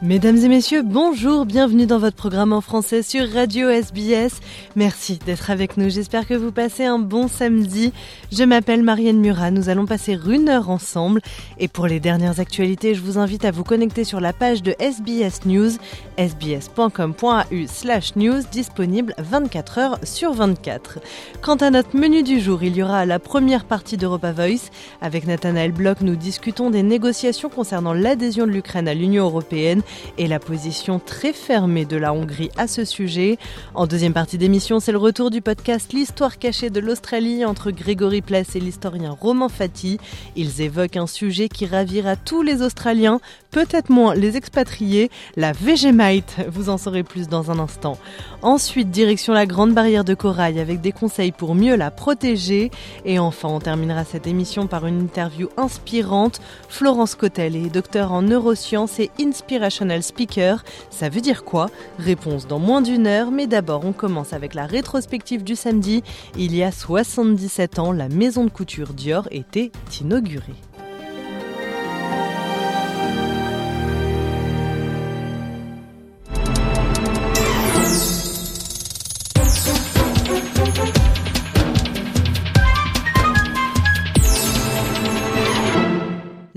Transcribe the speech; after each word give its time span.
Mesdames 0.00 0.36
et 0.36 0.48
messieurs, 0.48 0.84
bonjour, 0.84 1.44
bienvenue 1.44 1.84
dans 1.84 1.98
votre 1.98 2.14
programme 2.14 2.52
en 2.52 2.60
français 2.60 3.02
sur 3.02 3.28
Radio 3.32 3.68
SBS. 3.68 4.38
Merci 4.76 5.18
d'être 5.26 5.50
avec 5.50 5.76
nous, 5.76 5.90
j'espère 5.90 6.24
que 6.28 6.34
vous 6.34 6.52
passez 6.52 6.84
un 6.84 7.00
bon 7.00 7.26
samedi. 7.26 7.92
Je 8.30 8.44
m'appelle 8.44 8.84
Marianne 8.84 9.18
Murat, 9.18 9.50
nous 9.50 9.68
allons 9.68 9.86
passer 9.86 10.16
une 10.24 10.48
heure 10.48 10.70
ensemble. 10.70 11.20
Et 11.58 11.66
pour 11.66 11.88
les 11.88 11.98
dernières 11.98 12.38
actualités, 12.38 12.94
je 12.94 13.00
vous 13.00 13.18
invite 13.18 13.44
à 13.44 13.50
vous 13.50 13.64
connecter 13.64 14.04
sur 14.04 14.20
la 14.20 14.32
page 14.32 14.62
de 14.62 14.76
SBS 14.78 15.44
News, 15.46 15.72
sbs.com.au 16.16 17.66
slash 17.66 18.14
news, 18.14 18.42
disponible 18.52 19.16
24 19.18 19.78
heures 19.78 19.98
sur 20.04 20.32
24. 20.32 21.00
Quant 21.42 21.56
à 21.56 21.70
notre 21.70 21.96
menu 21.96 22.22
du 22.22 22.38
jour, 22.38 22.62
il 22.62 22.76
y 22.76 22.84
aura 22.84 23.04
la 23.04 23.18
première 23.18 23.64
partie 23.64 23.96
d'Europa 23.96 24.30
Voice. 24.30 24.70
Avec 25.00 25.26
Nathanaël 25.26 25.72
Bloch, 25.72 26.02
nous 26.02 26.14
discutons 26.14 26.70
des 26.70 26.84
négociations 26.84 27.48
concernant 27.48 27.94
l'adhésion 27.94 28.46
de 28.46 28.52
l'Ukraine 28.52 28.86
à 28.86 28.94
l'Union 28.94 29.24
européenne 29.24 29.82
et 30.18 30.26
la 30.26 30.38
position 30.38 30.98
très 30.98 31.32
fermée 31.32 31.84
de 31.84 31.96
la 31.96 32.12
Hongrie 32.12 32.50
à 32.56 32.66
ce 32.66 32.84
sujet. 32.84 33.38
En 33.74 33.86
deuxième 33.86 34.12
partie 34.12 34.38
d'émission, 34.38 34.80
c'est 34.80 34.92
le 34.92 34.98
retour 34.98 35.30
du 35.30 35.40
podcast 35.40 35.92
L'histoire 35.92 36.38
cachée 36.38 36.70
de 36.70 36.80
l'Australie 36.80 37.44
entre 37.44 37.70
Grégory 37.70 38.22
Pless 38.22 38.56
et 38.56 38.60
l'historien 38.60 39.16
Roman 39.18 39.48
Fati. 39.48 39.98
Ils 40.36 40.60
évoquent 40.60 40.96
un 40.96 41.06
sujet 41.06 41.48
qui 41.48 41.66
ravira 41.66 42.16
tous 42.16 42.42
les 42.42 42.62
Australiens, 42.62 43.20
peut-être 43.50 43.90
moins 43.90 44.14
les 44.14 44.36
expatriés, 44.36 45.10
la 45.36 45.52
Vegemite. 45.52 46.36
Vous 46.48 46.68
en 46.68 46.78
saurez 46.78 47.02
plus 47.02 47.28
dans 47.28 47.50
un 47.50 47.58
instant. 47.58 47.98
Ensuite, 48.42 48.90
direction 48.90 49.32
la 49.32 49.46
Grande 49.46 49.74
Barrière 49.74 50.04
de 50.04 50.14
Corail 50.14 50.60
avec 50.60 50.80
des 50.80 50.92
conseils 50.92 51.32
pour 51.32 51.54
mieux 51.54 51.76
la 51.76 51.90
protéger. 51.90 52.70
Et 53.04 53.18
enfin, 53.18 53.48
on 53.48 53.60
terminera 53.60 54.04
cette 54.04 54.26
émission 54.26 54.66
par 54.66 54.86
une 54.86 55.00
interview 55.00 55.48
inspirante. 55.56 56.40
Florence 56.68 57.14
Cotel 57.14 57.56
est 57.56 57.70
docteur 57.70 58.12
en 58.12 58.22
neurosciences 58.22 59.00
et 59.00 59.10
inspiration 59.20 59.77
speaker. 60.00 60.64
Ça 60.90 61.08
veut 61.08 61.20
dire 61.20 61.44
quoi? 61.44 61.70
Réponse 61.98 62.46
dans 62.46 62.58
moins 62.58 62.82
d'une 62.82 63.06
heure, 63.06 63.30
mais 63.30 63.46
d'abord 63.46 63.84
on 63.84 63.92
commence 63.92 64.32
avec 64.32 64.54
la 64.54 64.66
rétrospective 64.66 65.44
du 65.44 65.56
samedi. 65.56 66.02
Il 66.36 66.54
y 66.54 66.62
a 66.62 66.72
77 66.72 67.78
ans, 67.78 67.92
la 67.92 68.08
maison 68.08 68.44
de 68.44 68.50
couture 68.50 68.92
Dior 68.92 69.28
était 69.30 69.72
inaugurée. 70.00 70.67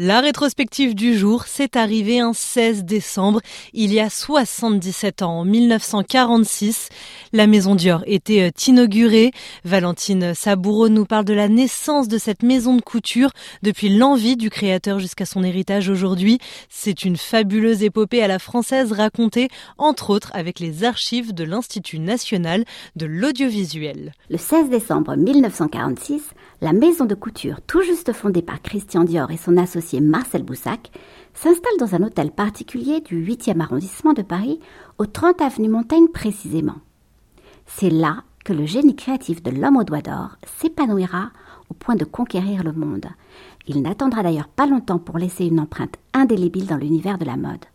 La 0.03 0.19
rétrospective 0.19 0.95
du 0.95 1.15
jour, 1.15 1.43
c'est 1.45 1.75
arrivé 1.75 2.19
un 2.19 2.33
16 2.33 2.85
décembre, 2.85 3.39
il 3.71 3.93
y 3.93 3.99
a 3.99 4.09
77 4.09 5.21
ans, 5.21 5.41
en 5.41 5.45
1946. 5.45 6.89
La 7.33 7.45
maison 7.45 7.75
Dior 7.75 8.01
était 8.07 8.49
euh, 8.49 8.67
inaugurée. 8.67 9.31
Valentine 9.63 10.33
Saboureau 10.33 10.89
nous 10.89 11.05
parle 11.05 11.25
de 11.25 11.35
la 11.35 11.47
naissance 11.47 12.07
de 12.07 12.17
cette 12.17 12.41
maison 12.41 12.75
de 12.75 12.81
couture, 12.81 13.29
depuis 13.61 13.95
l'envie 13.95 14.37
du 14.37 14.49
créateur 14.49 14.97
jusqu'à 14.97 15.27
son 15.27 15.43
héritage 15.43 15.87
aujourd'hui. 15.87 16.39
C'est 16.67 17.05
une 17.05 17.15
fabuleuse 17.15 17.83
épopée 17.83 18.23
à 18.23 18.27
la 18.27 18.39
française 18.39 18.93
racontée, 18.93 19.49
entre 19.77 20.09
autres, 20.09 20.31
avec 20.33 20.59
les 20.59 20.83
archives 20.83 21.31
de 21.31 21.43
l'Institut 21.43 21.99
national 21.99 22.65
de 22.95 23.05
l'audiovisuel. 23.05 24.13
Le 24.31 24.39
16 24.39 24.67
décembre 24.67 25.15
1946, 25.15 26.23
la 26.61 26.73
maison 26.73 27.05
de 27.05 27.13
couture, 27.13 27.59
tout 27.67 27.83
juste 27.83 28.13
fondée 28.13 28.41
par 28.41 28.63
Christian 28.63 29.03
Dior 29.03 29.29
et 29.29 29.37
son 29.37 29.57
associé 29.57 29.90
Marcel 29.99 30.43
Boussac, 30.43 30.91
s'installe 31.33 31.77
dans 31.79 31.95
un 31.95 32.03
hôtel 32.03 32.31
particulier 32.31 33.01
du 33.01 33.25
8e 33.25 33.59
arrondissement 33.59 34.13
de 34.13 34.21
Paris, 34.21 34.59
au 34.97 35.05
30 35.05 35.41
avenue 35.41 35.69
Montaigne 35.69 36.07
précisément. 36.07 36.77
C'est 37.65 37.89
là 37.89 38.23
que 38.45 38.53
le 38.53 38.65
génie 38.65 38.95
créatif 38.95 39.43
de 39.43 39.51
l'homme 39.51 39.77
au 39.77 39.83
doigt 39.83 40.01
d'or 40.01 40.37
s'épanouira 40.57 41.31
au 41.69 41.73
point 41.73 41.95
de 41.95 42.05
conquérir 42.05 42.63
le 42.63 42.73
monde. 42.73 43.07
Il 43.67 43.81
n'attendra 43.81 44.23
d'ailleurs 44.23 44.47
pas 44.47 44.67
longtemps 44.67 44.99
pour 44.99 45.17
laisser 45.17 45.45
une 45.45 45.59
empreinte 45.59 45.97
indélébile 46.13 46.67
dans 46.67 46.77
l'univers 46.77 47.17
de 47.17 47.25
la 47.25 47.37
mode. 47.37 47.65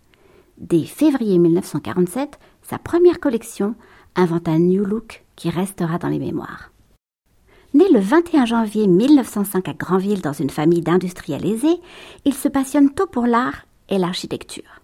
Dès 0.59 0.84
février 0.84 1.38
1947, 1.38 2.38
sa 2.62 2.78
première 2.78 3.21
collection 3.21 3.75
invente 4.16 4.48
un 4.48 4.59
new 4.59 4.84
look 4.84 5.25
qui 5.37 5.50
restera 5.50 5.98
dans 5.98 6.09
les 6.09 6.19
mémoires. 6.19 6.71
Né 7.75 7.84
le 7.93 8.00
21 8.00 8.47
janvier 8.47 8.87
1905 8.87 9.69
à 9.69 9.72
Granville 9.75 10.22
dans 10.22 10.32
une 10.32 10.50
famille 10.50 10.81
d'industriels 10.81 11.44
aisés, 11.44 11.81
il 12.25 12.34
se 12.34 12.49
passionne 12.49 12.91
tôt 12.91 13.06
pour 13.06 13.27
l'art 13.27 13.66
et 13.88 13.99
l'architecture. 13.99 14.81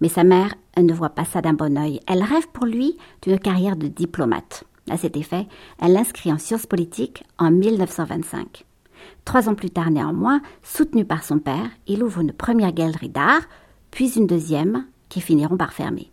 Mais 0.00 0.08
sa 0.08 0.24
mère 0.24 0.54
ne 0.76 0.92
voit 0.92 1.10
pas 1.10 1.24
ça 1.24 1.40
d'un 1.42 1.54
bon 1.54 1.76
œil. 1.76 2.00
Elle 2.06 2.22
rêve 2.22 2.48
pour 2.52 2.66
lui 2.66 2.96
d'une 3.22 3.38
carrière 3.38 3.76
de 3.76 3.88
diplomate. 3.88 4.64
À 4.90 4.96
cet 4.96 5.16
effet, 5.16 5.46
elle 5.80 5.92
l'inscrit 5.92 6.32
en 6.32 6.38
sciences 6.38 6.66
politiques 6.66 7.24
en 7.38 7.50
1925. 7.50 8.64
Trois 9.24 9.48
ans 9.48 9.54
plus 9.54 9.70
tard, 9.70 9.90
néanmoins, 9.90 10.40
soutenu 10.62 11.04
par 11.04 11.24
son 11.24 11.38
père, 11.38 11.70
il 11.86 12.02
ouvre 12.02 12.20
une 12.20 12.32
première 12.32 12.72
galerie 12.72 13.10
d'art, 13.10 13.42
puis 13.90 14.10
une 14.16 14.26
deuxième, 14.26 14.86
qui 15.08 15.20
finiront 15.20 15.56
par 15.56 15.72
fermer. 15.72 16.10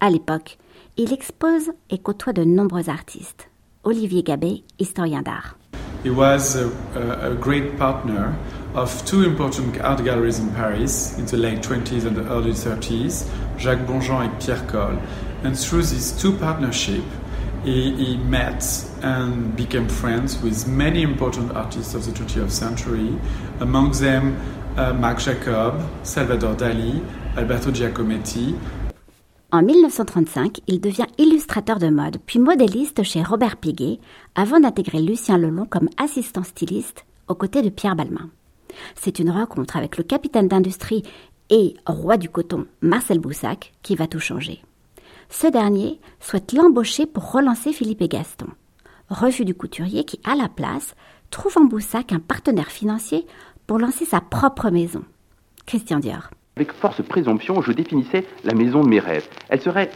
À 0.00 0.10
l'époque, 0.10 0.58
il 0.96 1.12
expose 1.12 1.72
et 1.90 1.98
côtoie 1.98 2.32
de 2.32 2.44
nombreux 2.44 2.90
artistes. 2.90 3.48
Olivier 3.86 4.22
Gabet, 4.22 4.64
historien 4.78 5.22
d'art. 5.22 5.54
He 6.02 6.10
was 6.10 6.56
a, 6.56 7.36
great 7.40 7.78
partner 7.78 8.36
of 8.74 8.90
two 9.06 9.22
important 9.22 9.80
art 9.80 10.04
galleries 10.04 10.40
in 10.40 10.50
Paris 10.54 11.16
in 11.18 11.26
the 11.26 11.36
late 11.36 11.62
20s 11.62 12.04
and 12.04 12.16
the 12.16 12.24
early 12.28 12.50
30s, 12.50 13.28
Jacques 13.58 13.86
Bonjean 13.86 14.28
and 14.28 14.42
Pierre 14.42 14.64
Coll. 14.66 14.98
And 15.44 15.56
through 15.56 15.82
these 15.82 16.10
two 16.20 16.36
partnerships, 16.36 17.06
he, 17.64 17.94
he, 17.94 18.16
met 18.16 18.64
and 19.02 19.54
became 19.56 19.88
friends 19.88 20.40
with 20.42 20.66
many 20.66 21.02
important 21.02 21.52
artists 21.52 21.94
of 21.94 22.04
the 22.06 22.12
20th 22.12 22.50
century, 22.50 23.16
among 23.60 23.92
them 23.92 24.36
uh, 24.76 24.92
Marc 24.94 25.18
Jacob, 25.18 25.80
Salvador 26.02 26.54
Dali, 26.54 27.04
Alberto 27.36 27.70
Giacometti, 27.70 28.58
En 29.56 29.62
1935, 29.62 30.60
il 30.66 30.82
devient 30.82 31.06
illustrateur 31.16 31.78
de 31.78 31.88
mode, 31.88 32.18
puis 32.26 32.38
modéliste 32.38 33.02
chez 33.04 33.22
Robert 33.22 33.56
Piguet, 33.56 34.00
avant 34.34 34.60
d'intégrer 34.60 35.00
Lucien 35.00 35.38
Lelon 35.38 35.64
comme 35.64 35.88
assistant 35.96 36.42
styliste 36.42 37.06
aux 37.26 37.34
côtés 37.34 37.62
de 37.62 37.70
Pierre 37.70 37.96
Balmain. 37.96 38.28
C'est 38.96 39.18
une 39.18 39.30
rencontre 39.30 39.78
avec 39.78 39.96
le 39.96 40.04
capitaine 40.04 40.46
d'industrie 40.46 41.04
et 41.48 41.74
roi 41.86 42.18
du 42.18 42.28
coton, 42.28 42.66
Marcel 42.82 43.18
Boussac, 43.18 43.72
qui 43.80 43.96
va 43.96 44.06
tout 44.06 44.20
changer. 44.20 44.60
Ce 45.30 45.46
dernier 45.46 46.00
souhaite 46.20 46.52
l'embaucher 46.52 47.06
pour 47.06 47.32
relancer 47.32 47.72
Philippe 47.72 48.02
et 48.02 48.08
Gaston. 48.08 48.48
Refus 49.08 49.46
du 49.46 49.54
couturier 49.54 50.04
qui, 50.04 50.20
à 50.24 50.34
la 50.34 50.50
place, 50.50 50.94
trouve 51.30 51.56
en 51.56 51.64
Boussac 51.64 52.12
un 52.12 52.20
partenaire 52.20 52.70
financier 52.70 53.26
pour 53.66 53.78
lancer 53.78 54.04
sa 54.04 54.20
propre 54.20 54.68
maison. 54.68 55.02
Christian 55.64 56.00
Dior. 56.00 56.28
Avec 56.58 56.72
force 56.72 57.02
présomption, 57.02 57.60
je 57.60 57.70
définissais 57.70 58.24
la 58.42 58.54
maison 58.54 58.80
de 58.80 58.88
mes 58.88 58.98
rêves. 58.98 59.28
Elle 59.50 59.60
serait 59.60 59.90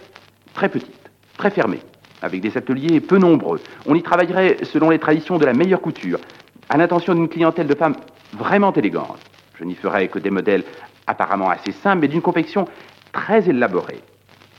très 0.52 0.68
petite, 0.68 1.10
très 1.38 1.48
fermée, 1.48 1.80
avec 2.20 2.42
des 2.42 2.54
ateliers 2.58 3.00
peu 3.00 3.16
nombreux. 3.16 3.60
On 3.86 3.94
y 3.94 4.02
travaillerait 4.02 4.58
selon 4.64 4.90
les 4.90 4.98
traditions 4.98 5.38
de 5.38 5.46
la 5.46 5.54
meilleure 5.54 5.80
couture, 5.80 6.20
à 6.68 6.76
l'intention 6.76 7.14
d'une 7.14 7.30
clientèle 7.30 7.66
de 7.66 7.74
femmes 7.74 7.96
vraiment 8.34 8.74
élégantes. 8.74 9.18
Je 9.58 9.64
n'y 9.64 9.74
ferais 9.74 10.08
que 10.08 10.18
des 10.18 10.28
modèles 10.28 10.64
apparemment 11.06 11.48
assez 11.48 11.72
simples, 11.72 12.02
mais 12.02 12.08
d'une 12.08 12.20
confection 12.20 12.66
très 13.10 13.48
élaborée. 13.48 14.02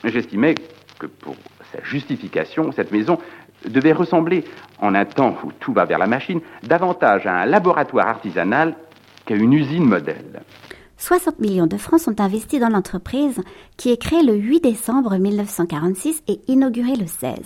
J'estimais 0.03 0.55
que 0.97 1.05
pour 1.05 1.35
sa 1.71 1.83
justification, 1.83 2.71
cette 2.71 2.91
maison 2.91 3.19
devait 3.69 3.93
ressembler, 3.93 4.43
en 4.79 4.95
un 4.95 5.05
temps 5.05 5.37
où 5.43 5.51
tout 5.51 5.71
va 5.71 5.85
vers 5.85 5.99
la 5.99 6.07
machine, 6.07 6.41
davantage 6.63 7.27
à 7.27 7.41
un 7.41 7.45
laboratoire 7.45 8.07
artisanal 8.07 8.75
jusqu'à 9.17 9.35
une 9.35 9.53
usine 9.53 9.85
modèle. 9.85 10.41
60 11.01 11.39
millions 11.39 11.65
de 11.65 11.77
francs 11.77 11.99
sont 11.99 12.21
investis 12.21 12.59
dans 12.59 12.69
l'entreprise 12.69 13.41
qui 13.75 13.89
est 13.89 13.97
créée 13.97 14.21
le 14.21 14.35
8 14.35 14.61
décembre 14.61 15.17
1946 15.17 16.21
et 16.27 16.39
inaugurée 16.47 16.95
le 16.95 17.07
16. 17.07 17.39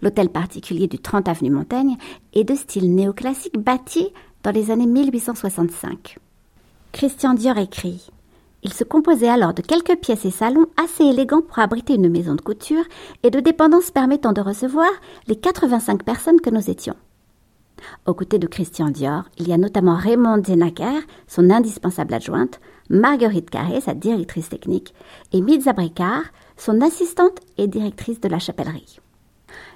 L'hôtel 0.00 0.30
particulier 0.30 0.86
du 0.86 0.98
30 0.98 1.28
avenue 1.28 1.50
Montaigne 1.50 1.98
est 2.32 2.44
de 2.44 2.54
style 2.54 2.94
néoclassique 2.94 3.58
bâti 3.58 4.08
dans 4.42 4.50
les 4.50 4.70
années 4.70 4.86
1865. 4.86 6.16
Christian 6.92 7.34
Dior 7.34 7.58
écrit 7.58 8.06
il 8.62 8.72
se 8.72 8.82
composait 8.82 9.28
alors 9.28 9.52
de 9.52 9.60
quelques 9.60 9.96
pièces 9.96 10.24
et 10.24 10.30
salons 10.30 10.68
assez 10.82 11.04
élégants 11.04 11.42
pour 11.42 11.58
abriter 11.58 11.96
une 11.96 12.08
maison 12.08 12.34
de 12.34 12.40
couture 12.40 12.84
et 13.22 13.30
de 13.30 13.40
dépendances 13.40 13.90
permettant 13.90 14.32
de 14.32 14.40
recevoir 14.40 14.88
les 15.26 15.36
85 15.36 16.02
personnes 16.02 16.40
que 16.40 16.48
nous 16.48 16.70
étions. 16.70 16.96
Aux 18.06 18.14
côtés 18.14 18.38
de 18.38 18.46
Christian 18.46 18.90
Dior, 18.90 19.24
il 19.38 19.48
y 19.48 19.52
a 19.52 19.58
notamment 19.58 19.96
Raymond 19.96 20.42
Zenaker, 20.44 21.00
son 21.26 21.50
indispensable 21.50 22.14
adjointe, 22.14 22.60
Marguerite 22.90 23.50
Carré, 23.50 23.80
sa 23.80 23.94
directrice 23.94 24.48
technique, 24.48 24.94
et 25.32 25.40
Mitza 25.40 25.72
Bricard, 25.72 26.24
son 26.56 26.80
assistante 26.80 27.38
et 27.58 27.66
directrice 27.66 28.20
de 28.20 28.28
la 28.28 28.38
chapellerie. 28.38 29.00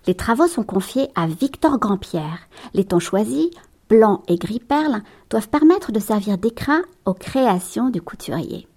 Les 0.06 0.14
travaux 0.14 0.46
sont 0.46 0.62
confiés 0.62 1.08
à 1.14 1.26
Victor 1.26 1.78
Grandpierre. 1.78 2.48
Les 2.74 2.84
tons 2.84 2.98
choisis, 2.98 3.50
blanc 3.88 4.22
et 4.28 4.36
gris 4.36 4.60
perle, 4.60 5.02
doivent 5.30 5.48
permettre 5.48 5.92
de 5.92 6.00
servir 6.00 6.38
d'écrin 6.38 6.82
aux 7.04 7.14
créations 7.14 7.90
du 7.90 8.02
couturier. 8.02 8.68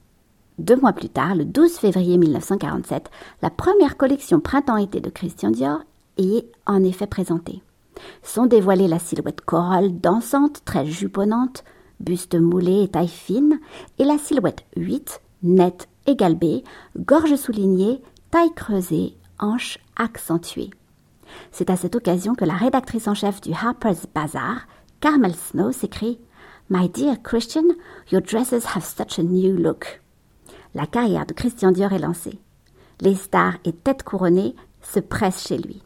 Deux 0.60 0.76
mois 0.76 0.94
plus 0.94 1.10
tard, 1.10 1.36
le 1.36 1.46
12 1.46 1.78
février 1.78 2.18
1947, 2.18 3.10
la 3.42 3.50
première 3.50 3.98
collection 3.98 4.40
printemps-été 4.40 5.00
de 5.00 5.10
Christian 5.10 5.50
Dior 5.50 5.80
est 6.18 6.46
en 6.66 6.84
effet 6.84 7.08
présentée. 7.08 7.64
Sont 8.24 8.46
dévoilées 8.46 8.88
la 8.88 9.00
silhouette 9.00 9.42
corolle 9.42 10.00
dansante, 10.00 10.64
très 10.66 10.86
juponnante, 10.86 11.64
buste 12.00 12.36
moulé 12.36 12.84
et 12.84 12.88
taille 12.88 13.08
fine, 13.08 13.60
et 14.00 14.06
la 14.06 14.18
silhouette 14.18 14.66
8, 14.76 15.22
nette 15.44 15.88
et 16.08 16.16
galbée, 16.16 16.64
gorge 16.98 17.36
soulignée, 17.36 18.02
taille 18.32 18.54
creusée, 18.56 19.16
hanche 19.40 19.78
accentuée. 19.96 20.72
C'est 21.52 21.70
à 21.70 21.76
cette 21.76 21.96
occasion 21.96 22.36
que 22.36 22.46
la 22.46 22.56
rédactrice 22.56 23.08
en 23.08 23.14
chef 23.14 23.42
du 23.42 23.52
Harper's 23.54 24.06
Bazaar, 24.14 24.68
Carmel 25.00 25.36
Snow, 25.36 25.72
s'écrie 25.72 26.20
My 26.70 26.90
dear 26.90 27.22
Christian, 27.22 27.64
your 28.12 28.22
dresses 28.22 28.66
have 28.76 28.86
such 28.86 29.20
a 29.20 29.24
new 29.24 29.56
look 29.56 30.02
la 30.74 30.86
carrière 30.86 31.26
de 31.26 31.34
Christian 31.34 31.72
Dior 31.72 31.92
est 31.94 32.00
lancée. 32.00 32.40
Les 33.02 33.16
stars 33.16 33.56
et 33.66 33.74
têtes 33.74 34.04
couronnées 34.04 34.56
se 34.82 35.00
pressent 35.00 35.48
chez 35.48 35.58
lui. 35.58 35.82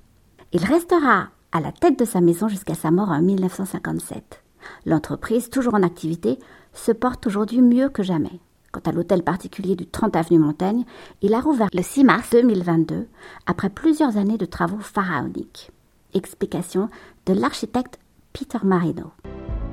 Il 0.51 0.63
restera 0.63 1.29
à 1.55 1.61
la 1.61 1.71
tête 1.71 1.97
de 1.97 2.03
sa 2.03 2.19
maison 2.19 2.49
jusqu'à 2.49 2.75
sa 2.75 2.91
mort 2.91 3.11
en 3.11 3.21
1957. 3.21 4.43
L'entreprise, 4.85 5.49
toujours 5.49 5.75
en 5.75 5.83
activité, 5.83 6.37
se 6.73 6.91
porte 6.91 7.25
aujourd'hui 7.27 7.61
mieux 7.61 7.87
que 7.87 8.03
jamais. 8.03 8.41
Quant 8.73 8.81
à 8.85 8.91
l'hôtel 8.91 9.23
particulier 9.23 9.77
du 9.77 9.87
30 9.87 10.17
avenue 10.17 10.37
Montaigne, 10.37 10.83
il 11.21 11.33
a 11.33 11.39
rouvert 11.39 11.69
le 11.73 11.81
6 11.81 12.03
mars 12.03 12.29
2022 12.31 13.07
après 13.45 13.69
plusieurs 13.69 14.17
années 14.17 14.37
de 14.37 14.45
travaux 14.45 14.81
pharaoniques. 14.81 15.71
Explication 16.13 16.89
de 17.25 17.31
l'architecte 17.31 17.99
Peter 18.33 18.59
Marino. 18.61 19.13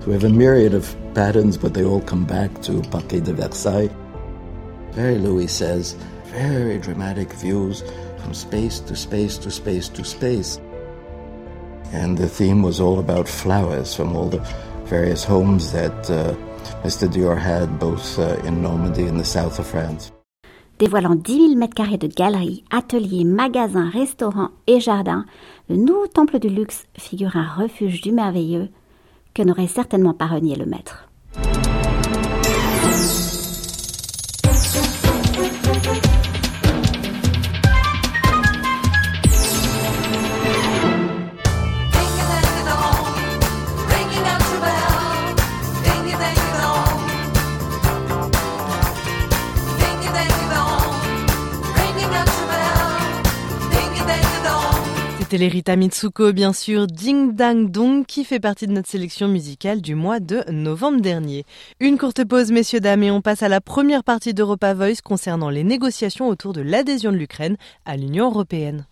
We 0.06 0.14
have 0.14 0.25
a 0.25 0.28
myriad 0.28 0.75
of 0.75 0.94
patterns, 1.14 1.58
but 1.58 1.75
they 1.75 1.85
all 1.85 2.00
come 2.00 2.25
back 2.25 2.61
to 2.62 2.81
de 3.20 3.32
Versailles. 3.32 3.90
Very 4.93 5.19
Louis 5.19 5.49
says, 5.49 5.96
very 6.26 6.78
dramatic 6.78 7.32
views 7.32 7.82
from 8.19 8.35
space 8.35 8.78
to 8.87 8.94
space 8.94 9.37
to 9.38 9.50
space 9.50 9.88
to 9.88 10.05
space. 10.05 10.61
And 11.93 12.17
the 12.17 12.29
theme 12.29 12.62
was 12.62 12.81
all 12.81 12.99
about 12.99 13.29
flowers 13.29 13.94
from 13.94 14.17
all 14.17 14.29
the 14.29 14.41
various 14.87 15.25
homes 15.25 15.73
that 15.73 16.11
uh, 16.11 16.35
Mr. 16.85 17.06
Dior 17.06 17.37
had 17.37 17.79
both 17.79 18.19
uh, 18.19 18.37
in 18.47 18.62
Normandy 18.62 19.06
and 19.06 19.19
the 19.19 19.25
south 19.25 19.59
of 19.59 19.67
France. 19.67 20.12
Dévoilant 20.79 21.17
10 21.17 21.55
000 21.55 21.61
m2 21.61 21.99
de 21.99 22.09
galeries, 22.09 22.65
ateliers, 22.71 23.25
magasins, 23.25 23.91
restaurants 23.91 24.50
et 24.67 24.81
jardins, 24.81 25.27
le 25.69 25.77
nouveau 25.77 26.06
temple 26.06 26.39
du 26.39 26.49
luxe 26.49 26.87
figure 26.99 27.37
un 27.37 27.47
refuge 27.47 28.00
du 28.00 28.11
merveilleux 28.11 28.69
que 29.35 29.43
n'aurait 29.43 29.69
certainement 29.69 30.15
pas 30.15 30.27
renié 30.27 30.56
le 30.56 30.67
maître. 30.67 31.09
C'était 55.32 55.44
l'Erita 55.44 55.76
Mitsuko, 55.76 56.34
bien 56.34 56.52
sûr, 56.52 56.87
Ding 56.87 57.34
Dang 57.34 57.70
Dong, 57.70 58.05
qui 58.05 58.23
fait 58.23 58.38
partie 58.38 58.67
de 58.67 58.73
notre 58.73 58.90
sélection 58.90 59.29
musicale 59.29 59.81
du 59.81 59.94
mois 59.94 60.20
de 60.20 60.44
novembre 60.50 61.00
dernier. 61.00 61.46
Une 61.81 61.96
courte 61.96 62.23
pause, 62.23 62.52
messieurs, 62.52 62.81
dames, 62.81 63.02
et 63.02 63.11
on 63.11 63.23
passe 63.23 63.43
à 63.43 63.49
la 63.49 63.62
première 63.62 64.05
partie 64.05 64.34
d'Europa 64.34 64.75
Voice 64.75 65.00
concernant 65.02 65.49
les 65.49 65.64
négociations 65.64 66.29
autour 66.29 66.52
de 66.52 66.61
l'adhésion 66.61 67.12
de 67.12 67.17
l'Ukraine 67.17 67.56
à 67.87 67.96
l'Union 67.96 68.26
européenne. 68.26 68.84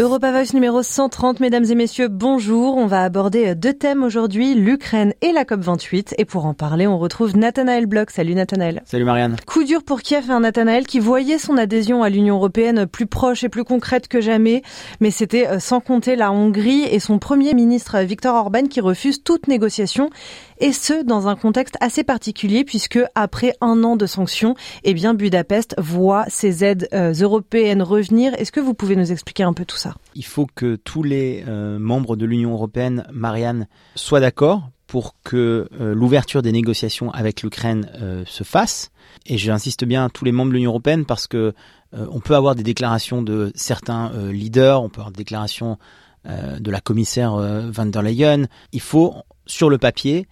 Europa 0.00 0.32
Voice 0.32 0.54
numéro 0.54 0.82
130, 0.82 1.38
mesdames 1.38 1.66
et 1.70 1.76
messieurs, 1.76 2.08
bonjour. 2.08 2.76
On 2.76 2.86
va 2.86 3.04
aborder 3.04 3.54
deux 3.54 3.72
thèmes 3.72 4.02
aujourd'hui, 4.02 4.54
l'Ukraine 4.54 5.14
et 5.22 5.30
la 5.30 5.44
COP28. 5.44 6.14
Et 6.18 6.24
pour 6.24 6.46
en 6.46 6.52
parler, 6.52 6.88
on 6.88 6.98
retrouve 6.98 7.36
Nathanaël 7.36 7.86
Bloch. 7.86 8.10
Salut 8.10 8.34
Nathanaël. 8.34 8.82
Salut 8.86 9.04
Marianne. 9.04 9.36
Coup 9.46 9.62
dur 9.62 9.84
pour 9.84 10.02
Kiev, 10.02 10.32
un 10.32 10.38
hein, 10.38 10.40
Nathanaël 10.40 10.84
qui 10.84 10.98
voyait 10.98 11.38
son 11.38 11.56
adhésion 11.56 12.02
à 12.02 12.08
l'Union 12.08 12.34
européenne 12.34 12.86
plus 12.86 13.06
proche 13.06 13.44
et 13.44 13.48
plus 13.48 13.62
concrète 13.62 14.08
que 14.08 14.20
jamais. 14.20 14.62
Mais 14.98 15.12
c'était 15.12 15.46
euh, 15.46 15.60
sans 15.60 15.78
compter 15.78 16.16
la 16.16 16.32
Hongrie 16.32 16.82
et 16.90 16.98
son 16.98 17.20
premier 17.20 17.54
ministre 17.54 18.00
Viktor 18.00 18.34
Orban 18.34 18.64
qui 18.64 18.80
refuse 18.80 19.22
toute 19.22 19.46
négociation 19.46 20.10
et 20.58 20.72
ce 20.72 21.04
dans 21.04 21.28
un 21.28 21.36
contexte 21.36 21.76
assez 21.80 22.04
particulier 22.04 22.64
puisque 22.64 23.00
après 23.14 23.54
un 23.60 23.82
an 23.84 23.96
de 23.96 24.06
sanctions, 24.06 24.54
eh 24.84 24.94
bien 24.94 25.14
Budapest 25.14 25.74
voit 25.78 26.24
ses 26.28 26.64
aides 26.64 26.88
euh, 26.92 27.12
européennes 27.12 27.82
revenir. 27.82 28.32
Est-ce 28.34 28.52
que 28.52 28.60
vous 28.60 28.74
pouvez 28.74 28.96
nous 28.96 29.12
expliquer 29.12 29.42
un 29.42 29.52
peu 29.52 29.64
tout 29.64 29.76
ça? 29.76 29.94
Il 30.14 30.24
faut 30.24 30.46
que 30.54 30.76
tous 30.76 31.02
les 31.02 31.44
euh, 31.48 31.78
membres 31.78 32.16
de 32.16 32.24
l'Union 32.24 32.52
européenne, 32.52 33.06
Marianne, 33.12 33.66
soient 33.94 34.20
d'accord 34.20 34.70
pour 34.86 35.16
que 35.24 35.68
euh, 35.80 35.94
l'ouverture 35.94 36.42
des 36.42 36.52
négociations 36.52 37.10
avec 37.10 37.42
l'Ukraine 37.42 37.88
se 38.26 38.44
fasse. 38.44 38.90
Et 39.26 39.38
j'insiste 39.38 39.84
bien 39.84 40.08
tous 40.08 40.24
les 40.24 40.32
membres 40.32 40.50
de 40.50 40.56
l'Union 40.56 40.70
européenne 40.70 41.04
parce 41.04 41.26
que 41.26 41.52
on 41.92 42.18
peut 42.18 42.34
avoir 42.34 42.56
des 42.56 42.64
déclarations 42.64 43.22
de 43.22 43.52
certains 43.54 44.10
leaders, 44.32 44.82
on 44.82 44.88
peut 44.88 45.00
avoir 45.00 45.12
des 45.12 45.18
déclarations 45.18 45.78
de 46.24 46.70
la 46.70 46.80
commissaire 46.80 47.36
van 47.70 47.86
der 47.86 48.02
Leyen. 48.02 48.46
Il 48.72 48.80
faut 48.80 49.14
sur 49.46 49.70
le 49.70 49.78
papier 49.78 50.26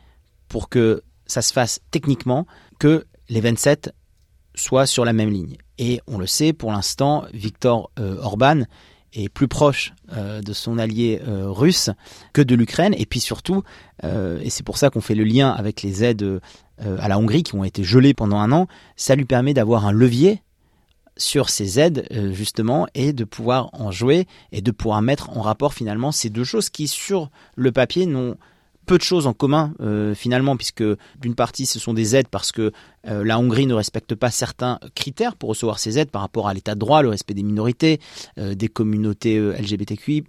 pour 0.53 0.69
que 0.69 1.03
ça 1.25 1.41
se 1.41 1.51
fasse 1.51 1.81
techniquement, 1.91 2.47
que 2.79 3.07
les 3.31 3.41
27 3.41 3.95
soient 4.55 4.85
sur 4.85 5.07
la 5.07 5.15
même 5.15 5.31
ligne. 5.31 5.57
Et 5.79 6.03
on 6.07 6.19
le 6.19 6.27
sait, 6.27 6.53
pour 6.53 6.71
l'instant, 6.71 7.25
Viktor 7.33 7.91
euh, 7.99 8.19
Orban 8.21 8.65
est 9.15 9.31
plus 9.31 9.49
proche 9.49 9.95
euh, 10.13 10.43
de 10.43 10.53
son 10.53 10.77
allié 10.77 11.23
euh, 11.27 11.51
russe 11.51 11.89
que 12.35 12.43
de 12.43 12.55
l'Ukraine. 12.55 12.95
Et 12.99 13.07
puis 13.07 13.19
surtout, 13.19 13.63
et 14.03 14.51
c'est 14.51 14.63
pour 14.63 14.77
ça 14.77 14.91
qu'on 14.91 15.01
fait 15.01 15.15
le 15.15 15.25
lien 15.25 15.51
avec 15.51 15.81
les 15.83 16.05
aides 16.05 16.41
à 16.79 17.09
la 17.09 17.19
Hongrie 17.19 17.45
qui 17.45 17.55
ont 17.55 17.63
été 17.63 17.85
gelées 17.85 18.15
pendant 18.15 18.39
un 18.39 18.51
an, 18.51 18.67
ça 18.97 19.15
lui 19.15 19.25
permet 19.25 19.55
d'avoir 19.55 19.87
un 19.87 19.93
levier 19.93 20.43
sur 21.17 21.49
ces 21.49 21.79
aides 21.79 22.09
justement 22.33 22.89
et 22.95 23.13
de 23.13 23.23
pouvoir 23.23 23.71
en 23.75 23.93
jouer 23.93 24.27
et 24.51 24.61
de 24.61 24.73
pouvoir 24.73 25.03
mettre 25.03 25.31
en 25.31 25.41
rapport 25.41 25.73
finalement 25.73 26.11
ces 26.11 26.31
deux 26.31 26.43
choses 26.43 26.69
qui 26.69 26.89
sur 26.89 27.31
le 27.55 27.71
papier 27.71 28.07
n'ont 28.07 28.37
peu 28.87 28.99
de 28.99 29.03
choses 29.03 29.27
en 29.27 29.33
commun 29.33 29.73
euh, 29.81 30.15
finalement, 30.15 30.57
puisque 30.57 30.85
d'une 31.21 31.35
partie 31.35 31.67
ce 31.67 31.79
sont 31.79 31.95
des 31.95 32.17
aides 32.17 32.29
parce 32.29 32.53
que 32.53 32.73
euh, 33.07 33.25
la 33.25 33.39
Hongrie 33.39 33.67
ne 33.67 33.75
respecte 33.75 34.15
pas 34.15 34.31
certains 34.31 34.79
critères 34.95 35.37
pour 35.37 35.51
recevoir 35.51 35.79
ces 35.79 35.99
aides 35.99 36.11
par 36.11 36.23
rapport 36.23 36.49
à 36.49 36.55
l'état 36.55 36.75
de 36.75 36.81
droit, 36.81 37.03
le 37.03 37.09
respect 37.09 37.35
des 37.35 37.43
minorités, 37.43 38.01
euh, 38.39 38.55
des 38.55 38.69
communautés 38.69 39.39
LGBTQI, 39.39 40.25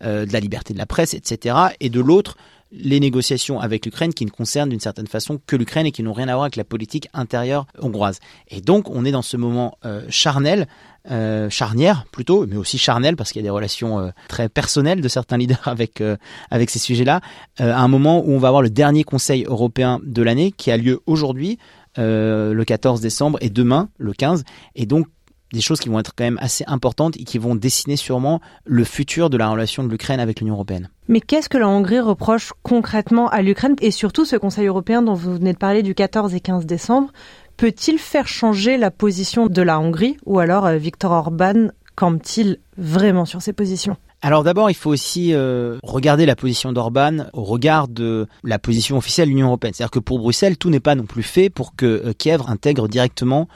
de 0.00 0.32
la 0.32 0.40
liberté 0.40 0.72
de 0.72 0.78
la 0.78 0.86
presse, 0.86 1.14
etc. 1.14 1.56
Et 1.80 1.90
de 1.90 2.00
l'autre, 2.00 2.36
les 2.70 3.00
négociations 3.00 3.60
avec 3.60 3.86
l'Ukraine 3.86 4.12
qui 4.12 4.24
ne 4.24 4.30
concernent 4.30 4.70
d'une 4.70 4.80
certaine 4.80 5.06
façon 5.06 5.40
que 5.46 5.56
l'Ukraine 5.56 5.86
et 5.86 5.92
qui 5.92 6.02
n'ont 6.02 6.12
rien 6.12 6.28
à 6.28 6.32
voir 6.32 6.44
avec 6.44 6.56
la 6.56 6.64
politique 6.64 7.08
intérieure 7.14 7.66
hongroise. 7.80 8.20
Et 8.48 8.60
donc 8.60 8.90
on 8.90 9.04
est 9.04 9.12
dans 9.12 9.22
ce 9.22 9.36
moment 9.36 9.78
charnel 10.10 10.66
euh, 11.10 11.48
charnière 11.48 12.04
plutôt, 12.12 12.46
mais 12.46 12.56
aussi 12.56 12.76
charnel 12.76 13.16
parce 13.16 13.32
qu'il 13.32 13.40
y 13.40 13.42
a 13.42 13.46
des 13.46 13.50
relations 13.50 13.98
euh, 13.98 14.10
très 14.28 14.50
personnelles 14.50 15.00
de 15.00 15.08
certains 15.08 15.38
leaders 15.38 15.62
avec 15.66 16.02
euh, 16.02 16.16
avec 16.50 16.68
ces 16.68 16.78
sujets-là. 16.78 17.22
à 17.58 17.80
un 17.80 17.88
moment 17.88 18.22
où 18.26 18.32
on 18.32 18.38
va 18.38 18.48
avoir 18.48 18.60
le 18.60 18.68
dernier 18.68 19.04
Conseil 19.04 19.44
européen 19.44 20.00
de 20.04 20.22
l'année 20.22 20.52
qui 20.52 20.70
a 20.70 20.76
lieu 20.76 21.00
aujourd'hui, 21.06 21.58
le 21.96 22.62
14 22.62 23.00
décembre, 23.00 23.38
et 23.40 23.50
demain, 23.50 23.88
le 23.96 24.12
15. 24.12 24.44
Et 24.76 24.86
donc 24.86 25.06
des 25.52 25.60
choses 25.60 25.80
qui 25.80 25.88
vont 25.88 25.98
être 25.98 26.12
quand 26.16 26.24
même 26.24 26.38
assez 26.40 26.64
importantes 26.66 27.16
et 27.16 27.24
qui 27.24 27.38
vont 27.38 27.54
dessiner 27.54 27.96
sûrement 27.96 28.40
le 28.64 28.84
futur 28.84 29.30
de 29.30 29.36
la 29.36 29.48
relation 29.48 29.82
de 29.82 29.88
l'Ukraine 29.88 30.20
avec 30.20 30.40
l'Union 30.40 30.54
européenne. 30.54 30.90
Mais 31.08 31.20
qu'est-ce 31.20 31.48
que 31.48 31.58
la 31.58 31.68
Hongrie 31.68 32.00
reproche 32.00 32.52
concrètement 32.62 33.28
à 33.28 33.40
l'Ukraine 33.42 33.76
et 33.80 33.90
surtout 33.90 34.24
ce 34.24 34.36
Conseil 34.36 34.66
européen 34.66 35.02
dont 35.02 35.14
vous 35.14 35.34
venez 35.34 35.52
de 35.52 35.58
parler 35.58 35.82
du 35.82 35.94
14 35.94 36.34
et 36.34 36.40
15 36.40 36.66
décembre 36.66 37.12
peut-il 37.56 37.98
faire 37.98 38.28
changer 38.28 38.76
la 38.76 38.90
position 38.90 39.46
de 39.46 39.62
la 39.62 39.80
Hongrie 39.80 40.16
ou 40.26 40.38
alors 40.38 40.66
euh, 40.66 40.76
Viktor 40.76 41.12
Orban 41.12 41.68
campe-t-il 41.96 42.58
vraiment 42.76 43.24
sur 43.24 43.42
ses 43.42 43.52
positions? 43.52 43.96
Alors 44.20 44.42
d'abord, 44.42 44.68
il 44.68 44.74
faut 44.74 44.90
aussi 44.90 45.32
euh, 45.32 45.78
regarder 45.84 46.26
la 46.26 46.34
position 46.34 46.72
d'Orban 46.72 47.26
au 47.32 47.44
regard 47.44 47.86
de 47.86 48.26
la 48.42 48.58
position 48.58 48.96
officielle 48.96 49.28
de 49.28 49.32
l'Union 49.32 49.46
européenne. 49.46 49.74
C'est-à-dire 49.74 49.92
que 49.92 50.00
pour 50.00 50.18
Bruxelles, 50.18 50.56
tout 50.56 50.70
n'est 50.70 50.80
pas 50.80 50.96
non 50.96 51.06
plus 51.06 51.22
fait 51.22 51.50
pour 51.50 51.76
que 51.76 51.86
euh, 51.86 52.12
Kiev 52.16 52.42
intègre 52.48 52.88
directement 52.88 53.48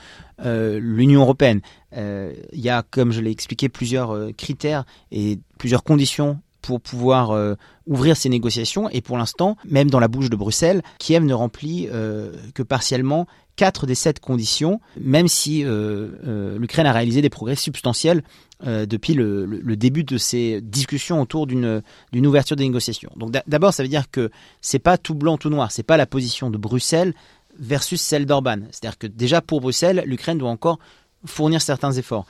l'Union 0.44 1.22
européenne. 1.22 1.60
Il 1.94 2.34
y 2.60 2.68
a, 2.68 2.82
comme 2.82 3.12
je 3.12 3.20
l'ai 3.20 3.30
expliqué, 3.30 3.68
plusieurs 3.68 4.34
critères 4.36 4.84
et 5.10 5.38
plusieurs 5.58 5.84
conditions 5.84 6.38
pour 6.62 6.80
pouvoir 6.80 7.32
euh, 7.32 7.54
ouvrir 7.86 8.16
ces 8.16 8.28
négociations. 8.28 8.88
Et 8.88 9.02
pour 9.02 9.18
l'instant, 9.18 9.56
même 9.68 9.90
dans 9.90 10.00
la 10.00 10.08
bouche 10.08 10.30
de 10.30 10.36
Bruxelles, 10.36 10.82
Kiev 10.98 11.24
ne 11.24 11.34
remplit 11.34 11.88
euh, 11.92 12.32
que 12.54 12.62
partiellement 12.62 13.26
quatre 13.56 13.84
des 13.84 13.94
sept 13.94 14.18
conditions, 14.18 14.80
même 14.98 15.28
si 15.28 15.62
euh, 15.64 16.56
l'Ukraine 16.58 16.86
a 16.86 16.92
réalisé 16.92 17.20
des 17.20 17.28
progrès 17.28 17.56
substantiels 17.56 18.22
depuis 18.64 19.14
le, 19.14 19.74
début 19.74 20.04
de 20.04 20.16
ces 20.16 20.60
discussions 20.60 21.20
autour 21.20 21.48
d'une 21.48 21.82
ouverture 22.14 22.54
des 22.54 22.62
négociations. 22.62 23.10
Donc 23.16 23.32
d'abord, 23.48 23.74
ça 23.74 23.82
veut 23.82 23.88
dire 23.88 24.08
que 24.08 24.30
c'est 24.60 24.78
pas 24.78 24.98
tout 24.98 25.16
blanc 25.16 25.36
tout 25.36 25.50
noir, 25.50 25.72
c'est 25.72 25.82
pas 25.82 25.96
la 25.96 26.06
position 26.06 26.48
de 26.48 26.56
Bruxelles 26.58 27.12
versus 27.58 28.00
celle 28.00 28.26
d'Orban. 28.26 28.60
C'est-à-dire 28.70 28.98
que 28.98 29.06
déjà 29.06 29.40
pour 29.40 29.60
Bruxelles, 29.60 30.02
l'Ukraine 30.06 30.38
doit 30.38 30.50
encore 30.50 30.78
fournir 31.24 31.62
certains 31.62 31.92
efforts. 31.92 32.26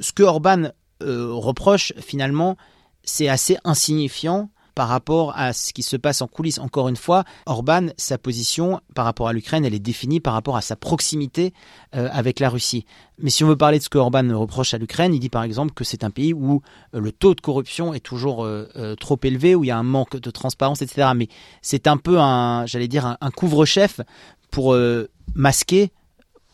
Ce 0.00 0.12
que 0.12 0.22
Orban 0.22 0.70
reproche 1.00 1.92
finalement, 1.98 2.56
c'est 3.02 3.28
assez 3.28 3.58
insignifiant 3.64 4.50
par 4.76 4.88
rapport 4.88 5.32
à 5.36 5.54
ce 5.54 5.72
qui 5.72 5.82
se 5.82 5.96
passe 5.96 6.20
en 6.20 6.26
coulisses. 6.28 6.58
Encore 6.58 6.88
une 6.88 6.96
fois, 6.96 7.24
Orban, 7.46 7.86
sa 7.96 8.18
position 8.18 8.78
par 8.94 9.06
rapport 9.06 9.26
à 9.26 9.32
l'Ukraine, 9.32 9.64
elle 9.64 9.72
est 9.72 9.78
définie 9.78 10.20
par 10.20 10.34
rapport 10.34 10.54
à 10.54 10.60
sa 10.60 10.76
proximité 10.76 11.54
euh, 11.94 12.10
avec 12.12 12.40
la 12.40 12.50
Russie. 12.50 12.84
Mais 13.18 13.30
si 13.30 13.42
on 13.42 13.48
veut 13.48 13.56
parler 13.56 13.78
de 13.78 13.82
ce 13.82 13.88
que 13.88 13.96
Orban 13.96 14.38
reproche 14.38 14.74
à 14.74 14.78
l'Ukraine, 14.78 15.14
il 15.14 15.18
dit 15.18 15.30
par 15.30 15.44
exemple 15.44 15.72
que 15.72 15.82
c'est 15.82 16.04
un 16.04 16.10
pays 16.10 16.34
où 16.34 16.60
euh, 16.94 17.00
le 17.00 17.10
taux 17.10 17.34
de 17.34 17.40
corruption 17.40 17.94
est 17.94 18.00
toujours 18.00 18.44
euh, 18.44 18.94
trop 19.00 19.18
élevé, 19.22 19.54
où 19.54 19.64
il 19.64 19.68
y 19.68 19.70
a 19.70 19.78
un 19.78 19.82
manque 19.82 20.18
de 20.18 20.30
transparence, 20.30 20.82
etc. 20.82 21.08
Mais 21.16 21.28
c'est 21.62 21.86
un 21.86 21.96
peu 21.96 22.20
un, 22.20 22.66
j'allais 22.66 22.88
dire, 22.88 23.16
un, 23.18 23.30
couvre-chef 23.30 24.02
pour 24.56 24.74
masquer, 25.34 25.90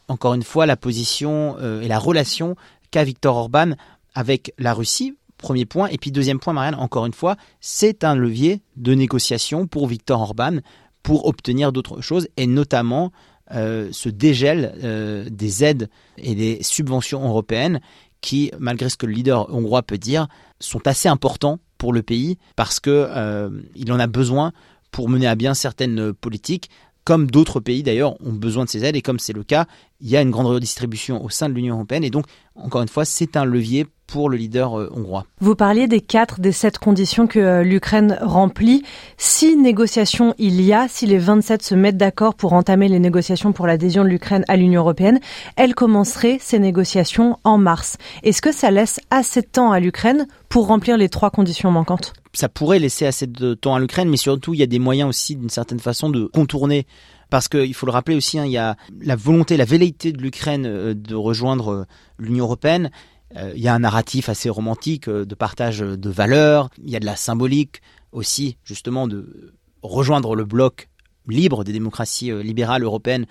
encore 0.08 0.34
une 0.34 0.42
fois, 0.42 0.66
la 0.66 0.76
position 0.76 1.56
et 1.80 1.86
la 1.86 2.00
relation 2.00 2.56
qu'a 2.90 3.04
Viktor 3.04 3.36
Orban 3.36 3.74
avec 4.12 4.52
la 4.58 4.74
Russie, 4.74 5.14
Premier 5.38 5.66
point. 5.66 5.86
Et 5.88 5.98
puis 5.98 6.10
deuxième 6.10 6.40
point, 6.40 6.52
Marianne, 6.52 6.74
encore 6.76 7.06
une 7.06 7.12
fois, 7.12 7.36
c'est 7.60 8.02
un 8.02 8.16
levier 8.16 8.60
de 8.76 8.94
négociation 8.94 9.68
pour 9.68 9.86
Viktor 9.86 10.20
Orban 10.20 10.58
pour 11.04 11.26
obtenir 11.26 11.72
d'autres 11.72 12.00
choses 12.00 12.28
et 12.36 12.48
notamment 12.48 13.12
euh, 13.52 13.88
ce 13.92 14.08
dégel 14.08 14.72
euh, 14.82 15.28
des 15.30 15.62
aides 15.62 15.90
et 16.16 16.34
des 16.34 16.58
subventions 16.62 17.24
européennes 17.24 17.80
qui, 18.20 18.50
malgré 18.58 18.88
ce 18.88 18.96
que 18.96 19.06
le 19.06 19.12
leader 19.12 19.52
hongrois 19.52 19.82
peut 19.82 19.98
dire, 19.98 20.26
sont 20.60 20.86
assez 20.86 21.08
importants 21.08 21.58
pour 21.76 21.92
le 21.92 22.02
pays 22.02 22.38
parce 22.54 22.80
que 22.80 23.06
euh, 23.10 23.50
il 23.74 23.92
en 23.92 23.98
a 23.98 24.06
besoin 24.06 24.52
pour 24.92 25.08
mener 25.08 25.26
à 25.26 25.34
bien 25.34 25.54
certaines 25.54 26.12
politiques 26.12 26.70
comme 27.04 27.30
d'autres 27.30 27.60
pays 27.60 27.82
d'ailleurs 27.82 28.14
ont 28.24 28.32
besoin 28.32 28.64
de 28.64 28.70
ces 28.70 28.84
aides. 28.84 28.96
Et 28.96 29.02
comme 29.02 29.18
c'est 29.18 29.32
le 29.32 29.42
cas, 29.42 29.66
il 30.00 30.08
y 30.08 30.16
a 30.16 30.22
une 30.22 30.30
grande 30.30 30.46
redistribution 30.46 31.24
au 31.24 31.30
sein 31.30 31.48
de 31.48 31.54
l'Union 31.54 31.74
européenne. 31.74 32.04
Et 32.04 32.10
donc 32.10 32.26
encore 32.54 32.82
une 32.82 32.88
fois 32.88 33.04
c'est 33.04 33.36
un 33.36 33.44
levier 33.44 33.86
pour 34.12 34.28
le 34.28 34.36
leader 34.36 34.78
euh, 34.78 34.92
hongrois. 34.94 35.24
Vous 35.40 35.56
parliez 35.56 35.86
des 35.88 36.02
quatre 36.02 36.38
des 36.38 36.52
sept 36.52 36.78
conditions 36.78 37.26
que 37.26 37.38
euh, 37.38 37.62
l'Ukraine 37.62 38.18
remplit. 38.20 38.82
Si 39.16 39.56
négociations 39.56 40.34
il 40.38 40.60
y 40.60 40.74
a, 40.74 40.86
si 40.86 41.06
les 41.06 41.16
27 41.16 41.62
se 41.62 41.74
mettent 41.74 41.96
d'accord 41.96 42.34
pour 42.34 42.52
entamer 42.52 42.88
les 42.88 42.98
négociations 42.98 43.54
pour 43.54 43.66
l'adhésion 43.66 44.04
de 44.04 44.10
l'Ukraine 44.10 44.44
à 44.48 44.56
l'Union 44.58 44.82
européenne, 44.82 45.18
elles 45.56 45.74
commenceraient 45.74 46.36
ces 46.42 46.58
négociations 46.58 47.38
en 47.42 47.56
mars. 47.56 47.96
Est-ce 48.22 48.42
que 48.42 48.52
ça 48.52 48.70
laisse 48.70 49.00
assez 49.10 49.40
de 49.40 49.46
temps 49.46 49.72
à 49.72 49.80
l'Ukraine 49.80 50.26
pour 50.50 50.66
remplir 50.66 50.98
les 50.98 51.08
trois 51.08 51.30
conditions 51.30 51.70
manquantes? 51.70 52.12
Ça 52.34 52.50
pourrait 52.50 52.80
laisser 52.80 53.06
assez 53.06 53.26
de 53.26 53.54
temps 53.54 53.74
à 53.74 53.80
l'Ukraine, 53.80 54.10
mais 54.10 54.18
surtout 54.18 54.52
il 54.52 54.60
y 54.60 54.62
a 54.62 54.66
des 54.66 54.78
moyens 54.78 55.08
aussi 55.08 55.36
d'une 55.36 55.48
certaine 55.48 55.80
façon 55.80 56.10
de 56.10 56.26
contourner 56.26 56.86
parce 57.30 57.48
qu'il 57.48 57.72
faut 57.72 57.86
le 57.86 57.92
rappeler 57.92 58.14
aussi, 58.14 58.38
hein, 58.38 58.44
il 58.44 58.52
y 58.52 58.58
a 58.58 58.76
la 59.00 59.16
volonté, 59.16 59.56
la 59.56 59.64
velléité 59.64 60.12
de 60.12 60.20
l'Ukraine 60.20 60.66
euh, 60.66 60.92
de 60.92 61.14
rejoindre 61.14 61.86
l'Union 62.18 62.44
européenne. 62.44 62.90
Euh, 63.36 63.52
il 63.54 63.62
y 63.62 63.68
a 63.68 63.74
un 63.74 63.80
narratif 63.80 64.28
assez 64.28 64.50
romantique 64.50 65.08
euh, 65.08 65.24
de 65.24 65.34
partage 65.34 65.78
de 65.80 66.10
valeurs, 66.10 66.70
il 66.82 66.90
y 66.90 66.96
a 66.96 67.00
de 67.00 67.06
la 67.06 67.16
symbolique 67.16 67.80
aussi, 68.12 68.56
justement, 68.64 69.06
de 69.08 69.54
rejoindre 69.82 70.36
le 70.36 70.44
bloc 70.44 70.88
libre 71.26 71.64
des 71.64 71.72
démocraties 71.72 72.30
euh, 72.30 72.42
libérales 72.42 72.82
européennes 72.82 73.26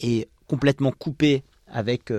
et 0.00 0.28
complètement 0.46 0.92
coupé 0.92 1.42
avec 1.72 2.12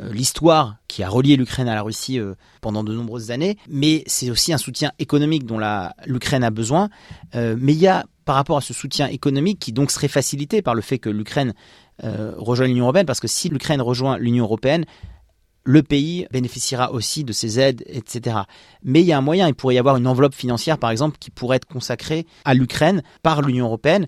l'histoire 0.00 0.76
qui 0.86 1.02
a 1.02 1.10
relié 1.10 1.36
l'Ukraine 1.36 1.68
à 1.68 1.74
la 1.74 1.82
Russie 1.82 2.18
pendant 2.62 2.82
de 2.82 2.94
nombreuses 2.94 3.30
années, 3.30 3.58
mais 3.68 4.02
c'est 4.06 4.30
aussi 4.30 4.54
un 4.54 4.56
soutien 4.56 4.92
économique 4.98 5.44
dont 5.44 5.60
l'Ukraine 6.06 6.42
a 6.42 6.50
besoin. 6.50 6.88
mais 7.34 7.74
il 7.74 7.78
y 7.78 7.86
a 7.86 8.06
par 8.24 8.36
rapport 8.36 8.56
à 8.56 8.60
ce 8.62 8.72
soutien 8.72 9.08
économique 9.08 9.58
qui 9.58 9.72
donc 9.72 9.90
serait 9.90 10.08
facilité 10.08 10.62
par 10.62 10.74
le 10.74 10.80
fait 10.80 10.98
que 10.98 11.10
l'Ukraine 11.10 11.52
rejoigne 12.02 12.70
l'Union 12.70 12.84
européenne, 12.84 13.04
parce 13.04 13.20
que 13.20 13.28
si 13.28 13.50
l'Ukraine 13.50 13.82
rejoint 13.82 14.16
l'Union 14.16 14.44
européenne, 14.44 14.86
le 15.68 15.82
pays 15.82 16.26
bénéficiera 16.32 16.92
aussi 16.92 17.24
de 17.24 17.32
ces 17.34 17.60
aides, 17.60 17.84
etc. 17.88 18.38
Mais 18.82 19.02
il 19.02 19.06
y 19.06 19.12
a 19.12 19.18
un 19.18 19.20
moyen, 19.20 19.46
il 19.48 19.54
pourrait 19.54 19.74
y 19.74 19.78
avoir 19.78 19.98
une 19.98 20.06
enveloppe 20.06 20.34
financière, 20.34 20.78
par 20.78 20.88
exemple, 20.88 21.18
qui 21.20 21.30
pourrait 21.30 21.58
être 21.58 21.66
consacrée 21.66 22.24
à 22.46 22.54
l'Ukraine 22.54 23.02
par 23.22 23.42
l'Union 23.42 23.66
européenne, 23.66 24.06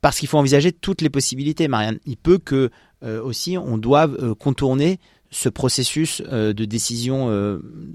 parce 0.00 0.18
qu'il 0.18 0.26
faut 0.26 0.38
envisager 0.38 0.72
toutes 0.72 1.02
les 1.02 1.10
possibilités, 1.10 1.68
Marianne. 1.68 1.98
Il 2.06 2.16
peut 2.16 2.38
que 2.38 2.70
euh, 3.02 3.22
aussi 3.22 3.58
on 3.58 3.76
doive 3.76 4.16
euh, 4.22 4.34
contourner 4.34 5.00
ce 5.30 5.50
processus 5.50 6.22
euh, 6.32 6.54
de 6.54 6.64
décision 6.64 7.28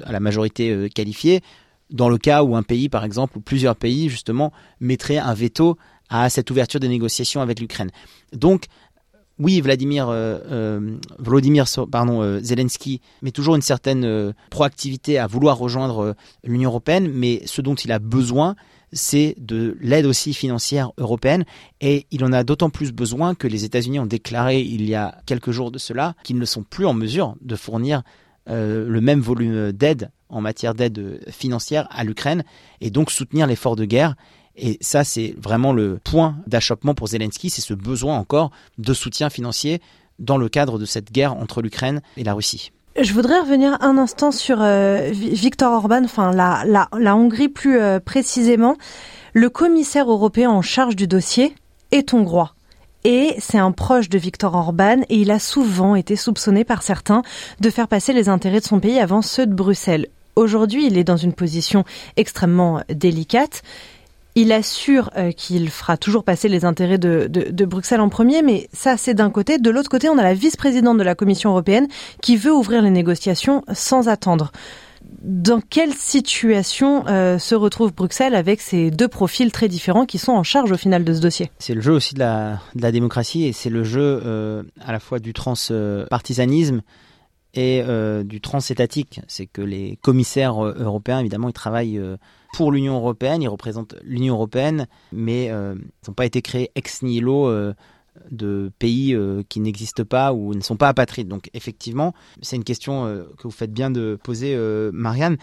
à 0.03 0.11
la 0.11 0.19
majorité 0.19 0.91
qualifiée, 0.93 1.41
dans 1.89 2.07
le 2.07 2.19
cas 2.19 2.43
où 2.43 2.55
un 2.55 2.61
pays, 2.61 2.87
par 2.87 3.03
exemple, 3.03 3.39
ou 3.39 3.41
plusieurs 3.41 3.77
pays, 3.77 4.09
justement, 4.09 4.53
mettraient 4.79 5.17
un 5.17 5.33
veto 5.33 5.75
à 6.09 6.29
cette 6.29 6.51
ouverture 6.51 6.79
des 6.79 6.87
négociations 6.87 7.41
avec 7.41 7.59
l'Ukraine. 7.59 7.89
Donc, 8.31 8.65
oui, 9.39 9.61
Vladimir, 9.61 10.09
euh, 10.09 10.37
euh, 10.51 10.97
Vladimir 11.17 11.65
euh, 11.77 12.39
Zelensky 12.41 13.01
met 13.21 13.31
toujours 13.31 13.55
une 13.55 13.61
certaine 13.61 14.33
proactivité 14.49 15.17
à 15.17 15.27
vouloir 15.27 15.57
rejoindre 15.57 16.15
l'Union 16.43 16.69
européenne, 16.69 17.09
mais 17.13 17.41
ce 17.45 17.61
dont 17.61 17.75
il 17.75 17.91
a 17.93 17.99
besoin, 17.99 18.55
c'est 18.91 19.35
de 19.37 19.77
l'aide 19.79 20.05
aussi 20.05 20.33
financière 20.33 20.91
européenne, 20.97 21.45
et 21.79 22.05
il 22.11 22.25
en 22.25 22.33
a 22.33 22.43
d'autant 22.43 22.69
plus 22.69 22.91
besoin 22.91 23.33
que 23.33 23.47
les 23.47 23.63
États-Unis 23.63 23.99
ont 23.99 24.05
déclaré 24.05 24.59
il 24.59 24.87
y 24.87 24.95
a 24.95 25.21
quelques 25.25 25.51
jours 25.51 25.71
de 25.71 25.77
cela 25.77 26.15
qu'ils 26.23 26.37
ne 26.37 26.45
sont 26.45 26.63
plus 26.63 26.85
en 26.85 26.93
mesure 26.93 27.35
de 27.41 27.55
fournir 27.55 28.03
le 28.47 28.99
même 28.99 29.21
volume 29.21 29.71
d'aide 29.71 30.09
en 30.29 30.41
matière 30.41 30.73
d'aide 30.73 31.21
financière 31.29 31.87
à 31.91 32.03
l'Ukraine, 32.03 32.43
et 32.81 32.89
donc 32.89 33.11
soutenir 33.11 33.47
l'effort 33.47 33.75
de 33.75 33.85
guerre. 33.85 34.15
Et 34.61 34.77
ça, 34.81 35.03
c'est 35.03 35.35
vraiment 35.37 35.73
le 35.73 35.99
point 36.03 36.35
d'achoppement 36.47 36.93
pour 36.93 37.07
Zelensky, 37.07 37.49
c'est 37.49 37.61
ce 37.61 37.73
besoin 37.73 38.17
encore 38.17 38.51
de 38.77 38.93
soutien 38.93 39.29
financier 39.29 39.81
dans 40.19 40.37
le 40.37 40.49
cadre 40.49 40.77
de 40.77 40.85
cette 40.85 41.11
guerre 41.11 41.35
entre 41.35 41.61
l'Ukraine 41.61 42.01
et 42.17 42.23
la 42.23 42.33
Russie. 42.33 42.71
Je 42.99 43.13
voudrais 43.13 43.39
revenir 43.39 43.77
un 43.81 43.97
instant 43.97 44.31
sur 44.31 44.57
euh, 44.61 45.09
Viktor 45.13 45.71
Orban, 45.71 46.03
enfin 46.03 46.33
la, 46.33 47.15
Hongrie 47.15 47.47
plus 47.47 47.79
euh, 47.79 47.99
précisément. 47.99 48.75
Le 49.33 49.49
commissaire 49.49 50.11
européen 50.11 50.49
en 50.49 50.61
charge 50.61 50.95
du 50.95 51.07
dossier 51.07 51.55
est 51.91 52.13
hongrois. 52.13 52.55
Et 53.05 53.35
c'est 53.39 53.57
un 53.57 53.71
proche 53.71 54.09
de 54.09 54.17
Viktor 54.17 54.53
Orban 54.53 54.97
et 55.07 55.15
il 55.15 55.31
a 55.31 55.39
souvent 55.39 55.95
été 55.95 56.17
soupçonné 56.17 56.65
par 56.65 56.83
certains 56.83 57.21
de 57.61 57.69
faire 57.69 57.87
passer 57.87 58.11
les 58.11 58.27
intérêts 58.27 58.59
de 58.59 58.65
son 58.65 58.81
pays 58.81 58.99
avant 58.99 59.21
ceux 59.21 59.45
de 59.45 59.53
Bruxelles. 59.53 60.07
Aujourd'hui, 60.35 60.87
il 60.87 60.97
est 60.97 61.05
dans 61.05 61.17
une 61.17 61.33
position 61.33 61.85
extrêmement 62.17 62.81
délicate. 62.89 63.61
Il 64.41 64.53
assure 64.53 65.09
euh, 65.17 65.33
qu'il 65.33 65.69
fera 65.69 65.97
toujours 65.97 66.23
passer 66.23 66.47
les 66.47 66.63
intérêts 66.63 66.97
de, 66.97 67.65
Bruxelles 67.65 67.99
en 67.99 68.07
premier, 68.07 68.41
mais 68.41 68.69
ça 68.71 68.95
c'est 68.95 69.13
d'un 69.13 69.31
côté. 69.31 69.57
De 69.57 69.69
l'autre 69.69 69.89
côté, 69.89 70.07
on 70.07 70.17
a 70.17 70.23
la 70.23 70.33
vice-présidente 70.33 70.97
de 70.97 71.03
la 71.03 71.13
Commission 71.13 71.49
européenne 71.49 71.89
qui 72.21 72.37
veut 72.37 72.53
ouvrir 72.53 72.81
les 72.81 72.89
négociations 72.89 73.65
sans 73.73 74.07
attendre. 74.07 74.53
Dans 75.21 75.59
quelle 75.59 75.93
situation 75.93 77.05
euh, 77.07 77.37
se 77.37 77.53
retrouve 77.53 77.93
Bruxelles 77.93 78.33
avec 78.33 78.61
ces 78.61 78.91
deux 78.91 79.09
profils 79.09 79.51
très 79.51 79.67
différents 79.67 80.05
qui 80.05 80.17
sont 80.17 80.31
en 80.31 80.43
charge 80.43 80.71
au 80.71 80.77
final 80.77 81.03
de 81.03 81.13
ce 81.13 81.19
dossier? 81.19 81.51
C'est 81.59 81.73
le 81.73 81.81
jeu 81.81 81.91
aussi 81.91 82.13
de 82.13 82.19
la, 82.19 82.61
démocratie 82.75 83.43
et 83.43 83.51
c'est 83.51 83.69
le 83.69 83.83
jeu 83.83 84.21
euh, 84.25 84.63
à 84.79 84.93
la 84.93 85.01
fois 85.01 85.19
du 85.19 85.33
transpartisanisme 85.33 86.81
et 87.53 87.83
du 88.23 88.41
transétatique. 88.41 89.21
C'est 89.27 89.47
que 89.47 89.61
les 89.61 89.97
commissaires 90.01 90.63
européens, 90.63 91.19
évidemment, 91.19 91.49
ils 91.49 91.53
travaillent 91.53 91.99
pour 92.53 92.71
l'Union 92.71 92.95
européenne, 92.95 93.41
ils 93.41 93.47
représentent 93.47 93.95
l'Union 94.03 94.35
européenne, 94.35 94.87
mais 95.11 95.49
euh, 95.51 95.75
ils 95.77 96.09
n'ont 96.09 96.13
pas 96.13 96.25
été 96.25 96.41
créés 96.41 96.71
ex 96.75 97.01
nihilo 97.03 97.47
euh, 97.47 97.73
de 98.31 98.71
pays 98.79 99.13
euh, 99.13 99.43
qui 99.47 99.59
n'existent 99.59 100.03
pas 100.03 100.33
ou 100.33 100.53
ne 100.53 100.61
sont 100.61 100.77
pas 100.77 100.89
apatrides. 100.89 101.27
Donc 101.27 101.49
effectivement, 101.53 102.13
c'est 102.41 102.55
une 102.55 102.63
question 102.63 103.05
euh, 103.05 103.23
que 103.37 103.43
vous 103.43 103.51
faites 103.51 103.73
bien 103.73 103.91
de 103.91 104.17
poser, 104.21 104.55
euh, 104.55 104.91
Marianne. 104.93 105.37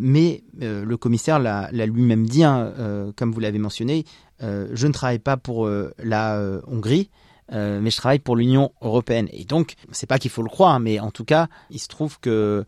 mais 0.00 0.42
le 0.58 0.96
commissaire 0.96 1.38
l'a 1.38 1.70
lui-même 1.72 2.26
dit, 2.26 2.44
hein, 2.44 3.12
comme 3.16 3.32
vous 3.32 3.40
l'avez 3.40 3.58
mentionné, 3.58 4.04
je 4.40 4.86
ne 4.86 4.92
travaille 4.92 5.20
pas 5.20 5.36
pour 5.36 5.68
la 6.02 6.60
Hongrie. 6.66 7.08
Mais 7.50 7.90
je 7.90 7.96
travaille 7.96 8.18
pour 8.18 8.36
l'Union 8.36 8.72
européenne. 8.80 9.28
Et 9.32 9.44
donc, 9.44 9.74
c'est 9.90 10.06
pas 10.06 10.18
qu'il 10.18 10.30
faut 10.30 10.42
le 10.42 10.48
croire, 10.48 10.80
mais 10.80 11.00
en 11.00 11.10
tout 11.10 11.24
cas, 11.24 11.48
il 11.70 11.78
se 11.78 11.88
trouve 11.88 12.18
que 12.20 12.64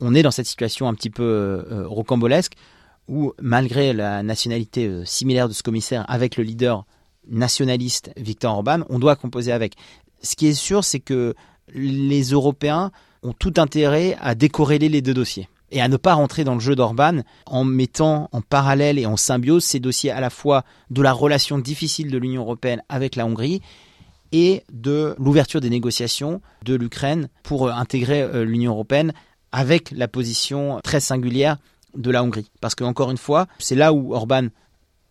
on 0.00 0.14
est 0.14 0.22
dans 0.22 0.30
cette 0.30 0.46
situation 0.46 0.88
un 0.88 0.94
petit 0.94 1.10
peu 1.10 1.64
rocambolesque 1.86 2.54
où, 3.08 3.32
malgré 3.40 3.92
la 3.92 4.22
nationalité 4.22 5.04
similaire 5.04 5.48
de 5.48 5.54
ce 5.54 5.62
commissaire 5.62 6.04
avec 6.08 6.36
le 6.36 6.44
leader 6.44 6.84
nationaliste 7.28 8.10
Viktor 8.16 8.54
Orban, 8.54 8.80
on 8.88 8.98
doit 8.98 9.16
composer 9.16 9.52
avec. 9.52 9.74
Ce 10.22 10.36
qui 10.36 10.46
est 10.46 10.54
sûr, 10.54 10.84
c'est 10.84 11.00
que 11.00 11.34
les 11.72 12.22
Européens 12.30 12.90
ont 13.22 13.32
tout 13.32 13.54
intérêt 13.56 14.16
à 14.20 14.34
décorréler 14.34 14.88
les 14.88 15.02
deux 15.02 15.14
dossiers 15.14 15.48
et 15.72 15.80
à 15.80 15.88
ne 15.88 15.96
pas 15.96 16.14
rentrer 16.14 16.44
dans 16.44 16.54
le 16.54 16.60
jeu 16.60 16.76
d'Orban 16.76 17.22
en 17.46 17.64
mettant 17.64 18.28
en 18.32 18.40
parallèle 18.40 18.98
et 18.98 19.06
en 19.06 19.16
symbiose 19.16 19.64
ces 19.64 19.80
dossiers 19.80 20.10
à 20.10 20.20
la 20.20 20.30
fois 20.30 20.64
de 20.90 21.02
la 21.02 21.12
relation 21.12 21.58
difficile 21.58 22.10
de 22.10 22.18
l'Union 22.18 22.42
européenne 22.42 22.82
avec 22.88 23.16
la 23.16 23.26
Hongrie 23.26 23.62
et 24.36 24.64
de 24.70 25.14
l'ouverture 25.18 25.62
des 25.62 25.70
négociations 25.70 26.42
de 26.62 26.74
l'Ukraine 26.74 27.30
pour 27.42 27.70
intégrer 27.70 28.20
euh, 28.20 28.44
l'Union 28.44 28.72
européenne 28.72 29.14
avec 29.50 29.90
la 29.92 30.08
position 30.08 30.78
très 30.84 31.00
singulière 31.00 31.56
de 31.96 32.10
la 32.10 32.22
Hongrie. 32.22 32.50
Parce 32.60 32.74
que, 32.74 32.84
encore 32.84 33.10
une 33.10 33.16
fois, 33.16 33.46
c'est 33.58 33.74
là 33.74 33.94
où 33.94 34.12
Orban 34.12 34.48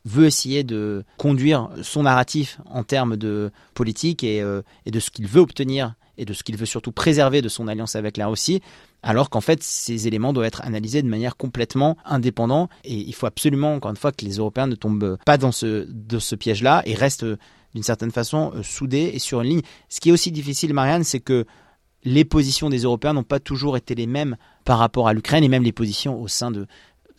veut 0.05 0.27
essayer 0.27 0.63
de 0.63 1.03
conduire 1.17 1.69
son 1.81 2.03
narratif 2.03 2.59
en 2.69 2.83
termes 2.83 3.17
de 3.17 3.51
politique 3.73 4.23
et, 4.23 4.43
euh, 4.43 4.61
et 4.85 4.91
de 4.91 4.99
ce 4.99 5.09
qu'il 5.09 5.25
veut 5.25 5.41
obtenir 5.41 5.95
et 6.19 6.25
de 6.25 6.33
ce 6.33 6.43
qu'il 6.43 6.55
veut 6.55 6.67
surtout 6.67 6.91
préserver 6.91 7.41
de 7.41 7.49
son 7.49 7.67
alliance 7.67 7.95
avec 7.95 8.17
la 8.17 8.27
Russie, 8.27 8.61
alors 9.01 9.31
qu'en 9.31 9.41
fait 9.41 9.63
ces 9.63 10.07
éléments 10.07 10.33
doivent 10.33 10.45
être 10.45 10.61
analysés 10.61 11.01
de 11.01 11.09
manière 11.09 11.35
complètement 11.35 11.97
indépendante 12.05 12.69
et 12.83 12.93
il 12.93 13.13
faut 13.15 13.25
absolument 13.25 13.73
encore 13.73 13.89
une 13.91 13.97
fois 13.97 14.11
que 14.11 14.23
les 14.23 14.37
Européens 14.37 14.67
ne 14.67 14.75
tombent 14.75 15.17
pas 15.25 15.37
dans 15.37 15.51
ce 15.51 16.35
piège-là 16.35 16.83
et 16.85 16.93
restent 16.93 17.25
d'une 17.75 17.83
certaine 17.83 18.11
façon 18.11 18.53
euh, 18.55 18.63
soudés 18.63 19.11
et 19.13 19.19
sur 19.19 19.41
une 19.41 19.49
ligne. 19.49 19.61
Ce 19.89 19.99
qui 19.99 20.09
est 20.09 20.11
aussi 20.11 20.31
difficile, 20.31 20.73
Marianne, 20.73 21.03
c'est 21.03 21.19
que 21.19 21.45
les 22.03 22.23
positions 22.23 22.69
des 22.69 22.83
Européens 22.83 23.13
n'ont 23.13 23.23
pas 23.23 23.39
toujours 23.39 23.77
été 23.77 23.93
les 23.95 24.07
mêmes 24.07 24.37
par 24.63 24.79
rapport 24.79 25.07
à 25.07 25.13
l'Ukraine 25.13 25.43
et 25.43 25.49
même 25.49 25.63
les 25.63 25.73
positions 25.73 26.19
au 26.19 26.27
sein 26.27 26.51
de, 26.51 26.67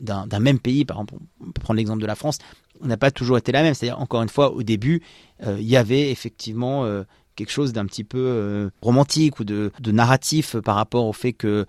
d'un 0.00 0.40
même 0.40 0.58
pays, 0.58 0.84
par 0.84 0.96
exemple, 0.96 1.14
on 1.40 1.52
peut 1.52 1.60
prendre 1.60 1.76
l'exemple 1.76 2.00
de 2.00 2.06
la 2.06 2.14
France, 2.14 2.38
n'a 2.80 2.96
pas 2.96 3.10
toujours 3.10 3.36
été 3.36 3.52
la 3.52 3.62
même. 3.62 3.74
C'est-à-dire, 3.74 4.00
encore 4.00 4.22
une 4.22 4.28
fois, 4.28 4.52
au 4.52 4.62
début, 4.62 5.02
euh, 5.44 5.56
il 5.60 5.66
y 5.66 5.76
avait 5.76 6.10
effectivement 6.10 6.84
euh, 6.84 7.02
quelque 7.34 7.50
chose 7.50 7.74
d'un 7.74 7.84
petit 7.84 8.04
peu 8.04 8.70
romantique 8.80 9.40
ou 9.40 9.44
de, 9.44 9.70
narratif 9.84 10.56
par 10.56 10.76
rapport 10.76 11.04
au 11.04 11.12
fait 11.12 11.34
que 11.34 11.66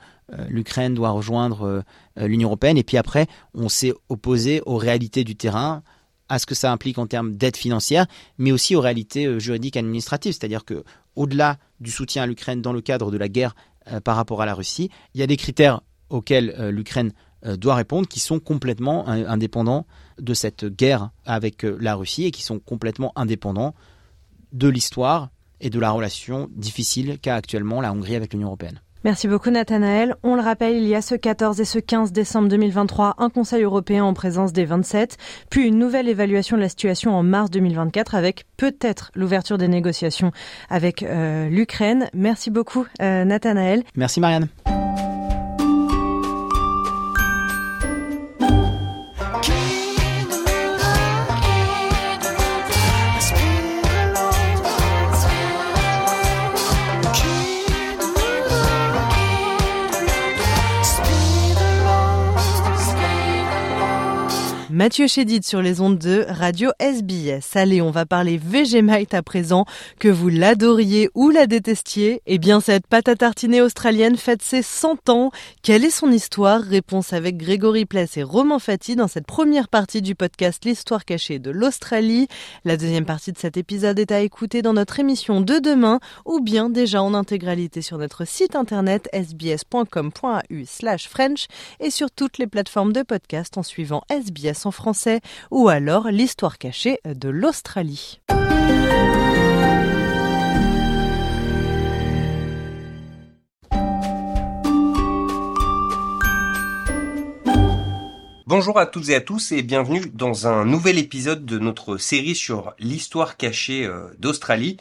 l'Ukraine 0.47 0.93
doit 0.93 1.09
rejoindre 1.09 1.83
l'Union 2.15 2.47
européenne. 2.47 2.77
Et 2.77 2.83
puis 2.83 2.95
après, 2.95 3.27
on 3.53 3.67
s'est 3.67 3.93
opposé 4.07 4.61
aux 4.65 4.77
réalités 4.77 5.25
du 5.25 5.35
terrain, 5.35 5.83
à 6.29 6.39
ce 6.39 6.45
que 6.45 6.55
ça 6.55 6.71
implique 6.71 6.97
en 6.97 7.07
termes 7.07 7.35
d'aide 7.35 7.57
financière, 7.57 8.05
mais 8.37 8.51
aussi 8.51 8.75
aux 8.75 8.81
réalités 8.81 9.39
juridiques 9.39 9.75
et 9.75 9.79
administratives. 9.79 10.33
C'est-à-dire 10.33 10.65
que, 10.65 10.83
au-delà 11.15 11.57
du 11.79 11.91
soutien 11.91 12.23
à 12.23 12.25
l'Ukraine 12.25 12.61
dans 12.61 12.73
le 12.73 12.81
cadre 12.81 13.11
de 13.11 13.17
la 13.17 13.29
guerre 13.29 13.55
par 14.03 14.15
rapport 14.15 14.41
à 14.41 14.45
la 14.45 14.53
Russie, 14.53 14.89
il 15.13 15.19
y 15.19 15.23
a 15.23 15.27
des 15.27 15.37
critères 15.37 15.81
auxquels 16.09 16.69
l'Ukraine 16.69 17.13
doit 17.43 17.75
répondre 17.75 18.07
qui 18.07 18.19
sont 18.19 18.39
complètement 18.39 19.07
indépendants 19.07 19.85
de 20.19 20.33
cette 20.33 20.65
guerre 20.65 21.11
avec 21.25 21.63
euh, 21.63 21.77
la 21.79 21.95
Russie 21.95 22.25
et 22.25 22.31
qui 22.31 22.41
sont 22.41 22.59
complètement 22.59 23.11
indépendants 23.15 23.75
de 24.53 24.67
l'histoire 24.67 25.29
et 25.59 25.69
de 25.69 25.79
la 25.79 25.91
relation 25.91 26.49
difficile 26.55 27.19
qu'a 27.19 27.35
actuellement 27.35 27.81
la 27.81 27.91
Hongrie 27.91 28.15
avec 28.15 28.33
l'Union 28.33 28.47
européenne. 28.47 28.81
Merci 29.03 29.27
beaucoup 29.27 29.49
Nathanaël. 29.49 30.15
On 30.23 30.35
le 30.35 30.41
rappelle, 30.41 30.75
il 30.75 30.87
y 30.87 30.95
a 30.95 31.01
ce 31.01 31.15
14 31.15 31.59
et 31.61 31.65
ce 31.65 31.79
15 31.79 32.11
décembre 32.11 32.49
2023 32.49 33.15
un 33.17 33.29
Conseil 33.29 33.63
européen 33.63 34.03
en 34.03 34.13
présence 34.13 34.53
des 34.53 34.65
27, 34.65 35.17
puis 35.49 35.67
une 35.67 35.77
nouvelle 35.77 36.07
évaluation 36.09 36.57
de 36.57 36.61
la 36.61 36.69
situation 36.69 37.15
en 37.15 37.23
mars 37.23 37.49
2024 37.51 38.15
avec 38.15 38.45
peut-être 38.57 39.11
l'ouverture 39.15 39.57
des 39.57 39.67
négociations 39.67 40.31
avec 40.69 41.03
euh, 41.03 41.49
l'Ukraine. 41.49 42.09
Merci 42.13 42.51
beaucoup 42.51 42.85
euh, 43.01 43.23
Nathanaël. 43.23 43.83
Merci 43.95 44.19
Marianne. 44.19 44.47
Mathieu 64.87 65.07
Chédid 65.07 65.43
sur 65.43 65.61
les 65.61 65.81
ondes 65.81 65.97
de 65.97 66.25
Radio 66.29 66.71
SBS. 66.79 67.57
Allez, 67.57 67.81
on 67.81 67.91
va 67.91 68.05
parler 68.05 68.37
Vegemite 68.41 69.13
à 69.13 69.21
présent, 69.21 69.65
que 69.99 70.07
vous 70.07 70.29
l'adoriez 70.29 71.09
ou 71.13 71.29
la 71.29 71.45
détestiez. 71.45 72.21
Eh 72.25 72.37
bien, 72.37 72.61
cette 72.61 72.87
pâte 72.87 73.09
à 73.09 73.17
tartiner 73.17 73.61
australienne 73.61 74.15
fête 74.15 74.41
ses 74.41 74.61
100 74.61 75.09
ans. 75.09 75.31
Quelle 75.61 75.83
est 75.83 75.89
son 75.89 76.09
histoire? 76.09 76.61
Réponse 76.61 77.11
avec 77.11 77.35
Grégory 77.35 77.83
Pless 77.83 78.15
et 78.15 78.23
Roman 78.23 78.59
Fati 78.59 78.95
dans 78.95 79.09
cette 79.09 79.27
première 79.27 79.67
partie 79.67 80.01
du 80.01 80.15
podcast 80.15 80.63
L'histoire 80.63 81.03
cachée 81.03 81.37
de 81.37 81.51
l'Australie. 81.51 82.29
La 82.63 82.77
deuxième 82.77 83.05
partie 83.05 83.33
de 83.33 83.37
cet 83.37 83.57
épisode 83.57 83.99
est 83.99 84.13
à 84.13 84.21
écouter 84.21 84.61
dans 84.61 84.71
notre 84.71 85.01
émission 85.01 85.41
de 85.41 85.59
demain 85.59 85.99
ou 86.23 86.39
bien 86.39 86.69
déjà 86.69 87.03
en 87.03 87.13
intégralité 87.13 87.81
sur 87.81 87.97
notre 87.97 88.23
site 88.23 88.55
internet 88.55 89.09
sbs.com.au 89.11 90.65
slash 90.65 91.09
French 91.09 91.47
et 91.81 91.91
sur 91.91 92.09
toutes 92.09 92.37
les 92.37 92.47
plateformes 92.47 92.93
de 92.93 93.01
podcast 93.01 93.57
en 93.57 93.63
suivant 93.63 94.03
SBS 94.09 94.65
ou 95.51 95.69
alors 95.69 96.07
l'histoire 96.09 96.57
cachée 96.57 96.99
de 97.05 97.29
l'Australie. 97.29 98.19
Bonjour 108.45 108.79
à 108.79 108.85
toutes 108.85 109.09
et 109.09 109.15
à 109.15 109.19
tous 109.19 109.51
et 109.51 109.61
bienvenue 109.61 110.09
dans 110.13 110.47
un 110.47 110.63
nouvel 110.63 110.97
épisode 110.99 111.45
de 111.45 111.59
notre 111.59 111.97
série 111.97 112.35
sur 112.35 112.73
l'histoire 112.79 113.35
cachée 113.35 113.85
euh, 113.85 114.07
d'Australie. 114.19 114.77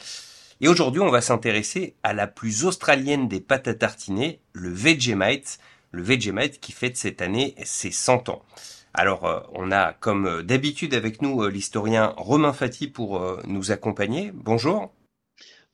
Et 0.61 0.69
aujourd'hui, 0.69 1.01
on 1.01 1.11
va 1.11 1.21
s'intéresser 1.21 1.97
à 2.05 2.13
la 2.13 2.29
plus 2.29 2.65
australienne 2.65 3.27
des 3.27 3.41
pâtes 3.41 3.67
à 3.67 3.75
tartiner, 3.75 4.41
le 4.53 4.73
Vegemite, 4.73 5.59
le 5.91 6.03
Vegemite 6.03 6.61
qui 6.61 6.71
fête 6.71 6.97
cette 6.97 7.21
année 7.21 7.57
ses 7.65 7.91
100 7.91 8.29
ans. 8.29 8.43
Alors, 8.99 9.27
euh, 9.27 9.41
on 9.53 9.73
a 9.73 9.93
comme 9.93 10.27
euh, 10.27 10.43
d'habitude 10.43 10.95
avec 10.95 11.21
nous 11.21 11.43
euh, 11.43 11.51
l'historien 11.51 12.15
Romain 12.17 12.55
Fati 12.55 12.89
pour 12.89 13.23
nous 13.47 13.71
accompagner. 13.71 14.33
Bonjour. 14.33 14.91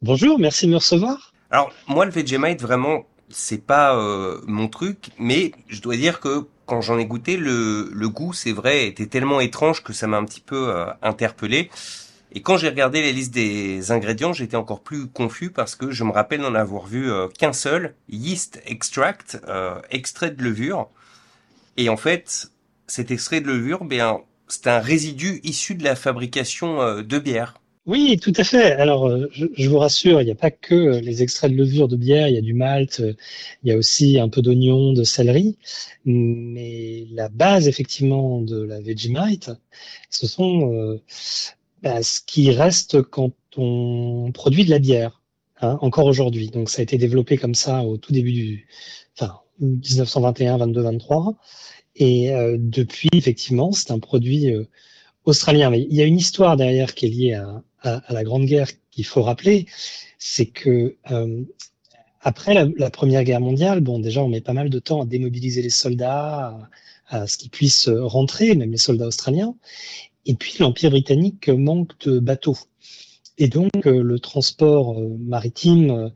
Bonjour, 0.03 0.41
merci 0.41 0.67
de 0.67 0.73
me 0.73 0.77
recevoir. 0.77 1.33
Alors, 1.53 1.73
moi, 1.87 2.05
le 2.05 2.11
Vegemite, 2.11 2.61
vraiment, 2.61 3.07
c'est 3.29 3.65
pas 3.65 3.97
mon 4.47 4.67
truc, 4.67 5.11
mais 5.19 5.53
je 5.69 5.81
dois 5.81 5.97
dire 5.97 6.19
que 6.19 6.47
quand 6.67 6.81
j'en 6.81 6.99
ai 6.99 7.07
goûté, 7.07 7.37
le, 7.37 7.91
le 7.93 8.09
goût, 8.09 8.33
c'est 8.33 8.53
vrai, 8.53 8.89
était 8.89 9.07
tellement 9.07 9.41
étrange 9.41 9.85
que 9.85 9.93
ça 9.93 10.09
m'a 10.09 10.17
un 10.17 10.25
petit 10.25 10.41
peu 10.41 10.75
interpellé. 11.03 11.71
Et 12.33 12.41
quand 12.43 12.57
j'ai 12.57 12.69
regardé 12.69 13.03
les 13.03 13.13
listes 13.13 13.35
des 13.35 13.93
ingrédients, 13.93 14.33
j'étais 14.33 14.57
encore 14.57 14.81
plus 14.81 15.07
confus 15.07 15.51
parce 15.51 15.77
que 15.77 15.91
je 15.93 16.03
me 16.03 16.11
rappelle 16.11 16.41
n'en 16.41 16.55
avoir 16.55 16.87
vu 16.87 17.11
qu'un 17.39 17.53
seul, 17.53 17.95
yeast 18.09 18.61
extract, 18.67 19.41
extrait 19.91 20.31
de 20.31 20.43
levure. 20.43 20.89
Et 21.77 21.89
en 21.89 21.97
fait, 21.97 22.52
cet 22.93 23.11
extrait 23.11 23.41
de 23.41 23.47
levure, 23.47 23.85
ben, 23.85 24.21
c'est 24.49 24.67
un 24.67 24.79
résidu 24.79 25.41
issu 25.45 25.75
de 25.75 25.83
la 25.83 25.97
fabrication 25.97 26.83
euh, 26.83 27.03
de 27.03 27.19
bière. 27.19 27.55
Oui, 27.87 28.19
tout 28.21 28.35
à 28.37 28.45
fait. 28.45 28.73
Alors, 28.73 29.09
euh, 29.09 29.29
je, 29.33 29.69
vous 29.69 29.79
rassure, 29.79 30.21
il 30.21 30.27
n'y 30.27 30.31
a 30.31 30.37
pas 30.37 30.51
que 30.51 30.75
euh, 30.75 31.01
les 31.01 31.23
extraits 31.23 31.51
de 31.51 31.57
levure 31.57 31.89
de 31.89 31.97
bière, 31.97 32.29
il 32.29 32.35
y 32.35 32.39
a 32.39 32.43
du 32.43 32.53
malt, 32.53 33.03
il 33.63 33.71
y 33.71 33.73
a 33.73 33.79
aussi 33.79 34.21
un 34.21 34.29
peu 34.29 34.43
d'oignon, 34.43 34.93
de 34.93 35.05
céleri. 35.05 35.57
Mais 36.05 37.07
la 37.11 37.31
base, 37.31 37.67
effectivement, 37.67 38.43
de 38.43 38.63
la 38.63 38.81
Vegemite, 38.81 39.51
ce 40.11 40.27
sont 40.27 41.01
bah, 41.83 42.03
ce 42.03 42.21
qui 42.21 42.51
reste 42.51 43.01
quand 43.03 43.33
on 43.57 44.31
produit 44.33 44.67
de 44.67 44.71
la 44.71 44.79
bière, 44.79 45.23
hein, 45.63 45.79
encore 45.81 46.07
aujourd'hui. 46.07 46.51
Donc, 46.51 46.69
ça 46.69 46.81
a 46.81 46.83
été 46.83 46.99
développé 46.99 47.39
comme 47.39 47.55
ça 47.55 47.85
au 47.85 47.97
tout 47.97 48.13
début 48.13 48.33
du, 48.33 48.69
enfin, 49.17 49.41
1921, 49.61 50.59
22, 50.59 50.83
23. 50.83 51.37
Et 51.97 52.33
euh, 52.33 52.57
depuis, 52.59 53.11
effectivement, 53.13 53.73
c'est 53.73 53.91
un 53.91 53.99
produit 53.99 54.51
euh, 54.51 54.65
australien. 55.25 55.71
Mais 55.71 55.87
il 55.91 55.95
y 55.97 56.03
a 56.03 56.07
une 56.07 56.19
histoire 56.19 56.57
derrière 56.57 56.95
qui 56.95 57.07
est 57.07 57.09
liée 57.09 57.35
à, 57.35 57.63
à, 57.83 57.97
à 57.97 58.13
la 58.13 58.25
Grande 58.25 58.47
Guerre 58.47 58.71
qu'il 58.91 59.05
faut 59.05 59.23
rappeler. 59.23 59.67
C'est 60.19 60.47
que 60.47 60.97
euh, 61.11 61.43
après 62.21 62.55
la, 62.55 62.91
Première 62.91 63.25
Guerre 63.25 63.41
mondiale, 63.41 63.81
bon, 63.81 63.99
déjà, 63.99 64.23
on 64.23 64.29
met 64.29 64.41
pas 64.41 64.53
mal 64.53 64.71
de 64.71 64.79
temps 64.79 65.03
à 65.03 65.07
démobiliser 65.07 65.61
les 65.61 65.71
soldats, 65.71 66.59
à, 67.09 67.23
à 67.23 67.27
ce 67.27 67.37
qu'ils 67.37 67.51
puissent 67.51 67.89
rentrer, 67.89 68.55
même 68.55 68.71
les 68.71 68.77
soldats 68.79 69.07
australiens. 69.07 69.55
Et 70.25 70.35
puis, 70.35 70.55
l'Empire 70.61 70.91
britannique 70.91 71.49
manque 71.49 71.99
de 72.07 72.21
bateaux. 72.21 72.57
Et 73.39 73.49
donc 73.49 73.87
le 73.87 74.21
transport 74.21 75.01
maritime 75.19 76.13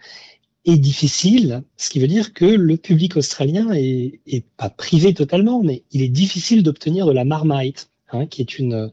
est 0.67 0.77
difficile, 0.79 1.63
ce 1.77 1.91
qui 1.91 2.01
veut 2.01 2.09
dire 2.09 2.35
que 2.35 2.45
le 2.45 2.77
public 2.77 3.17
australien 3.17 3.73
est, 3.73 4.21
est 4.27 4.45
pas 4.57 4.69
privé 4.69 5.15
totalement, 5.15 5.63
mais 5.63 5.85
il 5.93 6.03
est 6.03 6.09
difficile 6.09 6.63
d'obtenir 6.63 7.07
de 7.07 7.13
la 7.13 7.25
marmite, 7.25 7.91
hein, 8.11 8.27
qui 8.27 8.43
est 8.43 8.59
une, 8.59 8.93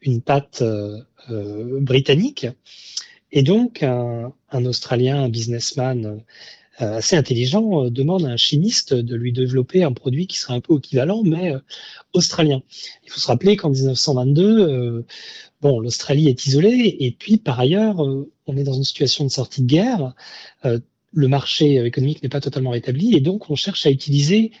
une 0.00 0.22
pâte 0.22 0.62
euh, 0.62 0.98
euh, 1.30 1.80
britannique. 1.80 2.46
Et 3.32 3.42
donc, 3.42 3.82
un, 3.82 4.32
un, 4.50 4.64
Australien, 4.64 5.24
un 5.24 5.28
businessman 5.28 6.22
euh, 6.80 6.96
assez 6.98 7.16
intelligent, 7.16 7.84
euh, 7.84 7.90
demande 7.90 8.24
à 8.24 8.28
un 8.28 8.36
chimiste 8.36 8.94
de 8.94 9.16
lui 9.16 9.32
développer 9.32 9.82
un 9.82 9.92
produit 9.92 10.28
qui 10.28 10.38
serait 10.38 10.54
un 10.54 10.60
peu 10.60 10.76
équivalent, 10.78 11.22
mais 11.24 11.52
australien. 12.14 12.62
Il 13.04 13.10
faut 13.10 13.20
se 13.20 13.26
rappeler 13.26 13.56
qu'en 13.56 13.70
1922, 13.70 15.04
bon, 15.60 15.80
l'Australie 15.80 16.28
est 16.28 16.46
isolée, 16.46 16.96
et 17.00 17.10
puis 17.10 17.36
par 17.36 17.58
ailleurs, 17.58 17.98
on 17.98 18.56
est 18.56 18.64
dans 18.64 18.74
une 18.74 18.84
situation 18.84 19.24
de 19.24 19.30
sortie 19.30 19.62
de 19.62 19.66
guerre 19.66 20.14
le 21.12 21.28
marché 21.28 21.84
économique 21.84 22.22
n'est 22.22 22.28
pas 22.28 22.40
totalement 22.40 22.70
rétabli 22.70 23.14
et 23.16 23.20
donc 23.20 23.50
on 23.50 23.54
cherche 23.54 23.86
à 23.86 23.90
utiliser 23.90 24.52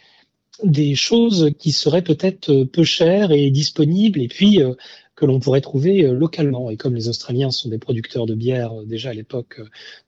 des 0.62 0.94
choses 0.94 1.52
qui 1.58 1.72
seraient 1.72 2.02
peut-être 2.02 2.64
peu 2.64 2.84
chères 2.84 3.30
et 3.32 3.50
disponibles 3.50 4.20
et 4.20 4.28
puis 4.28 4.62
euh, 4.62 4.74
que 5.14 5.24
l'on 5.24 5.40
pourrait 5.40 5.60
trouver 5.60 6.04
euh, 6.04 6.12
localement. 6.12 6.70
Et 6.70 6.76
comme 6.76 6.94
les 6.94 7.08
Australiens 7.08 7.50
sont 7.50 7.68
des 7.68 7.78
producteurs 7.78 8.26
de 8.26 8.34
bière 8.34 8.72
euh, 8.72 8.84
déjà 8.84 9.10
à 9.10 9.14
l'époque 9.14 9.60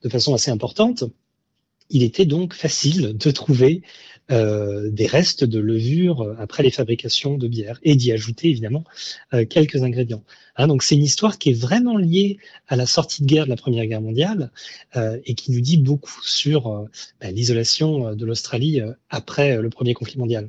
de 0.03 0.09
façon 0.09 0.35
assez 0.35 0.51
importante, 0.51 1.05
il 1.89 2.03
était 2.03 2.27
donc 2.27 2.55
facile 2.55 3.17
de 3.17 3.31
trouver 3.31 3.83
euh, 4.31 4.91
des 4.91 5.07
restes 5.07 5.43
de 5.43 5.59
levure 5.59 6.37
après 6.39 6.63
les 6.63 6.71
fabrications 6.71 7.37
de 7.37 7.49
bière 7.49 7.81
et 7.83 7.97
d'y 7.97 8.13
ajouter 8.13 8.49
évidemment 8.49 8.85
euh, 9.35 9.45
quelques 9.45 9.83
ingrédients. 9.83 10.23
Hein, 10.57 10.69
donc 10.69 10.85
c'est 10.85 10.95
une 10.95 11.03
histoire 11.03 11.37
qui 11.39 11.51
est 11.51 11.61
vraiment 11.61 11.97
liée 11.97 12.39
à 12.69 12.77
la 12.77 12.87
sortie 12.87 13.23
de 13.23 13.27
guerre 13.27 13.45
de 13.45 13.51
la 13.51 13.57
Première 13.57 13.87
Guerre 13.87 14.01
mondiale 14.01 14.53
euh, 14.95 15.19
et 15.25 15.35
qui 15.35 15.51
nous 15.51 15.61
dit 15.61 15.79
beaucoup 15.79 16.21
sur 16.23 16.87
bah, 17.21 17.31
l'isolation 17.33 18.15
de 18.15 18.25
l'Australie 18.25 18.81
après 19.09 19.57
le 19.61 19.69
premier 19.69 19.95
conflit 19.95 20.19
mondial. 20.19 20.49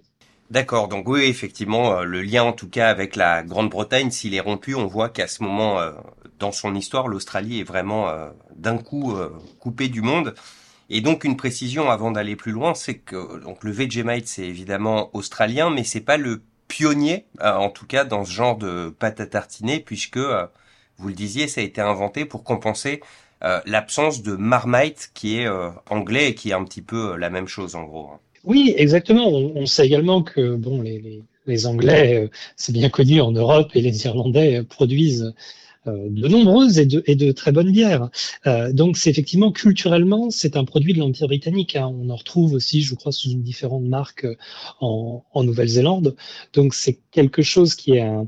D'accord, 0.52 0.88
donc 0.88 1.08
oui, 1.08 1.24
effectivement, 1.24 2.04
le 2.04 2.22
lien 2.22 2.44
en 2.44 2.54
tout 2.54 2.70
cas 2.70 2.90
avec 2.90 3.16
la 3.16 3.42
Grande-Bretagne, 3.42 4.12
s'il 4.12 4.36
est 4.36 4.42
rompu, 4.42 4.76
on 4.76 4.86
voit 4.86 5.10
qu'à 5.10 5.28
ce 5.28 5.42
moment, 5.42 5.80
dans 6.40 6.52
son 6.52 6.76
histoire, 6.76 7.08
l'Australie 7.08 7.62
est 7.62 7.64
vraiment 7.64 8.12
d'un 8.58 8.78
coup 8.78 9.16
coupée 9.60 9.88
du 9.88 10.02
monde. 10.02 10.36
Et 10.94 11.00
donc 11.00 11.24
une 11.24 11.38
précision 11.38 11.90
avant 11.90 12.12
d'aller 12.12 12.36
plus 12.36 12.52
loin, 12.52 12.74
c'est 12.76 12.96
que 12.96 13.42
donc 13.42 13.64
le 13.64 13.72
Vegemite 13.72 14.28
c'est 14.28 14.44
évidemment 14.44 15.10
australien, 15.14 15.70
mais 15.70 15.86
c'est 15.86 16.02
pas 16.02 16.18
le 16.18 16.42
pionnier, 16.68 17.24
euh, 17.42 17.54
en 17.54 17.70
tout 17.70 17.88
cas 17.88 18.04
dans 18.04 18.26
ce 18.26 18.32
genre 18.32 18.58
de 18.58 18.90
pâte 18.90 19.22
à 19.22 19.26
tartiner, 19.26 19.80
puisque 19.80 20.18
euh, 20.18 20.46
vous 20.98 21.08
le 21.08 21.14
disiez, 21.14 21.48
ça 21.48 21.62
a 21.62 21.64
été 21.64 21.80
inventé 21.80 22.26
pour 22.26 22.44
compenser 22.44 23.00
euh, 23.42 23.62
l'absence 23.66 24.22
de 24.22 24.36
Marmite 24.36 25.12
qui 25.14 25.40
est 25.40 25.48
anglais 25.90 26.30
et 26.30 26.36
qui 26.36 26.50
est 26.50 26.54
un 26.54 26.66
petit 26.66 26.82
peu 26.82 27.16
la 27.16 27.30
même 27.30 27.48
chose 27.48 27.76
en 27.76 27.84
gros. 27.84 28.10
Hein. 28.14 28.20
Oui, 28.44 28.74
exactement. 28.76 29.30
On, 29.30 29.66
sait 29.66 29.86
également 29.86 30.24
que 30.24 30.56
bon, 30.56 30.82
les, 30.82 31.24
les, 31.48 31.68
Anglais, 31.68 32.30
c'est 32.58 32.74
bien 32.74 32.90
connu 32.90 33.22
en 33.22 33.32
Europe, 33.32 33.70
et 33.76 33.82
les 33.82 34.06
Irlandais 34.06 34.64
produisent 34.64 35.34
de 35.86 36.28
nombreuses 36.28 36.78
et 36.80 36.86
de, 36.86 37.04
et 37.08 37.16
de, 37.16 37.32
très 37.32 37.52
bonnes 37.52 37.72
bières. 37.72 38.10
Euh, 38.46 38.72
donc 38.72 38.98
c'est 38.98 39.10
effectivement 39.10 39.52
culturellement 39.52 40.30
c'est 40.30 40.56
un 40.56 40.66
produit 40.66 40.94
de 40.94 41.00
l'Empire 41.00 41.28
britannique. 41.28 41.76
Hein. 41.76 41.94
On 42.00 42.10
en 42.10 42.16
retrouve 42.16 42.54
aussi, 42.54 42.82
je 42.82 42.96
crois, 42.96 43.12
sous 43.12 43.30
une 43.32 43.42
différente 43.42 43.84
marque 43.84 44.26
euh, 44.26 44.36
en, 44.80 45.24
en 45.34 45.44
Nouvelle-Zélande. 45.44 46.16
Donc 46.54 46.74
c'est 46.74 47.00
quelque 47.12 47.42
chose 47.42 47.76
qui 47.76 47.94
est 47.94 48.02
un, 48.02 48.28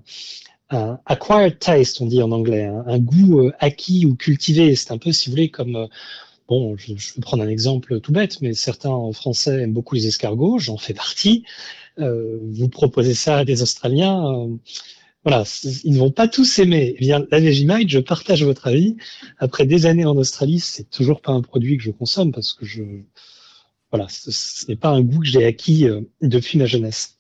un 0.70 1.00
acquired 1.06 1.60
taste, 1.60 2.02
on 2.02 2.08
dit 2.08 2.22
en 2.22 2.32
anglais, 2.32 2.66
hein. 2.66 2.84
un 2.88 3.00
goût 3.00 3.52
acquis 3.60 4.06
ou 4.06 4.16
cultivé. 4.16 4.76
C'est 4.76 4.92
un 4.92 4.98
peu, 4.98 5.12
si 5.12 5.30
vous 5.30 5.34
voulez, 5.34 5.50
comme 5.50 5.88
Bon, 6.50 6.76
je, 6.76 6.94
je, 6.98 7.14
vais 7.16 7.22
prendre 7.22 7.42
un 7.42 7.48
exemple 7.48 8.02
tout 8.02 8.12
bête, 8.12 8.42
mais 8.42 8.54
certains 8.54 9.12
Français 9.14 9.62
aiment 9.62 9.72
beaucoup 9.72 9.96
les 9.96 10.08
escargots, 10.08 10.60
j'en 10.60 10.78
fais 10.78 10.94
partie. 10.94 11.46
Euh, 12.00 12.40
vous 12.42 12.70
proposez 12.70 13.14
ça 13.14 13.38
à 13.40 13.46
des 13.46 13.62
Australiens, 13.62 14.26
euh, 14.26 14.48
voilà, 15.24 15.44
ils 15.84 15.94
ne 15.94 16.00
vont 16.00 16.12
pas 16.12 16.28
tous 16.28 16.60
aimer. 16.60 16.96
Eh 17.00 17.08
la 17.08 17.40
Vegemite, 17.40 17.90
je 17.90 18.00
partage 18.00 18.44
votre 18.44 18.68
avis. 18.68 18.98
Après 19.40 19.66
des 19.66 19.86
années 19.86 20.06
en 20.06 20.18
Australie, 20.18 20.60
c'est 20.60 20.90
toujours 20.90 21.22
pas 21.22 21.32
un 21.32 21.42
produit 21.42 21.78
que 21.78 21.84
je 21.84 21.92
consomme 21.92 22.34
parce 22.34 22.54
que 22.54 22.66
je, 22.66 22.84
voilà, 23.94 24.08
ce, 24.10 24.66
n'est 24.68 24.76
pas 24.76 24.90
un 24.90 25.02
goût 25.02 25.20
que 25.20 25.28
j'ai 25.28 25.46
acquis 25.46 25.88
euh, 25.88 26.02
depuis 26.22 26.58
ma 26.58 26.66
jeunesse. 26.66 27.16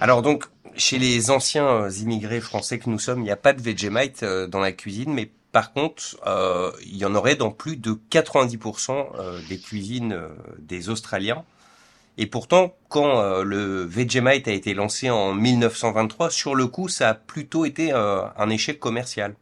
Alors 0.00 0.22
donc, 0.22 0.46
chez 0.76 0.98
les 0.98 1.30
anciens 1.30 1.68
euh, 1.68 1.90
immigrés 1.90 2.40
français 2.40 2.78
que 2.78 2.90
nous 2.90 2.98
sommes, 2.98 3.20
il 3.20 3.24
n'y 3.24 3.30
a 3.30 3.36
pas 3.36 3.52
de 3.52 3.62
Vegemite 3.62 4.22
euh, 4.24 4.48
dans 4.48 4.58
la 4.60 4.72
cuisine, 4.72 5.12
mais 5.12 5.30
par 5.52 5.72
contre, 5.72 6.20
il 6.84 6.96
y 6.98 7.06
en 7.06 7.14
aurait 7.14 7.34
dans 7.34 7.50
plus 7.50 7.76
de 7.76 7.98
90% 8.10 9.48
des 9.48 9.58
cuisines 9.58 10.14
des 10.58 10.90
Australiens. 10.90 11.42
Et 12.20 12.26
pourtant, 12.26 12.74
quand 12.88 13.20
euh, 13.20 13.44
le 13.44 13.84
Vegemite 13.84 14.48
a 14.48 14.52
été 14.52 14.74
lancé 14.74 15.08
en 15.08 15.32
1923, 15.34 16.30
sur 16.30 16.56
le 16.56 16.66
coup, 16.66 16.88
ça 16.88 17.10
a 17.10 17.14
plutôt 17.14 17.64
été 17.64 17.92
euh, 17.92 18.22
un 18.36 18.50
échec 18.50 18.80
commercial. 18.80 19.36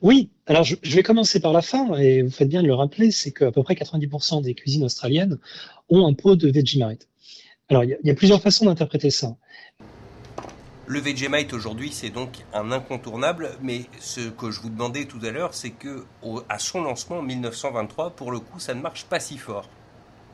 Oui, 0.00 0.30
alors 0.46 0.64
je, 0.64 0.76
vais 0.82 1.02
commencer 1.02 1.40
par 1.40 1.52
la 1.52 1.60
fin, 1.60 1.94
et 1.96 2.22
vous 2.22 2.30
faites 2.30 2.48
bien 2.48 2.62
de 2.62 2.66
le 2.66 2.74
rappeler, 2.74 3.10
c'est 3.10 3.32
qu'à 3.32 3.52
peu 3.52 3.62
près 3.62 3.74
90% 3.74 4.42
des 4.42 4.54
cuisines 4.54 4.84
australiennes 4.84 5.38
ont 5.90 6.06
un 6.06 6.14
pot 6.14 6.36
de 6.36 6.50
Vegemite. 6.50 7.06
Alors 7.68 7.84
il 7.84 7.98
y, 8.02 8.10
a 8.10 8.14
plusieurs 8.14 8.40
façons 8.40 8.64
d'interpréter 8.64 9.10
ça. 9.10 9.36
Le 10.86 11.00
Vegemite 11.00 11.52
aujourd'hui, 11.52 11.90
c'est 11.92 12.10
donc 12.10 12.30
un 12.54 12.72
incontournable, 12.72 13.50
mais 13.60 13.82
ce 14.00 14.28
que 14.30 14.50
je 14.50 14.60
vous 14.60 14.70
demandais 14.70 15.04
tout 15.04 15.18
à 15.22 15.30
l'heure, 15.30 15.52
c'est 15.52 15.70
que 15.70 16.04
à 16.48 16.58
son 16.58 16.82
lancement 16.82 17.18
en 17.18 17.22
1923, 17.22 18.10
pour 18.10 18.30
le 18.30 18.38
coup, 18.38 18.58
ça 18.58 18.72
ne 18.72 18.80
marche 18.80 19.04
pas 19.04 19.20
si 19.20 19.36
fort. 19.36 19.68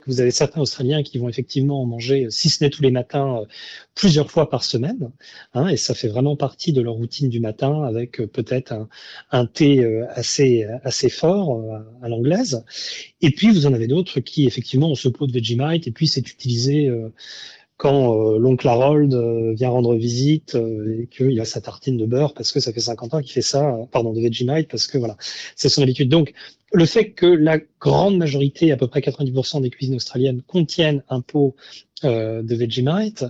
Vous 0.07 0.21
avez 0.21 0.31
certains 0.31 0.61
Australiens 0.61 1.03
qui 1.03 1.19
vont 1.19 1.29
effectivement 1.29 1.85
manger, 1.87 2.27
si 2.31 2.49
ce 2.49 2.63
n'est 2.63 2.71
tous 2.71 2.83
les 2.83 2.91
matins, 2.91 3.39
euh, 3.43 3.47
plusieurs 3.95 4.31
fois 4.31 4.51
par 4.51 4.65
semaine, 4.65 5.11
hein, 5.55 5.69
et 5.69 5.77
ça 5.77 5.95
fait 5.95 6.09
vraiment 6.09 6.37
partie 6.37 6.73
de 6.73 6.81
leur 6.81 6.95
routine 6.95 7.29
du 7.29 7.41
matin 7.41 7.83
avec 7.83 8.21
euh, 8.21 8.27
peut-être 8.27 8.73
un, 8.73 8.89
un, 9.31 9.47
thé 9.47 9.81
euh, 9.85 10.07
assez 10.11 10.67
assez 10.85 11.09
fort 11.09 11.63
à 12.03 12.09
l'anglaise. 12.09 12.65
Et 13.21 13.31
puis 13.31 13.51
vous 13.51 13.67
en 13.67 13.73
avez 13.75 13.87
d'autres 13.87 14.21
qui 14.21 14.47
effectivement 14.47 14.91
ont 14.91 14.95
ce 14.95 15.09
pot 15.09 15.27
de 15.27 15.33
Vegemite 15.33 15.87
et 15.87 15.93
puis 15.93 16.09
c'est 16.09 16.29
utilisé 16.29 16.91
quand 17.77 18.15
euh, 18.15 18.39
l'oncle 18.39 18.69
Harold 18.69 19.13
euh, 19.13 19.55
vient 19.55 19.71
rendre 19.71 19.95
visite 19.97 20.55
euh, 20.55 21.03
et 21.03 21.07
qu'il 21.09 21.41
a 21.41 21.45
sa 21.45 21.61
tartine 21.61 21.97
de 21.97 22.07
beurre 22.07 22.35
parce 22.35 22.53
que 22.53 22.61
ça 22.61 22.73
fait 22.73 22.81
50 22.81 23.15
ans 23.15 23.21
qu'il 23.21 23.33
fait 23.33 23.43
ça, 23.43 23.77
pardon, 23.91 24.13
de 24.13 24.21
Vegemite 24.21 24.69
parce 24.69 24.87
que 24.87 24.99
voilà, 24.99 25.17
c'est 25.57 25.69
son 25.69 25.83
habitude. 25.83 26.09
Donc, 26.09 26.33
le 26.73 26.87
fait 26.87 27.11
que 27.11 27.27
la 27.27 27.59
grande 27.81 28.17
majorité, 28.17 28.73
à 28.73 28.77
peu 28.77 28.87
près 28.87 29.01
90% 29.01 29.63
des 29.63 29.71
cuisines 29.71 29.97
australiennes, 29.97 30.43
contiennent 30.43 31.03
un 31.09 31.21
pot 31.21 31.55
de 32.03 32.55
Vegemite 32.57 33.25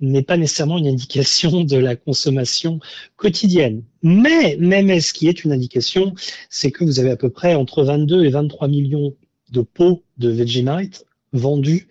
n'est 0.00 0.24
pas 0.24 0.36
nécessairement 0.36 0.78
une 0.78 0.88
indication 0.88 1.62
de 1.62 1.76
la 1.76 1.94
consommation 1.94 2.80
quotidienne. 3.16 3.84
Mais 4.02 4.56
même 4.58 5.00
ce 5.00 5.12
qui 5.12 5.28
est 5.28 5.44
une 5.44 5.52
indication, 5.52 6.14
c'est 6.50 6.72
que 6.72 6.82
vous 6.82 6.98
avez 6.98 7.10
à 7.10 7.16
peu 7.16 7.30
près 7.30 7.54
entre 7.54 7.84
22 7.84 8.24
et 8.24 8.30
23 8.30 8.66
millions 8.66 9.14
de 9.52 9.60
pots 9.60 10.02
de 10.16 10.30
Vegemite 10.30 11.04
vendus 11.32 11.86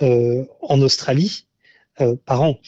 en 0.00 0.80
Australie 0.80 1.46
euh, 2.00 2.14
par 2.26 2.42
an. 2.42 2.60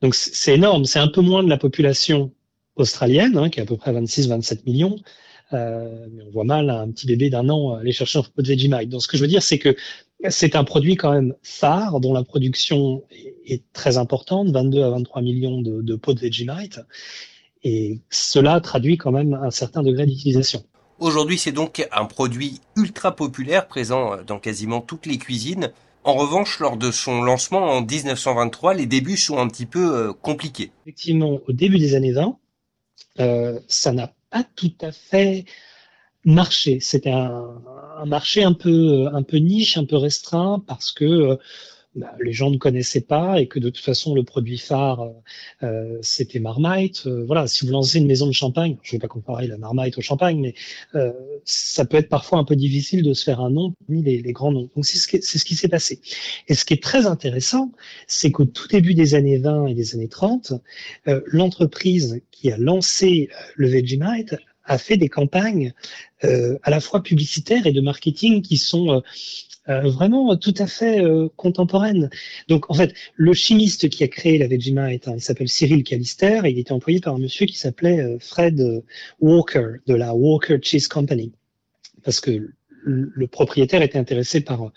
Donc 0.00 0.14
c'est 0.14 0.54
énorme, 0.54 0.84
c'est 0.84 1.00
un 1.00 1.08
peu 1.08 1.20
moins 1.20 1.42
de 1.42 1.48
la 1.48 1.56
population 1.56 2.32
australienne, 2.76 3.36
hein, 3.36 3.50
qui 3.50 3.58
est 3.58 3.62
à 3.62 3.66
peu 3.66 3.76
près 3.76 3.92
26-27 3.92 4.60
millions. 4.64 4.96
Euh, 5.52 6.06
mais 6.12 6.22
on 6.24 6.30
voit 6.30 6.44
mal 6.44 6.70
un 6.70 6.88
petit 6.92 7.06
bébé 7.06 7.28
d'un 7.28 7.48
an 7.48 7.74
aller 7.74 7.90
chercher 7.90 8.20
un 8.20 8.22
pot 8.22 8.42
de 8.42 8.48
Vegemite. 8.48 8.88
Donc 8.88 9.02
ce 9.02 9.08
que 9.08 9.16
je 9.16 9.22
veux 9.22 9.28
dire, 9.28 9.42
c'est 9.42 9.58
que 9.58 9.74
c'est 10.28 10.54
un 10.54 10.62
produit 10.62 10.94
quand 10.94 11.10
même 11.10 11.34
phare 11.42 11.98
dont 11.98 12.12
la 12.12 12.22
production 12.22 13.02
est, 13.44 13.64
très 13.72 13.98
importante, 13.98 14.50
22 14.50 14.82
à 14.82 14.90
23 14.90 15.20
millions 15.20 15.62
de, 15.62 15.82
de 15.82 15.96
pots 15.96 16.14
de 16.14 16.20
Vegemite. 16.20 16.78
Et 17.64 17.98
cela 18.08 18.60
traduit 18.60 18.98
quand 18.98 19.10
même 19.10 19.34
un 19.34 19.50
certain 19.50 19.82
degré 19.82 20.06
d'utilisation. 20.06 20.62
Aujourd'hui, 21.00 21.38
c'est 21.38 21.52
donc 21.52 21.88
un 21.90 22.04
produit 22.04 22.60
ultra 22.76 23.16
populaire 23.16 23.66
présent 23.66 24.22
dans 24.24 24.38
quasiment 24.38 24.80
toutes 24.80 25.06
les 25.06 25.18
cuisines. 25.18 25.72
En 26.06 26.14
revanche, 26.14 26.60
lors 26.60 26.76
de 26.76 26.92
son 26.92 27.20
lancement 27.20 27.64
en 27.64 27.80
1923, 27.80 28.74
les 28.74 28.86
débuts 28.86 29.16
sont 29.16 29.38
un 29.38 29.48
petit 29.48 29.66
peu 29.66 29.92
euh, 29.92 30.12
compliqués. 30.12 30.70
Effectivement, 30.84 31.40
au 31.48 31.52
début 31.52 31.80
des 31.80 31.96
années 31.96 32.12
20, 32.12 32.38
euh, 33.18 33.58
ça 33.66 33.90
n'a 33.90 34.14
pas 34.30 34.44
tout 34.54 34.72
à 34.82 34.92
fait 34.92 35.46
marché. 36.24 36.78
C'était 36.78 37.10
un, 37.10 37.60
un, 37.98 38.06
marché 38.06 38.44
un 38.44 38.52
peu, 38.52 39.08
un 39.12 39.24
peu 39.24 39.38
niche, 39.38 39.78
un 39.78 39.84
peu 39.84 39.96
restreint, 39.96 40.62
parce 40.64 40.92
que 40.92 41.04
euh, 41.04 41.36
bah, 41.96 42.14
les 42.22 42.32
gens 42.32 42.50
ne 42.50 42.58
connaissaient 42.58 43.00
pas 43.00 43.40
et 43.40 43.46
que 43.46 43.58
de 43.58 43.70
toute 43.70 43.82
façon 43.82 44.14
le 44.14 44.22
produit 44.22 44.58
phare 44.58 45.08
euh, 45.62 45.96
c'était 46.02 46.40
Marmite. 46.40 47.06
Euh, 47.06 47.24
voilà, 47.24 47.46
si 47.46 47.64
vous 47.64 47.72
lancez 47.72 47.98
une 47.98 48.06
maison 48.06 48.26
de 48.26 48.32
champagne, 48.32 48.76
je 48.82 48.90
ne 48.90 48.98
vais 48.98 49.00
pas 49.00 49.08
comparer 49.08 49.46
la 49.46 49.56
Marmite 49.56 49.96
au 49.96 50.02
champagne, 50.02 50.38
mais 50.38 50.54
euh, 50.94 51.12
ça 51.46 51.86
peut 51.86 51.96
être 51.96 52.10
parfois 52.10 52.38
un 52.38 52.44
peu 52.44 52.54
difficile 52.54 53.02
de 53.02 53.14
se 53.14 53.24
faire 53.24 53.40
un 53.40 53.48
nom 53.48 53.72
parmi 53.86 54.02
les, 54.02 54.20
grands 54.32 54.52
noms. 54.52 54.68
Donc 54.76 54.84
c'est 54.84 54.98
ce 54.98 55.08
qui, 55.08 55.22
c'est 55.22 55.38
ce 55.38 55.46
qui 55.46 55.54
s'est 55.54 55.68
passé. 55.68 56.00
Et 56.48 56.54
ce 56.54 56.66
qui 56.66 56.74
est 56.74 56.82
très 56.82 57.06
intéressant, 57.06 57.72
c'est 58.06 58.30
qu'au 58.30 58.44
tout 58.44 58.68
début 58.68 58.92
des 58.92 59.14
années 59.14 59.38
20 59.38 59.68
et 59.68 59.74
des 59.74 59.94
années 59.94 60.08
30, 60.08 60.52
l'entreprise 61.06 62.20
qui 62.30 62.52
a 62.52 62.58
lancé 62.58 63.30
le 63.54 63.68
Vegemite 63.68 64.36
a 64.64 64.76
fait 64.76 64.98
des 64.98 65.08
campagnes 65.08 65.72
à 66.22 66.70
la 66.70 66.80
fois 66.80 67.02
publicitaires 67.02 67.66
et 67.66 67.72
de 67.72 67.80
marketing 67.80 68.42
qui 68.42 68.56
sont 68.56 69.02
vraiment 69.66 70.36
tout 70.36 70.54
à 70.58 70.66
fait 70.66 71.02
contemporaines. 71.36 72.10
Donc 72.48 72.70
en 72.70 72.74
fait, 72.74 72.94
le 73.14 73.32
chimiste 73.32 73.88
qui 73.88 74.04
a 74.04 74.08
créé 74.08 74.38
la 74.38 74.46
hein, 74.46 75.14
il 75.16 75.20
s'appelle 75.20 75.48
Cyril 75.48 75.82
Callister 75.84 76.40
et 76.44 76.50
il 76.50 76.58
était 76.58 76.72
employé 76.72 77.00
par 77.00 77.14
un 77.14 77.18
monsieur 77.18 77.46
qui 77.46 77.56
s'appelait 77.56 78.16
Fred 78.20 78.62
Walker 79.20 79.78
de 79.86 79.94
la 79.94 80.14
Walker 80.14 80.58
Cheese 80.62 80.88
Company 80.88 81.32
parce 82.06 82.20
que 82.20 82.52
le 82.86 83.26
propriétaire 83.26 83.82
était 83.82 83.98
intéressé 83.98 84.40
par 84.40 84.62
euh, 84.62 84.72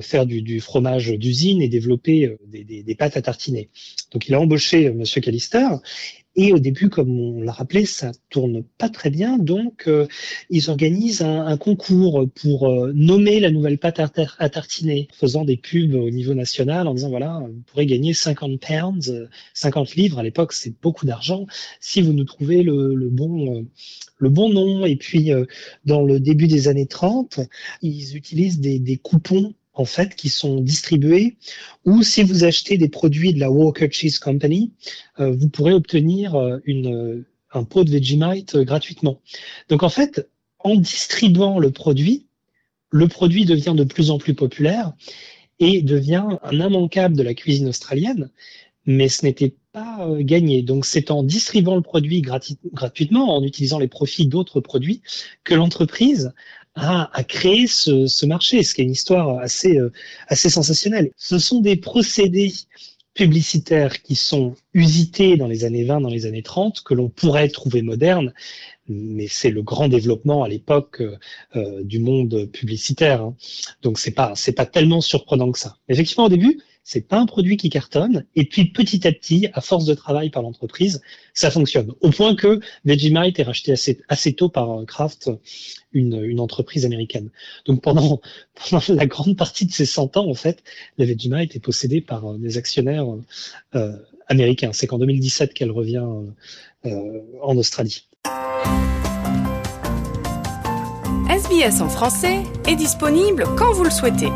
faire 0.00 0.26
du, 0.26 0.60
fromage 0.60 1.10
d'usine 1.12 1.62
et 1.62 1.68
développer 1.68 2.26
euh, 2.26 2.36
des, 2.46 2.94
pâtes 2.94 3.16
à 3.16 3.22
tartiner. 3.22 3.68
Donc 4.12 4.28
il 4.28 4.34
a 4.34 4.40
embauché 4.40 4.88
euh, 4.88 4.94
Monsieur 4.94 5.20
Callister 5.20 5.66
et 6.36 6.52
au 6.52 6.58
début, 6.58 6.88
comme 6.88 7.16
on 7.20 7.42
l'a 7.42 7.52
rappelé, 7.52 7.84
ça 7.84 8.10
tourne 8.28 8.64
pas 8.76 8.88
très 8.88 9.08
bien. 9.08 9.38
Donc, 9.38 9.88
ils 10.50 10.68
organisent 10.68 11.22
un, 11.22 11.56
concours 11.56 12.26
pour 12.34 12.68
nommer 12.92 13.38
la 13.38 13.52
nouvelle 13.52 13.78
pâte 13.78 14.00
à, 14.00 14.48
tartiner, 14.48 15.06
faisant 15.12 15.44
des 15.44 15.56
pubs 15.56 15.94
au 15.94 16.10
niveau 16.10 16.34
national 16.34 16.88
en 16.88 16.94
disant 16.94 17.10
voilà, 17.10 17.40
vous 17.46 17.62
pourrez 17.66 17.86
gagner 17.86 18.14
50 18.14 18.58
pounds, 18.60 19.28
50 19.52 19.94
livres. 19.94 20.18
À 20.18 20.24
l'époque, 20.24 20.54
c'est 20.54 20.74
beaucoup 20.82 21.06
d'argent 21.06 21.46
si 21.78 22.02
vous 22.02 22.12
nous 22.12 22.24
trouvez 22.24 22.64
le, 22.64 23.08
bon. 23.10 23.64
le 24.18 24.28
bon 24.28 24.48
nom. 24.48 24.84
Et 24.86 24.96
puis, 24.96 25.30
dans 25.84 26.02
le 26.02 26.18
début 26.18 26.48
des 26.48 26.66
années 26.66 26.86
30, 26.86 27.38
ils 27.80 28.16
utilisent 28.16 28.58
des, 28.58 28.80
des 28.80 28.96
coupons 28.96 29.54
en 29.74 29.84
fait 29.84 30.14
qui 30.14 30.28
sont 30.28 30.60
distribués 30.60 31.36
ou 31.84 32.02
si 32.02 32.22
vous 32.22 32.44
achetez 32.44 32.78
des 32.78 32.88
produits 32.88 33.34
de 33.34 33.40
la 33.40 33.50
Walker 33.50 33.88
Cheese 33.90 34.18
Company, 34.20 34.72
euh, 35.20 35.32
vous 35.32 35.48
pourrez 35.48 35.72
obtenir 35.72 36.34
euh, 36.36 36.58
une, 36.64 36.94
euh, 36.94 37.26
un 37.52 37.64
pot 37.64 37.84
de 37.84 37.90
Vegemite 37.90 38.56
gratuitement. 38.58 39.20
Donc 39.68 39.82
en 39.82 39.88
fait, 39.88 40.28
en 40.60 40.76
distribuant 40.76 41.58
le 41.58 41.70
produit, 41.70 42.26
le 42.90 43.08
produit 43.08 43.44
devient 43.44 43.74
de 43.76 43.84
plus 43.84 44.10
en 44.10 44.18
plus 44.18 44.34
populaire 44.34 44.92
et 45.58 45.82
devient 45.82 46.24
un 46.42 46.52
immanquable 46.52 47.16
de 47.16 47.22
la 47.22 47.34
cuisine 47.34 47.68
australienne, 47.68 48.30
mais 48.86 49.08
ce 49.08 49.24
n'était 49.24 49.54
pas 49.72 50.08
gagné. 50.20 50.62
Donc 50.62 50.86
c'est 50.86 51.10
en 51.10 51.22
distribuant 51.22 51.74
le 51.74 51.82
produit 51.82 52.22
gratuitement, 52.22 53.36
en 53.36 53.42
utilisant 53.42 53.78
les 53.78 53.88
profits 53.88 54.26
d'autres 54.26 54.60
produits, 54.60 55.02
que 55.42 55.54
l'entreprise 55.54 56.32
à, 56.74 57.24
créer 57.24 57.66
ce, 57.66 58.26
marché, 58.26 58.62
ce 58.62 58.74
qui 58.74 58.80
est 58.80 58.84
une 58.84 58.90
histoire 58.90 59.38
assez, 59.38 59.78
euh, 59.78 59.92
assez 60.28 60.50
sensationnelle. 60.50 61.10
Ce 61.16 61.38
sont 61.38 61.60
des 61.60 61.76
procédés 61.76 62.52
publicitaires 63.14 64.02
qui 64.02 64.16
sont 64.16 64.56
usités 64.72 65.36
dans 65.36 65.46
les 65.46 65.64
années 65.64 65.84
20, 65.84 66.00
dans 66.00 66.08
les 66.08 66.26
années 66.26 66.42
30, 66.42 66.82
que 66.82 66.94
l'on 66.94 67.08
pourrait 67.08 67.48
trouver 67.48 67.80
modernes, 67.82 68.34
mais 68.88 69.28
c'est 69.28 69.50
le 69.50 69.62
grand 69.62 69.88
développement 69.88 70.42
à 70.42 70.48
l'époque 70.48 71.00
euh, 71.00 71.16
euh, 71.54 71.84
du 71.84 72.00
monde 72.00 72.46
publicitaire. 72.52 73.22
Hein. 73.22 73.36
Donc 73.82 73.98
c'est 73.98 74.10
pas 74.10 74.32
c'est 74.34 74.52
pas 74.52 74.66
tellement 74.66 75.00
surprenant 75.00 75.52
que 75.52 75.58
ça. 75.60 75.76
Effectivement, 75.88 76.24
au 76.24 76.28
début, 76.28 76.60
c'est 76.84 77.08
pas 77.08 77.18
un 77.18 77.26
produit 77.26 77.56
qui 77.56 77.70
cartonne. 77.70 78.26
Et 78.36 78.44
puis 78.44 78.66
petit 78.66 79.06
à 79.08 79.12
petit, 79.12 79.48
à 79.54 79.62
force 79.62 79.86
de 79.86 79.94
travail 79.94 80.28
par 80.30 80.42
l'entreprise, 80.42 81.00
ça 81.32 81.50
fonctionne. 81.50 81.92
Au 82.02 82.10
point 82.10 82.36
que 82.36 82.60
Vegemite 82.84 83.38
est 83.38 83.42
racheté 83.42 83.72
assez, 83.72 84.00
assez 84.08 84.34
tôt 84.34 84.50
par 84.50 84.84
Kraft, 84.86 85.30
une, 85.92 86.22
une, 86.22 86.40
entreprise 86.40 86.84
américaine. 86.84 87.30
Donc 87.64 87.80
pendant, 87.82 88.20
pendant 88.70 88.82
la 88.88 89.06
grande 89.06 89.36
partie 89.36 89.64
de 89.64 89.72
ces 89.72 89.86
100 89.86 90.18
ans, 90.18 90.28
en 90.28 90.34
fait, 90.34 90.62
la 90.98 91.06
Vegemite 91.06 91.56
est 91.56 91.60
possédée 91.60 92.02
par 92.02 92.26
euh, 92.26 92.36
des 92.36 92.58
actionnaires 92.58 93.06
euh, 93.74 93.92
américains. 94.28 94.72
C'est 94.74 94.86
qu'en 94.86 94.98
2017 94.98 95.54
qu'elle 95.54 95.70
revient 95.70 96.06
euh, 96.84 97.20
en 97.42 97.56
Australie. 97.56 98.06
SBS 101.30 101.80
en 101.80 101.88
français 101.88 102.42
est 102.68 102.76
disponible 102.76 103.44
quand 103.56 103.72
vous 103.72 103.84
le 103.84 103.90
souhaitez. 103.90 104.28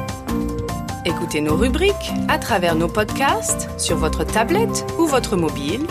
Écoutez 1.09 1.41
nos 1.41 1.57
rubriques 1.57 2.13
à 2.29 2.39
travers 2.39 2.75
nos 2.75 2.87
podcasts 2.87 3.71
sur 3.81 3.97
votre 3.97 4.25
tablette 4.25 4.85
ou 4.99 5.07
votre 5.07 5.37
mobile 5.37 5.87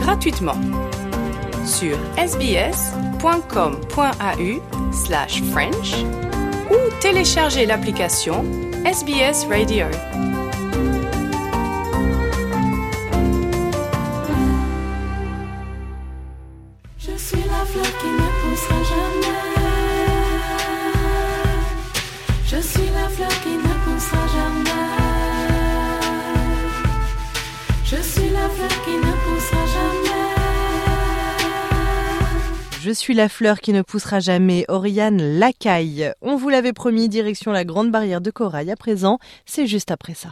gratuitement 0.00 0.56
sur 1.66 1.98
sbs.com.au 2.16 3.82
slash 4.92 5.42
French 5.52 6.04
ou 6.70 6.76
téléchargez 7.00 7.66
l'application 7.66 8.46
SBS 8.86 9.46
Radio. 9.46 9.84
Je 32.92 32.98
suis 32.98 33.14
la 33.14 33.30
fleur 33.30 33.60
qui 33.60 33.72
ne 33.72 33.80
poussera 33.80 34.20
jamais, 34.20 34.66
Oriane 34.68 35.38
Lacaille. 35.38 36.12
On 36.20 36.36
vous 36.36 36.50
l'avait 36.50 36.74
promis, 36.74 37.08
direction 37.08 37.50
la 37.50 37.64
grande 37.64 37.90
barrière 37.90 38.20
de 38.20 38.30
corail. 38.30 38.70
À 38.70 38.76
présent, 38.76 39.18
c'est 39.46 39.66
juste 39.66 39.90
après 39.90 40.12
ça. 40.12 40.28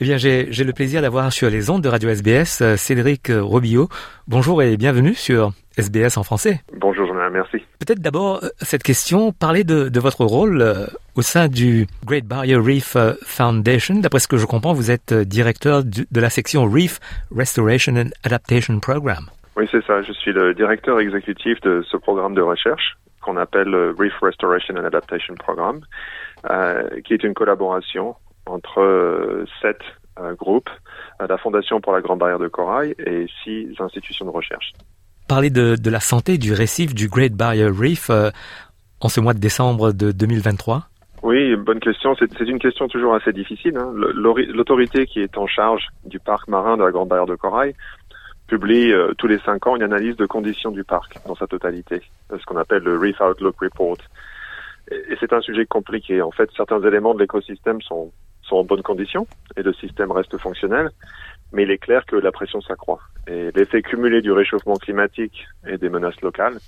Eh 0.00 0.04
bien, 0.04 0.18
j'ai 0.18 0.44
le 0.44 0.72
plaisir 0.74 1.00
d'avoir 1.00 1.32
sur 1.32 1.48
les 1.48 1.70
ondes 1.70 1.80
de 1.80 1.88
Radio 1.88 2.10
SBS 2.10 2.60
euh, 2.60 2.76
Cédric 2.76 3.32
Robillot. 3.34 3.88
Bonjour 4.28 4.62
et 4.62 4.76
bienvenue 4.76 5.14
sur 5.14 5.52
SBS 5.78 6.18
en 6.18 6.24
français. 6.24 6.60
Bonjour, 6.78 7.13
merci. 7.34 7.58
Peut-être 7.78 8.00
d'abord, 8.00 8.42
euh, 8.42 8.48
cette 8.60 8.82
question, 8.82 9.32
parler 9.32 9.64
de, 9.64 10.00
votre 10.00 10.24
rôle 10.24 10.62
euh, 10.62 10.86
au 11.14 11.22
sein 11.22 11.48
du 11.48 11.86
Great 12.06 12.26
Barrier 12.26 12.56
Reef 12.56 12.96
Foundation. 13.22 13.96
D'après 13.96 14.20
ce 14.20 14.28
que 14.28 14.38
je 14.38 14.46
comprends, 14.46 14.72
vous 14.72 14.90
êtes 14.90 15.12
directeur 15.12 15.82
de 15.84 16.20
la 16.20 16.30
section 16.30 16.64
Reef 16.64 17.00
Restoration 17.34 17.96
and 17.96 18.10
Adaptation 18.24 18.80
Program. 18.80 19.26
Oui, 19.56 19.68
c'est 19.70 19.84
ça. 19.84 20.02
Je 20.02 20.12
suis 20.12 20.32
le 20.32 20.54
directeur 20.54 20.98
exécutif 21.00 21.60
de 21.60 21.84
ce 21.90 21.96
programme 21.96 22.34
de 22.34 22.42
recherche 22.42 22.96
qu'on 23.20 23.36
appelle 23.36 23.68
le 23.68 23.94
Reef 23.98 24.14
Restoration 24.20 24.76
and 24.76 24.84
Adaptation 24.84 25.34
Program, 25.34 25.80
qui 27.04 27.14
est 27.14 27.22
une 27.22 27.34
collaboration 27.34 28.16
entre 28.46 28.80
euh, 28.80 29.44
sept 29.62 29.80
euh, 30.18 30.34
groupes, 30.34 30.70
euh, 31.20 31.26
la 31.26 31.38
Fondation 31.38 31.80
pour 31.80 31.92
la 31.92 32.00
Grande 32.00 32.18
Barrière 32.18 32.38
de 32.38 32.48
Corail 32.48 32.94
et 32.98 33.26
six 33.42 33.68
institutions 33.78 34.24
de 34.24 34.30
recherche. 34.30 34.72
Parler 35.28 35.50
de, 35.50 35.76
de 35.76 35.90
la 35.90 36.00
santé 36.00 36.38
du 36.38 36.52
récif 36.52 36.94
du 36.94 37.08
Great 37.08 37.34
Barrier 37.34 37.66
Reef 37.66 38.10
en 39.00 39.08
ce 39.08 39.20
mois 39.20 39.34
de 39.34 39.38
décembre 39.38 39.92
de 39.92 40.12
2023 40.12 40.88
oui, 41.22 41.56
bonne 41.56 41.80
question. 41.80 42.14
C'est 42.16 42.38
une 42.40 42.58
question 42.58 42.86
toujours 42.86 43.14
assez 43.14 43.32
difficile. 43.32 43.78
Hein. 43.78 43.90
L'autorité 43.94 45.06
qui 45.06 45.20
est 45.20 45.38
en 45.38 45.46
charge 45.46 45.86
du 46.04 46.20
parc 46.20 46.48
marin 46.48 46.76
de 46.76 46.84
la 46.84 46.90
Grande 46.90 47.08
Barrière 47.08 47.24
de 47.24 47.34
Corail 47.34 47.74
publie 48.46 48.92
tous 49.16 49.26
les 49.26 49.38
cinq 49.38 49.66
ans 49.66 49.74
une 49.74 49.82
analyse 49.82 50.16
de 50.16 50.26
conditions 50.26 50.70
du 50.70 50.84
parc 50.84 51.16
dans 51.26 51.34
sa 51.34 51.46
totalité, 51.46 52.02
ce 52.30 52.44
qu'on 52.44 52.58
appelle 52.58 52.82
le 52.82 52.98
Reef 52.98 53.18
Outlook 53.22 53.56
Report. 53.58 53.96
Et, 54.90 55.16
c'est 55.18 55.32
un 55.32 55.40
sujet 55.40 55.64
compliqué. 55.64 56.20
En 56.20 56.30
fait, 56.30 56.50
certains 56.54 56.82
éléments 56.82 57.14
de 57.14 57.20
l'écosystème 57.20 57.80
sont 57.80 58.12
sont 58.42 58.56
en 58.56 58.64
bonne 58.64 58.82
condition 58.82 59.26
et 59.56 59.62
le 59.62 59.72
système 59.72 60.12
reste 60.12 60.36
fonctionnel, 60.36 60.90
mais 61.54 61.62
il 61.62 61.70
est 61.70 61.78
clair 61.78 62.04
que 62.04 62.16
la 62.16 62.32
pression 62.32 62.60
s'accroît. 62.60 63.00
Et 63.28 63.50
l'effet 63.54 63.80
cumulé 63.80 64.20
du 64.20 64.32
réchauffement 64.32 64.74
climatique 64.74 65.46
et 65.66 65.78
des 65.78 65.88
menaces 65.88 66.20
locales, 66.20 66.58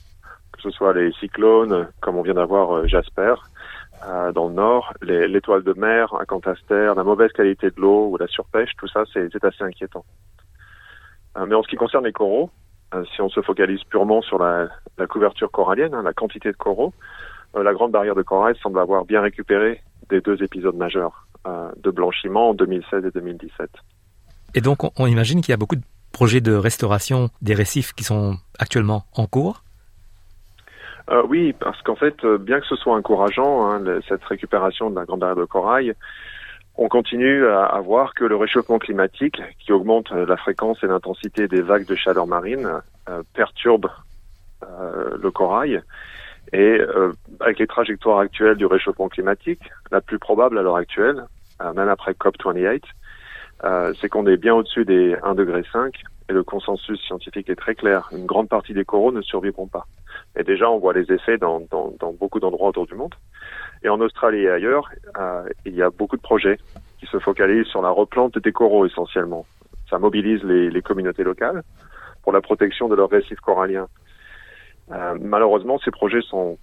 que 0.53 0.63
ce 0.63 0.71
soit 0.71 0.95
les 0.95 1.13
cyclones, 1.15 1.89
comme 2.01 2.17
on 2.17 2.23
vient 2.23 2.35
d'avoir 2.35 2.73
euh, 2.73 2.87
Jasper, 2.87 3.35
euh, 4.07 4.33
dans 4.33 4.49
le 4.49 4.55
nord, 4.55 4.95
l'étoile 5.03 5.65
de 5.65 5.73
mer, 5.73 6.15
un 6.15 6.25
cantaster, 6.25 6.93
la 6.95 7.03
mauvaise 7.03 7.33
qualité 7.33 7.71
de 7.71 7.81
l'eau 7.81 8.11
ou 8.11 8.17
la 8.17 8.29
surpêche, 8.29 8.71
tout 8.79 8.87
ça, 8.87 9.03
c'est 9.13 9.45
assez 9.45 9.65
inquiétant. 9.65 10.05
Euh, 11.37 11.47
mais 11.47 11.57
en 11.57 11.63
ce 11.63 11.69
qui 11.69 11.77
concerne 11.77 12.05
les 12.05 12.13
coraux, 12.13 12.51
si 13.15 13.21
on 13.21 13.29
se 13.29 13.43
focalise 13.43 13.83
purement 13.85 14.23
sur 14.23 14.39
la, 14.39 14.69
couverture 15.09 15.51
corallienne, 15.51 15.93
hein, 15.93 16.03
la 16.03 16.15
quantité 16.15 16.51
de 16.51 16.57
coraux, 16.57 16.95
la 17.55 17.73
grande 17.75 17.91
barrière 17.91 18.15
de 18.15 18.23
corail 18.23 18.55
semble 18.63 18.79
avoir 18.79 19.05
bien 19.05 19.21
récupéré 19.21 19.83
des 20.09 20.21
deux 20.21 20.43
épisodes 20.43 20.77
majeurs. 20.77 21.27
De 21.77 21.91
blanchiment 21.91 22.51
en 22.51 22.55
2016 22.55 23.05
et 23.05 23.11
2017. 23.11 23.71
Et 24.57 24.61
donc, 24.61 24.79
on, 24.99 25.07
imagine 25.07 25.41
qu'il 25.41 25.53
y 25.53 25.55
a 25.55 25.57
beaucoup 25.57 25.77
de 25.77 25.85
projets 26.11 26.41
de 26.41 26.55
restauration 26.55 27.31
des 27.43 27.55
récifs 27.55 27.93
qui 27.93 28.03
sont 28.03 28.37
actuellement 28.59 29.05
en 29.15 29.27
cours. 29.27 29.63
Euh, 31.11 31.23
oui, 31.29 31.53
parce 31.53 31.81
qu'en 31.83 31.95
fait, 31.95 32.25
euh, 32.25 32.37
bien 32.37 32.59
que 32.59 32.67
ce 32.67 32.75
soit 32.75 32.97
encourageant, 32.97 33.71
hein, 33.71 33.81
cette 34.09 34.25
récupération 34.25 34.91
de 34.91 34.97
la 34.97 35.05
grande 35.05 35.21
barrière 35.21 35.37
de 35.37 35.45
corail, 35.45 35.95
on 36.77 36.89
continue 36.89 37.47
à, 37.47 37.81
voir 37.81 38.13
que 38.15 38.25
le 38.25 38.35
réchauffement 38.37 38.79
climatique, 38.79 39.41
qui 39.61 39.73
augmente 39.73 40.11
la 40.11 40.37
fréquence 40.37 40.83
et 40.83 40.87
l'intensité 40.87 41.49
des 41.49 41.63
vagues 41.63 41.87
de 41.87 41.95
chaleur 41.95 42.27
marine, 42.27 42.69
perturbe 43.33 43.87
le 44.61 45.31
corail. 45.31 45.81
Et 46.53 46.59
euh, 46.81 47.13
avec 47.41 47.59
les 47.59 47.67
trajectoires 47.67 48.19
actuelles 48.19 48.57
du 48.57 48.67
réchauffement 48.67 49.09
climatique, 49.09 49.63
la 49.91 50.01
plus 50.01 50.19
probable 50.19 50.59
à 50.59 50.63
l'heure 50.63 50.77
actuelle, 50.77 51.25
euh, 51.61 51.73
même 51.73 51.89
après 51.89 52.13
COP28, 52.13 52.83
euh, 53.67 53.93
c'est 54.01 54.09
qu'on 54.09 54.27
est 54.27 54.37
bien 54.37 54.55
au-dessus 54.55 54.85
des 54.85 55.15
1,5 55.17 55.35
degré 55.35 55.63
et 56.29 56.33
le 56.33 56.45
consensus 56.45 57.01
scientifique 57.01 57.49
est 57.51 57.57
très 57.57 57.75
clair. 57.75 58.09
Une 58.13 58.27
grande 58.27 58.49
partie 58.49 58.75
des 58.75 58.85
coraux 58.85 59.13
ne 59.13 59.23
survivront 59.23 59.67
pas. 59.67 59.87
Et 60.39 60.45
déjà, 60.45 60.71
on 60.71 60.79
voit 60.79 60.93
les 60.93 61.11
effets 61.13 61.37
dans, 61.37 61.61
dans, 61.71 61.93
dans 61.99 62.13
beaucoup 62.13 62.41
d'endroits 62.41 62.69
autour 62.69 62.87
du 62.87 62.95
monde. 62.95 63.15
Et 63.83 63.89
en 63.89 64.01
Australie 64.01 64.43
et 64.43 64.51
ailleurs, 64.51 64.89
euh, 65.19 65.49
il 65.65 65.75
y 65.75 65.83
a 65.83 65.91
beaucoup 65.91 66.17
de 66.17 66.23
projets 66.23 66.59
qui 67.01 67.07
se 67.07 67.19
focalisent 67.19 67.67
sur 67.67 67.83
la 67.83 67.91
replante 67.91 68.39
des 68.39 68.53
coraux 68.53 68.87
essentiellement. 68.87 69.47
Ça 69.91 69.99
mobilise 69.99 70.43
les, 70.45 70.71
les 70.71 70.83
communautés 70.83 71.25
locales 71.25 71.63
pour 72.23 72.33
la 72.33 72.41
protection 72.41 72.89
de 72.89 72.95
leurs 72.95 73.11
récifs 73.11 73.41
coralliens. 73.41 73.89
Euh, 74.93 75.17
malheureusement, 75.21 75.79
ces 75.85 75.91
projets 75.91 76.23
sont, 76.23 76.59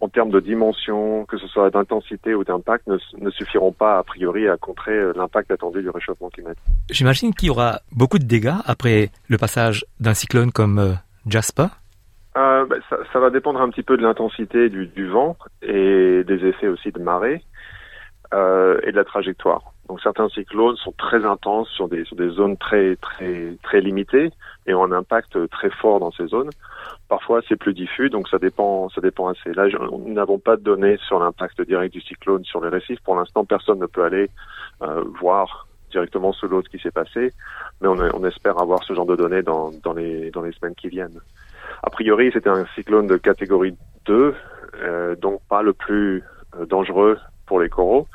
en 0.00 0.08
termes 0.08 0.30
de 0.30 0.40
dimension, 0.40 1.24
que 1.26 1.38
ce 1.38 1.46
soit 1.48 1.70
d'intensité 1.70 2.34
ou 2.34 2.44
d'impact, 2.44 2.86
ne, 2.86 2.98
ne, 3.18 3.30
suffiront 3.30 3.72
pas 3.72 3.98
a 3.98 4.02
priori 4.02 4.48
à 4.48 4.56
contrer 4.56 4.92
euh, 4.92 5.12
l'impact 5.16 5.50
attendu 5.50 5.82
du 5.82 5.90
réchauffement 5.90 6.30
climatique. 6.30 6.62
J'imagine 6.90 7.34
qu'il 7.34 7.48
y 7.48 7.50
aura 7.50 7.80
beaucoup 7.90 8.18
de 8.18 8.24
dégâts 8.24 8.54
après 8.64 9.10
le 9.28 9.38
passage 9.38 9.84
d'un 9.98 10.14
cyclone 10.14 10.52
comme 10.52 10.78
euh, 10.78 10.92
Jasper. 11.26 11.66
Euh, 12.36 12.64
bah, 12.66 12.76
ça, 12.88 12.98
ça, 13.12 13.18
va 13.18 13.30
dépendre 13.30 13.60
un 13.60 13.70
petit 13.70 13.82
peu 13.82 13.96
de 13.96 14.02
l'intensité 14.02 14.68
du, 14.68 14.86
du, 14.86 15.08
vent 15.08 15.36
et 15.62 16.22
des 16.24 16.46
effets 16.46 16.68
aussi 16.68 16.92
de 16.92 17.00
marée 17.00 17.42
euh, 18.32 18.78
et 18.84 18.92
de 18.92 18.96
la 18.96 19.04
trajectoire. 19.04 19.72
Donc 19.88 20.00
certains 20.02 20.28
cyclones 20.28 20.76
sont 20.76 20.92
très 20.92 21.24
intenses 21.24 21.68
sur 21.70 21.88
des, 21.88 22.04
sur 22.04 22.16
des 22.16 22.28
zones 22.28 22.56
très 22.56 22.96
très 22.96 23.56
très 23.62 23.80
limitées 23.80 24.30
et 24.66 24.74
ont 24.74 24.84
un 24.84 24.92
impact 24.92 25.48
très 25.50 25.70
fort 25.70 25.98
dans 25.98 26.12
ces 26.12 26.26
zones. 26.26 26.50
Parfois 27.08 27.40
c'est 27.48 27.56
plus 27.56 27.72
diffus, 27.72 28.10
donc 28.10 28.28
ça 28.28 28.38
dépend 28.38 28.90
ça 28.90 29.00
dépend 29.00 29.28
assez. 29.28 29.52
Là, 29.54 29.66
nous 29.90 30.12
n'avons 30.12 30.38
pas 30.38 30.56
de 30.56 30.62
données 30.62 30.98
sur 31.06 31.18
l'impact 31.18 31.62
direct 31.62 31.94
du 31.94 32.02
cyclone 32.02 32.44
sur 32.44 32.60
les 32.62 32.68
récifs. 32.68 33.00
Pour 33.00 33.16
l'instant, 33.16 33.44
personne 33.46 33.78
ne 33.78 33.86
peut 33.86 34.04
aller 34.04 34.28
euh, 34.82 35.02
voir 35.20 35.66
directement 35.90 36.34
sous 36.34 36.48
l'eau 36.48 36.62
ce 36.62 36.68
qui 36.68 36.78
s'est 36.78 36.90
passé, 36.90 37.32
mais 37.80 37.88
on, 37.88 37.96
on, 37.96 38.24
espère 38.26 38.58
avoir 38.58 38.84
ce 38.84 38.92
genre 38.92 39.06
de 39.06 39.16
données 39.16 39.42
dans, 39.42 39.70
dans 39.82 39.94
les 39.94 40.30
dans 40.30 40.42
les 40.42 40.52
semaines 40.52 40.74
qui 40.74 40.88
viennent. 40.88 41.20
A 41.82 41.88
priori, 41.88 42.30
c'était 42.32 42.50
un 42.50 42.66
cyclone 42.74 43.06
de 43.06 43.16
catégorie 43.16 43.74
2, 44.04 44.34
euh, 44.82 45.16
donc 45.16 45.40
pas 45.48 45.62
le 45.62 45.72
plus 45.72 46.22
euh, 46.58 46.66
dangereux 46.66 47.18
pour 47.48 47.60
les 47.60 47.68
coraux, 47.68 48.06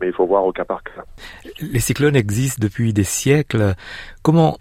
mais 0.00 0.08
il 0.08 0.12
faut 0.12 0.26
voir 0.26 0.44
au 0.44 0.52
cas 0.52 0.64
par 0.64 0.82
cas. 0.82 1.04
Les 1.60 1.80
cyclones 1.80 2.16
existent 2.16 2.60
depuis 2.60 2.92
des 2.92 3.04
siècles. 3.04 3.74
Comment 4.22 4.58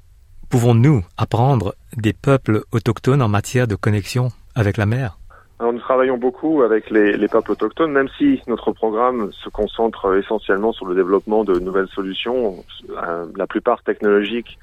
pouvons-nous 0.50 1.04
apprendre 1.18 1.76
des 1.98 2.14
peuples 2.14 2.62
autochtones 2.72 3.22
en 3.22 3.28
matière 3.28 3.68
de 3.68 3.76
connexion 3.76 4.30
avec 4.56 4.78
la 4.78 4.86
mer? 4.86 5.18
Alors, 5.60 5.74
nous 5.74 5.80
travaillons 5.80 6.18
beaucoup 6.18 6.62
avec 6.62 6.90
les, 6.90 7.18
les, 7.18 7.28
peuples 7.28 7.52
autochtones, 7.52 7.92
même 7.92 8.08
si 8.18 8.42
notre 8.48 8.72
programme 8.72 9.30
se 9.34 9.50
concentre 9.50 10.18
essentiellement 10.18 10.72
sur 10.72 10.86
le 10.86 10.96
développement 10.96 11.44
de 11.44 11.60
nouvelles 11.60 11.90
solutions, 11.90 12.64
euh, 12.92 13.26
la 13.36 13.46
plupart 13.46 13.84
technologiques, 13.84 14.58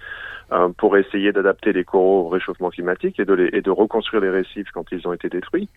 euh, 0.52 0.68
pour 0.78 0.96
essayer 0.96 1.32
d'adapter 1.32 1.72
les 1.72 1.84
coraux 1.84 2.26
au 2.26 2.28
réchauffement 2.28 2.70
climatique 2.70 3.18
et 3.18 3.24
de, 3.24 3.34
les, 3.34 3.50
et 3.52 3.62
de 3.62 3.70
reconstruire 3.70 4.22
les 4.22 4.30
récifs 4.30 4.68
quand 4.72 4.84
ils 4.90 5.06
ont 5.06 5.12
été 5.12 5.28
détruits. 5.28 5.68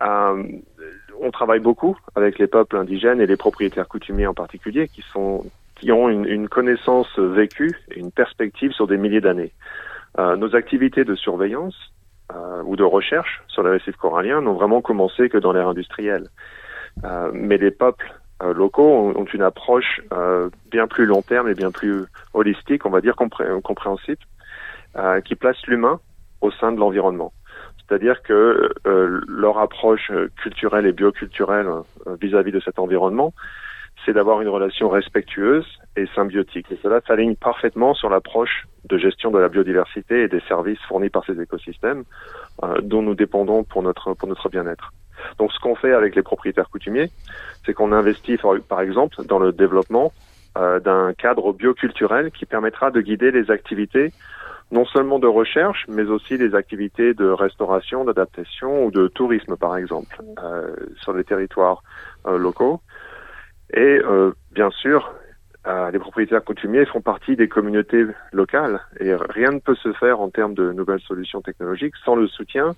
Euh, 0.00 0.42
on 1.20 1.30
travaille 1.30 1.60
beaucoup 1.60 1.96
avec 2.14 2.38
les 2.38 2.46
peuples 2.46 2.76
indigènes 2.76 3.20
et 3.20 3.26
les 3.26 3.36
propriétaires 3.36 3.88
coutumiers 3.88 4.26
en 4.26 4.34
particulier, 4.34 4.88
qui 4.88 5.02
sont 5.12 5.44
qui 5.80 5.92
ont 5.92 6.10
une, 6.10 6.48
connaissance 6.48 7.18
vécue 7.18 7.74
et 7.90 7.98
une 7.98 8.12
perspective 8.12 8.72
sur 8.72 8.86
des 8.86 8.98
milliers 8.98 9.22
d'années. 9.22 9.52
Euh, 10.18 10.36
nos 10.36 10.54
activités 10.54 11.04
de 11.04 11.14
surveillance 11.14 11.74
euh, 12.34 12.62
ou 12.64 12.76
de 12.76 12.84
recherche 12.84 13.42
sur 13.48 13.62
les 13.62 13.70
récifs 13.70 13.96
coralliens 13.96 14.42
n'ont 14.42 14.52
vraiment 14.52 14.82
commencé 14.82 15.30
que 15.30 15.38
dans 15.38 15.52
l'ère 15.52 15.68
industrielle. 15.68 16.28
Euh, 17.04 17.30
mais 17.32 17.56
les 17.56 17.70
peuples 17.70 18.12
locaux 18.54 19.12
ont, 19.16 19.24
une 19.34 19.42
approche 19.42 20.00
bien 20.70 20.86
plus 20.86 21.04
long 21.04 21.20
terme 21.20 21.48
et 21.48 21.54
bien 21.54 21.70
plus 21.70 22.06
holistique, 22.32 22.86
on 22.86 22.90
va 22.90 23.02
dire 23.02 23.14
compré 23.14 23.44
compréhensible, 23.62 24.22
qui 25.26 25.34
place 25.34 25.58
l'humain 25.66 26.00
au 26.40 26.50
sein 26.50 26.72
de 26.72 26.80
l'environnement. 26.80 27.34
C'est-à-dire 27.90 28.22
que 28.22 28.70
leur 29.26 29.58
approche 29.58 30.12
culturelle 30.40 30.86
et 30.86 30.92
bioculturelle 30.92 31.66
vis-à-vis 32.20 32.50
-vis 32.50 32.54
de 32.54 32.60
cet 32.60 32.78
environnement, 32.78 33.34
c'est 34.04 34.12
d'avoir 34.12 34.40
une 34.40 34.48
relation 34.48 34.88
respectueuse 34.88 35.66
et 35.96 36.06
symbiotique. 36.14 36.66
Cela 36.82 37.00
s'aligne 37.06 37.34
parfaitement 37.34 37.94
sur 37.94 38.08
l'approche 38.08 38.66
de 38.88 38.96
gestion 38.98 39.30
de 39.30 39.38
la 39.38 39.48
biodiversité 39.48 40.22
et 40.22 40.28
des 40.28 40.40
services 40.48 40.80
fournis 40.88 41.10
par 41.10 41.24
ces 41.24 41.40
écosystèmes 41.40 42.04
euh, 42.62 42.80
dont 42.80 43.02
nous 43.02 43.14
dépendons 43.14 43.64
pour 43.64 43.82
notre, 43.82 44.14
pour 44.14 44.28
notre 44.28 44.48
bien-être. 44.48 44.92
Donc 45.38 45.52
ce 45.52 45.58
qu'on 45.60 45.74
fait 45.74 45.92
avec 45.92 46.14
les 46.16 46.22
propriétaires 46.22 46.70
coutumiers, 46.70 47.10
c'est 47.64 47.74
qu'on 47.74 47.92
investit 47.92 48.38
par 48.68 48.80
exemple 48.80 49.16
dans 49.26 49.38
le 49.38 49.52
développement 49.52 50.12
euh, 50.56 50.80
d'un 50.80 51.12
cadre 51.12 51.52
bioculturel 51.52 52.30
qui 52.30 52.46
permettra 52.46 52.90
de 52.90 53.00
guider 53.02 53.30
les 53.30 53.50
activités 53.50 54.12
non 54.70 54.84
seulement 54.84 55.18
de 55.18 55.26
recherche, 55.26 55.84
mais 55.88 56.04
aussi 56.04 56.38
des 56.38 56.54
activités 56.54 57.14
de 57.14 57.28
restauration, 57.28 58.04
d'adaptation 58.04 58.84
ou 58.84 58.90
de 58.90 59.08
tourisme, 59.08 59.56
par 59.56 59.76
exemple, 59.76 60.22
euh, 60.42 60.74
sur 61.02 61.12
les 61.12 61.24
territoires 61.24 61.82
euh, 62.26 62.38
locaux. 62.38 62.80
Et 63.72 64.00
euh, 64.04 64.32
bien 64.52 64.70
sûr, 64.70 65.12
euh, 65.66 65.90
les 65.90 65.98
propriétaires 65.98 66.42
coutumiers 66.42 66.86
font 66.86 67.02
partie 67.02 67.36
des 67.36 67.48
communautés 67.48 68.06
locales 68.32 68.80
et 68.98 69.14
rien 69.14 69.50
ne 69.50 69.58
peut 69.58 69.74
se 69.74 69.92
faire 69.92 70.20
en 70.20 70.30
termes 70.30 70.54
de 70.54 70.72
nouvelles 70.72 71.00
solutions 71.00 71.42
technologiques 71.42 71.94
sans 72.04 72.16
le 72.16 72.26
soutien 72.28 72.74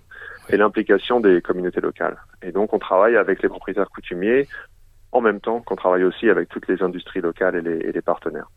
et 0.49 0.57
l'implication 0.57 1.21
des 1.21 1.41
communautés 1.41 1.81
locales. 1.81 2.17
Et 2.43 2.51
donc 2.51 2.73
on 2.73 2.81
travaille 2.81 3.17
avec 3.17 3.41
les 3.41 3.49
propriétaires 3.49 3.89
coutumiers 3.89 4.49
en 5.13 5.21
même 5.21 5.41
temps 5.41 5.61
qu'on 5.61 5.77
travaille 5.77 6.05
aussi 6.05 6.29
avec 6.29 6.49
toutes 6.49 6.67
les 6.67 6.83
industries 6.83 7.21
locales 7.21 7.55
et 7.55 7.61
les, 7.61 7.77
et 7.87 7.93
les 7.93 8.03
partenaires. 8.03 8.49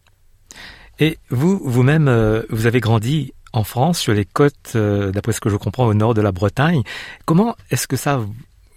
Et 0.99 1.17
vous, 1.29 1.59
vous-même, 1.63 2.07
euh, 2.07 2.43
vous 2.49 2.67
avez 2.67 2.79
grandi 2.79 3.33
en 3.53 3.63
France, 3.63 3.99
sur 3.99 4.13
les 4.13 4.25
côtes, 4.25 4.73
euh, 4.75 5.11
d'après 5.11 5.31
ce 5.31 5.39
que 5.39 5.49
je 5.49 5.57
comprends, 5.57 5.85
au 5.85 5.93
nord 5.93 6.13
de 6.13 6.21
la 6.21 6.31
Bretagne. 6.31 6.83
Comment 7.25 7.55
est-ce 7.71 7.87
que 7.87 7.95
ça 7.95 8.19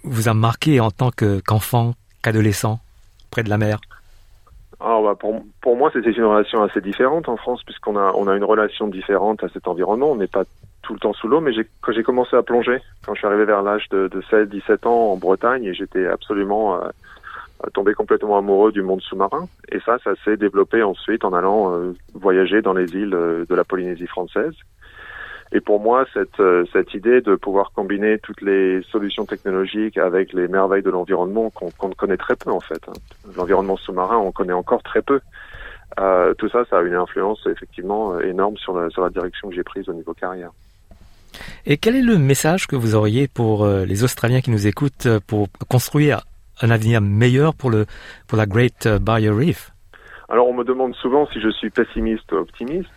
vous 0.03 0.29
a 0.29 0.33
marqué 0.33 0.79
en 0.79 0.91
tant 0.91 1.11
qu'enfant, 1.11 1.95
qu'adolescent 2.21 2.79
près 3.31 3.43
de 3.43 3.49
la 3.49 3.57
mer? 3.57 3.79
Bah 4.79 5.15
pour, 5.61 5.75
moi, 5.75 5.89
c'était 5.91 6.11
une 6.11 6.23
relation 6.23 6.63
assez 6.63 6.79
différente 6.79 7.27
en 7.27 7.35
France, 7.35 7.63
puisqu'on 7.63 7.97
a, 7.97 8.13
on 8.15 8.27
a 8.27 8.35
une 8.35 8.43
relation 8.43 8.87
différente 8.87 9.43
à 9.43 9.49
cet 9.49 9.67
environnement. 9.67 10.11
On 10.11 10.15
n'est 10.15 10.27
pas 10.27 10.43
tout 10.83 10.93
le 10.93 10.99
temps 10.99 11.13
sous 11.13 11.27
l'eau, 11.27 11.41
mais 11.41 11.51
quand 11.81 11.91
j'ai 11.91 12.03
commencé 12.03 12.35
à 12.35 12.43
plonger, 12.43 12.79
quand 13.05 13.13
je 13.13 13.19
suis 13.19 13.27
arrivé 13.27 13.45
vers 13.45 13.61
l'âge 13.61 13.89
de, 13.89 14.07
de 14.07 14.21
16, 14.29 14.47
17 14.49 14.85
ans 14.85 15.11
en 15.11 15.17
Bretagne, 15.17 15.65
et 15.65 15.73
j'étais 15.73 16.07
absolument 16.07 16.75
euh, 16.75 16.89
tombé 17.73 17.93
complètement 17.93 18.37
amoureux 18.37 18.71
du 18.71 18.81
monde 18.81 19.01
sous-marin. 19.01 19.47
Et 19.71 19.79
ça, 19.81 19.97
ça 20.03 20.11
s'est 20.23 20.37
développé 20.37 20.81
ensuite 20.83 21.23
en 21.25 21.33
allant 21.33 21.73
euh, 21.73 21.93
voyager 22.13 22.61
dans 22.61 22.73
les 22.73 22.93
îles 22.93 23.13
euh, 23.13 23.45
de 23.47 23.55
la 23.55 23.63
Polynésie 23.63 24.07
française. 24.07 24.53
Et 25.51 25.61
pour 25.61 25.79
moi, 25.79 26.05
cette, 26.13 26.39
euh, 26.39 26.63
cette 26.71 26.93
idée 26.93 27.21
de 27.21 27.35
pouvoir 27.35 27.71
combiner 27.73 28.19
toutes 28.19 28.41
les 28.41 28.81
solutions 28.83 29.25
technologiques 29.25 29.97
avec 29.97 30.31
les 30.31 30.47
merveilles 30.47 30.83
de 30.83 30.91
l'environnement 30.91 31.49
qu'on 31.49 31.69
qu 31.71 31.95
connaît 31.95 32.17
très 32.17 32.35
peu 32.35 32.51
en 32.51 32.59
fait. 32.59 32.81
Hein. 32.87 32.93
L'environnement 33.35 33.77
sous-marin, 33.77 34.17
on 34.17 34.31
connaît 34.31 34.53
encore 34.53 34.83
très 34.83 35.01
peu. 35.01 35.19
Tout 36.37 36.47
ça, 36.47 36.63
ça 36.69 36.77
a 36.77 36.81
une 36.83 36.93
influence 36.93 37.45
effectivement 37.47 38.17
énorme 38.21 38.55
sur 38.55 38.79
la, 38.79 38.89
sur 38.89 39.01
la 39.01 39.09
direction 39.09 39.49
que 39.49 39.55
j'ai 39.55 39.63
prise 39.63 39.89
au 39.89 39.93
niveau 39.93 40.13
carrière. 40.13 40.51
Et 41.65 41.75
quel 41.75 41.95
est 41.97 42.03
le 42.03 42.17
message 42.17 42.67
que 42.67 42.77
vous 42.77 42.95
auriez 42.95 43.27
pour 43.27 43.67
les 43.67 44.03
Australiens 44.05 44.39
qui 44.39 44.51
nous 44.51 44.65
écoutent 44.65 45.09
pour 45.27 45.49
construire 45.67 46.21
un 46.61 46.69
avenir 46.69 47.01
meilleur 47.01 47.53
pour, 47.55 47.69
le, 47.69 47.85
pour 48.27 48.37
la 48.37 48.45
Great 48.45 48.87
Barrier 49.01 49.29
Reef? 49.29 49.71
Alors 50.29 50.47
on 50.47 50.53
me 50.53 50.63
demande 50.63 50.95
souvent 50.95 51.25
si 51.27 51.41
je 51.41 51.49
suis 51.49 51.71
pessimiste 51.71 52.31
ou 52.31 52.35
optimiste. 52.35 52.89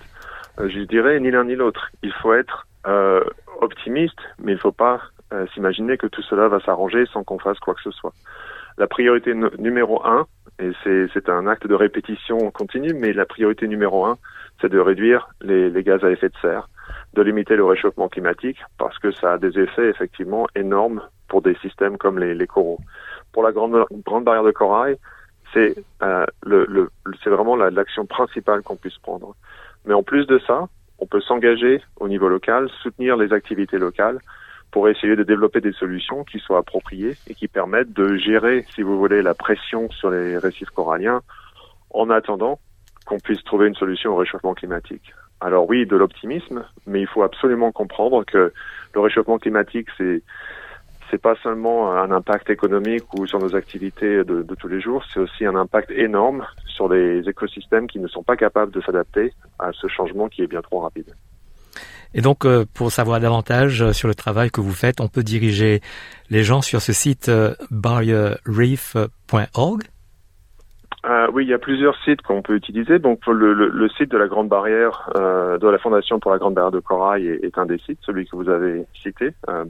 Euh, 0.58 0.68
je 0.68 0.80
dirais 0.80 1.18
ni 1.20 1.30
l'un 1.30 1.44
ni 1.44 1.54
l'autre. 1.54 1.90
Il 2.02 2.12
faut 2.12 2.34
être 2.34 2.66
euh, 2.86 3.24
optimiste, 3.60 4.18
mais 4.38 4.52
il 4.52 4.56
ne 4.56 4.60
faut 4.60 4.72
pas 4.72 5.00
euh, 5.32 5.46
s'imaginer 5.54 5.96
que 5.96 6.06
tout 6.06 6.22
cela 6.22 6.48
va 6.48 6.60
s'arranger 6.60 7.06
sans 7.06 7.24
qu'on 7.24 7.38
fasse 7.38 7.58
quoi 7.58 7.74
que 7.74 7.82
ce 7.82 7.90
soit. 7.90 8.12
La 8.78 8.86
priorité 8.86 9.34
numéro 9.58 10.04
un, 10.04 10.26
et 10.58 10.72
c'est 10.82 11.28
un 11.28 11.46
acte 11.46 11.66
de 11.66 11.74
répétition 11.74 12.50
continue, 12.50 12.94
mais 12.94 13.12
la 13.12 13.26
priorité 13.26 13.66
numéro 13.66 14.04
un, 14.04 14.18
c'est 14.60 14.70
de 14.70 14.78
réduire 14.78 15.28
les, 15.40 15.70
les, 15.70 15.82
gaz 15.82 16.02
à 16.04 16.10
effet 16.10 16.28
de 16.28 16.36
serre, 16.40 16.68
de 17.14 17.22
limiter 17.22 17.56
le 17.56 17.64
réchauffement 17.64 18.08
climatique, 18.08 18.58
parce 18.78 18.98
que 18.98 19.10
ça 19.12 19.32
a 19.32 19.38
des 19.38 19.58
effets 19.58 19.88
effectivement 19.88 20.46
énormes 20.54 21.02
pour 21.28 21.42
des 21.42 21.54
systèmes 21.56 21.98
comme 21.98 22.18
les 22.18 22.46
coraux. 22.46 22.78
Pour 23.32 23.42
la 23.42 23.52
grande, 23.52 23.84
grande 24.04 24.24
barrière 24.24 24.44
de 24.44 24.50
corail, 24.50 24.96
c'est 25.52 25.76
euh, 26.02 26.24
le, 26.44 26.66
le, 26.66 26.90
vraiment 27.26 27.56
l'action 27.56 28.06
principale 28.06 28.62
qu'on 28.62 28.76
puisse 28.76 28.98
prendre. 28.98 29.34
Mais 29.84 29.94
en 29.94 30.02
plus 30.02 30.26
de 30.26 30.38
ça, 30.46 30.68
on 30.98 31.06
peut 31.06 31.20
s'engager 31.20 31.82
au 31.96 32.08
niveau 32.08 32.28
local, 32.28 32.68
soutenir 32.82 33.16
les 33.16 33.32
activités 33.32 33.78
locales 33.78 34.18
pour 34.70 34.88
essayer 34.88 35.16
de 35.16 35.22
développer 35.22 35.60
des 35.60 35.72
solutions 35.72 36.24
qui 36.24 36.38
soient 36.38 36.58
appropriées 36.58 37.16
et 37.28 37.34
qui 37.34 37.48
permettent 37.48 37.92
de 37.92 38.16
gérer, 38.16 38.64
si 38.74 38.82
vous 38.82 38.98
voulez, 38.98 39.20
la 39.20 39.34
pression 39.34 39.90
sur 39.90 40.10
les 40.10 40.38
récifs 40.38 40.70
coralliens 40.70 41.20
en 41.90 42.08
attendant 42.08 42.58
qu'on 43.04 43.18
puisse 43.18 43.42
trouver 43.44 43.68
une 43.68 43.74
solution 43.74 44.12
au 44.12 44.16
réchauffement 44.16 44.54
climatique. 44.54 45.12
Alors 45.40 45.68
oui, 45.68 45.86
de 45.86 45.96
l'optimisme, 45.96 46.64
mais 46.86 47.00
il 47.00 47.06
faut 47.06 47.22
absolument 47.22 47.72
comprendre 47.72 48.24
que 48.24 48.52
le 48.94 49.00
réchauffement 49.00 49.38
climatique, 49.38 49.88
c'est 49.98 50.22
c'est 51.12 51.20
pas 51.20 51.34
seulement 51.42 51.92
un 51.92 52.10
impact 52.10 52.48
économique 52.48 53.04
ou 53.14 53.26
sur 53.26 53.38
nos 53.38 53.54
activités 53.54 54.24
de, 54.24 54.46
tous 54.58 54.68
les 54.68 54.80
jours, 54.80 55.04
c'est 55.12 55.20
aussi 55.20 55.44
un 55.44 55.54
impact 55.54 55.90
énorme 55.90 56.46
sur 56.66 56.88
les 56.88 57.28
écosystèmes 57.28 57.86
qui 57.86 57.98
ne 57.98 58.08
sont 58.08 58.22
pas 58.22 58.36
capables 58.36 58.72
de 58.72 58.80
s'adapter 58.80 59.34
à 59.58 59.72
ce 59.72 59.88
changement 59.88 60.28
qui 60.28 60.40
est 60.40 60.46
bien 60.46 60.62
trop 60.62 60.80
rapide. 60.80 61.14
Et 62.14 62.22
donc, 62.22 62.46
euh, 62.46 62.64
pour 62.72 62.90
savoir 62.90 63.20
davantage 63.20 63.82
euh, 63.82 63.92
sur 63.92 64.08
le 64.08 64.14
travail 64.14 64.50
que 64.50 64.62
vous 64.62 64.72
faites, 64.72 65.02
on 65.02 65.08
peut 65.08 65.22
diriger 65.22 65.82
les 66.30 66.44
gens 66.44 66.62
sur 66.62 66.80
ce 66.80 66.94
site 66.94 67.28
euh, 67.28 67.54
barrierreef.org. 67.70 69.82
Euh, 71.04 71.26
oui, 71.32 71.44
il 71.44 71.48
y 71.48 71.54
a 71.54 71.58
plusieurs 71.58 71.96
sites 72.04 72.22
qu'on 72.22 72.42
peut 72.42 72.54
utiliser. 72.54 73.00
Donc 73.00 73.26
le, 73.26 73.54
le, 73.54 73.88
site 73.88 74.12
de 74.12 74.16
la 74.16 74.28
Grande 74.28 74.48
Barrière 74.48 75.10
euh, 75.16 75.58
de 75.58 75.66
la 75.66 75.78
Fondation 75.78 76.20
pour 76.20 76.30
la 76.30 76.38
Grande 76.38 76.54
Barrière 76.54 76.70
de 76.70 76.78
Corail 76.78 77.26
est, 77.26 77.58
un 77.58 77.66
des 77.66 77.78
sites, 77.78 77.98
celui 78.02 78.24
que 78.26 78.36
vous 78.36 78.48
avez 78.48 78.84
cité, 79.02 79.32
euh. 79.48 79.64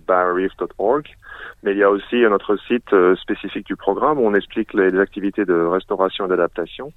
Mais 1.63 1.73
il 1.73 1.79
y 1.79 1.83
a 1.83 1.91
aussi 1.91 2.23
un 2.25 2.33
autre 2.33 2.57
site 2.69 2.93
euh, 2.93 3.17
spécifique 3.17 3.67
du 3.67 3.77
programme 3.77 4.19
où 4.19 4.27
on 4.27 4.35
explique 4.35 4.75
les, 4.75 4.91
les 4.91 4.99
activités 4.99 5.47
de 5.47 5.55
restauration 5.55 6.27
et 6.27 6.29
d'adaptation, 6.29 6.93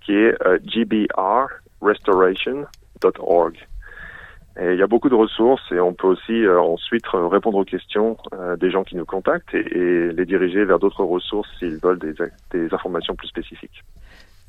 qui 0.00 0.14
est 0.14 0.34
euh, 0.46 0.58
gbrrestoration.org. 0.64 3.56
Et 4.58 4.72
il 4.72 4.78
y 4.78 4.82
a 4.82 4.86
beaucoup 4.86 5.08
de 5.08 5.14
ressources 5.14 5.70
et 5.70 5.80
on 5.80 5.92
peut 5.92 6.06
aussi 6.06 6.44
euh, 6.44 6.58
ensuite 6.58 7.04
répondre 7.08 7.58
aux 7.58 7.64
questions 7.64 8.16
euh, 8.32 8.56
des 8.56 8.70
gens 8.70 8.84
qui 8.84 8.96
nous 8.96 9.04
contactent 9.04 9.54
et, 9.54 9.58
et 9.58 10.12
les 10.12 10.24
diriger 10.24 10.64
vers 10.64 10.78
d'autres 10.78 11.04
ressources 11.04 11.48
s'ils 11.58 11.78
veulent 11.78 11.98
des, 11.98 12.14
des, 12.52 12.72
informations 12.72 13.14
plus 13.14 13.28
spécifiques. 13.28 13.84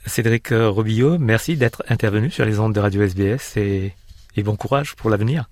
Cédric 0.06 0.50
Robillot, 0.52 1.18
merci 1.20 1.58
d'être 1.58 1.84
intervenu 1.90 2.30
sur 2.30 2.46
les 2.46 2.60
ondes 2.60 2.74
de 2.74 2.80
Radio 2.80 3.02
SBS 3.02 3.58
et, 3.58 3.94
et 4.38 4.44
bon 4.44 4.56
courage 4.56 4.96
pour 4.96 5.10
l'avenir. 5.10 5.46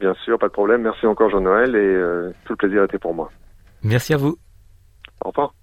Bien 0.00 0.14
sûr, 0.24 0.38
pas 0.38 0.48
de 0.48 0.52
problème. 0.52 0.82
Merci 0.82 1.06
encore 1.06 1.30
Jean-Noël 1.30 1.76
et 1.76 1.78
euh, 1.78 2.30
tout 2.44 2.54
le 2.54 2.56
plaisir 2.56 2.84
était 2.84 2.98
pour 2.98 3.14
moi. 3.14 3.30
Merci 3.82 4.14
à 4.14 4.16
vous. 4.16 4.36
Au 5.24 5.28
revoir. 5.28 5.54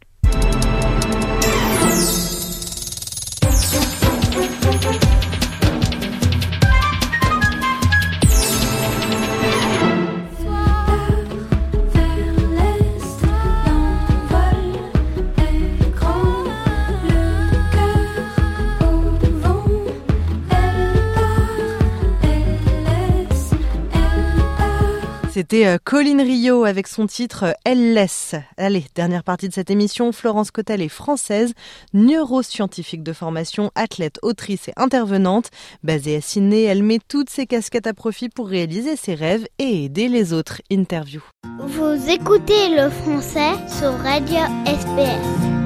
C'était 25.38 25.68
euh, 25.68 25.78
Colline 25.84 26.22
Rio 26.22 26.64
avec 26.64 26.88
son 26.88 27.06
titre 27.06 27.44
euh, 27.44 27.52
Elle 27.64 27.94
laisse. 27.94 28.34
Allez, 28.58 28.86
dernière 28.96 29.24
partie 29.24 29.48
de 29.48 29.54
cette 29.54 29.70
émission. 29.70 30.12
Florence 30.12 30.50
Cotel 30.50 30.82
est 30.82 30.90
française, 30.90 31.54
neuroscientifique 31.94 33.04
de 33.04 33.14
formation, 33.14 33.70
athlète, 33.76 34.18
autrice 34.24 34.68
et 34.68 34.74
intervenante. 34.78 35.52
Basée 35.84 36.16
à 36.16 36.22
Sydney, 36.22 36.64
elle 36.64 36.82
met 36.82 36.98
toutes 37.08 37.30
ses 37.30 37.46
casquettes 37.46 37.86
à 37.86 37.94
profit 37.94 38.30
pour 38.30 38.48
réaliser 38.48 38.96
ses 38.96 39.14
rêves 39.14 39.46
et 39.60 39.84
aider 39.84 40.08
les 40.08 40.34
autres. 40.34 40.64
Interview. 40.72 41.22
Vous 41.60 42.10
écoutez 42.10 42.70
le 42.76 42.90
français 42.90 43.54
sur 43.80 43.92
Radio 44.00 44.40
SPS. 44.66 45.57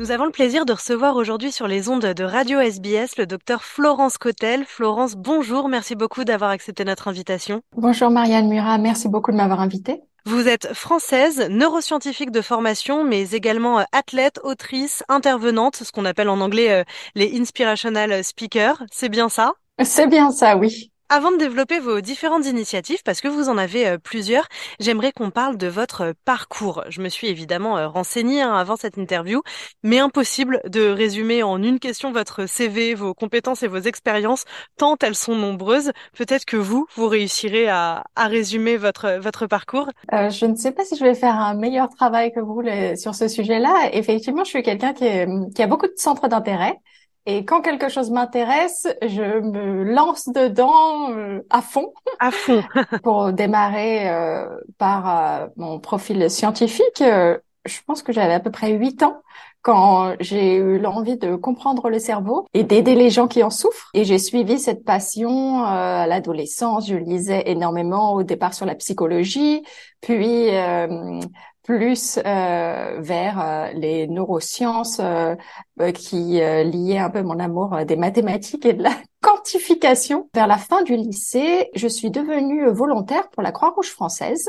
Nous 0.00 0.12
avons 0.12 0.24
le 0.24 0.30
plaisir 0.30 0.64
de 0.64 0.72
recevoir 0.72 1.16
aujourd'hui 1.16 1.52
sur 1.52 1.68
les 1.68 1.90
ondes 1.90 2.06
de 2.06 2.24
Radio 2.24 2.58
SBS 2.58 3.18
le 3.18 3.26
docteur 3.26 3.62
Florence 3.62 4.16
Cotel. 4.16 4.64
Florence, 4.64 5.14
bonjour, 5.14 5.68
merci 5.68 5.94
beaucoup 5.94 6.24
d'avoir 6.24 6.48
accepté 6.48 6.86
notre 6.86 7.08
invitation. 7.08 7.60
Bonjour 7.76 8.08
Marianne 8.08 8.48
Murat, 8.48 8.78
merci 8.78 9.10
beaucoup 9.10 9.30
de 9.30 9.36
m'avoir 9.36 9.60
invitée. 9.60 10.00
Vous 10.24 10.48
êtes 10.48 10.72
française, 10.72 11.46
neuroscientifique 11.50 12.30
de 12.30 12.40
formation, 12.40 13.04
mais 13.04 13.32
également 13.32 13.84
athlète, 13.92 14.40
autrice, 14.42 15.04
intervenante, 15.10 15.76
ce 15.76 15.92
qu'on 15.92 16.06
appelle 16.06 16.30
en 16.30 16.40
anglais 16.40 16.82
les 17.14 17.38
inspirational 17.38 18.24
speakers. 18.24 18.82
C'est 18.90 19.10
bien 19.10 19.28
ça? 19.28 19.52
C'est 19.84 20.06
bien 20.06 20.30
ça, 20.30 20.56
oui. 20.56 20.90
Avant 21.12 21.32
de 21.32 21.38
développer 21.38 21.80
vos 21.80 22.00
différentes 22.00 22.46
initiatives, 22.46 23.02
parce 23.04 23.20
que 23.20 23.26
vous 23.26 23.48
en 23.48 23.58
avez 23.58 23.84
euh, 23.84 23.98
plusieurs, 23.98 24.46
j'aimerais 24.78 25.10
qu'on 25.10 25.30
parle 25.30 25.56
de 25.56 25.66
votre 25.66 26.14
parcours. 26.24 26.84
Je 26.88 27.00
me 27.02 27.08
suis 27.08 27.26
évidemment 27.26 27.76
euh, 27.78 27.88
renseignée 27.88 28.42
hein, 28.42 28.54
avant 28.54 28.76
cette 28.76 28.96
interview, 28.96 29.42
mais 29.82 29.98
impossible 29.98 30.60
de 30.68 30.88
résumer 30.88 31.42
en 31.42 31.60
une 31.60 31.80
question 31.80 32.12
votre 32.12 32.46
CV, 32.46 32.94
vos 32.94 33.12
compétences 33.12 33.64
et 33.64 33.66
vos 33.66 33.80
expériences, 33.80 34.44
tant 34.76 34.96
elles 35.02 35.16
sont 35.16 35.34
nombreuses. 35.34 35.90
Peut-être 36.16 36.44
que 36.44 36.56
vous, 36.56 36.86
vous 36.94 37.08
réussirez 37.08 37.68
à, 37.68 38.04
à 38.14 38.28
résumer 38.28 38.76
votre, 38.76 39.18
votre 39.18 39.48
parcours. 39.48 39.88
Euh, 40.12 40.30
je 40.30 40.46
ne 40.46 40.54
sais 40.54 40.70
pas 40.70 40.84
si 40.84 40.96
je 40.96 41.02
vais 41.02 41.16
faire 41.16 41.34
un 41.34 41.54
meilleur 41.54 41.88
travail 41.88 42.30
que 42.32 42.38
vous 42.38 42.62
sur 42.96 43.16
ce 43.16 43.26
sujet-là. 43.26 43.90
Effectivement, 43.94 44.44
je 44.44 44.50
suis 44.50 44.62
quelqu'un 44.62 44.92
qui, 44.92 45.06
qui 45.56 45.62
a 45.62 45.66
beaucoup 45.66 45.88
de 45.88 45.94
centres 45.96 46.28
d'intérêt. 46.28 46.76
Et 47.26 47.44
quand 47.44 47.60
quelque 47.60 47.88
chose 47.88 48.10
m'intéresse, 48.10 48.88
je 49.02 49.40
me 49.40 49.84
lance 49.84 50.28
dedans 50.28 51.12
euh, 51.12 51.40
à 51.50 51.60
fond. 51.60 51.92
À 52.18 52.30
fond. 52.30 52.62
Pour 53.02 53.32
démarrer 53.32 54.08
euh, 54.08 54.46
par 54.78 55.42
euh, 55.42 55.46
mon 55.56 55.78
profil 55.78 56.30
scientifique, 56.30 57.02
euh, 57.02 57.36
je 57.66 57.78
pense 57.86 58.02
que 58.02 58.12
j'avais 58.12 58.32
à 58.32 58.40
peu 58.40 58.50
près 58.50 58.72
huit 58.72 59.02
ans 59.02 59.20
quand 59.62 60.14
j'ai 60.20 60.54
eu 60.54 60.78
l'envie 60.78 61.18
de 61.18 61.36
comprendre 61.36 61.90
le 61.90 61.98
cerveau 61.98 62.46
et 62.54 62.64
d'aider 62.64 62.94
les 62.94 63.10
gens 63.10 63.28
qui 63.28 63.42
en 63.42 63.50
souffrent. 63.50 63.90
Et 63.92 64.04
j'ai 64.04 64.16
suivi 64.16 64.58
cette 64.58 64.86
passion 64.86 65.62
à 65.62 66.06
l'adolescence. 66.06 66.88
Je 66.88 66.96
lisais 66.96 67.42
énormément 67.44 68.14
au 68.14 68.22
départ 68.22 68.54
sur 68.54 68.64
la 68.64 68.74
psychologie, 68.74 69.62
puis 70.00 70.48
plus 71.70 72.18
euh, 72.26 72.96
vers 72.98 73.40
euh, 73.40 73.68
les 73.74 74.08
neurosciences 74.08 74.98
euh, 75.00 75.36
qui 75.94 76.40
liaient 76.40 76.98
un 76.98 77.10
peu 77.10 77.22
mon 77.22 77.38
amour 77.38 77.76
des 77.86 77.96
mathématiques 77.96 78.66
et 78.66 78.72
de 78.72 78.82
la 78.82 78.92
quantification. 79.20 80.28
Vers 80.34 80.46
la 80.46 80.56
fin 80.56 80.82
du 80.82 80.96
lycée, 80.96 81.68
je 81.74 81.86
suis 81.86 82.10
devenue 82.10 82.68
volontaire 82.70 83.28
pour 83.30 83.42
la 83.42 83.52
Croix-Rouge 83.52 83.90
française. 83.90 84.48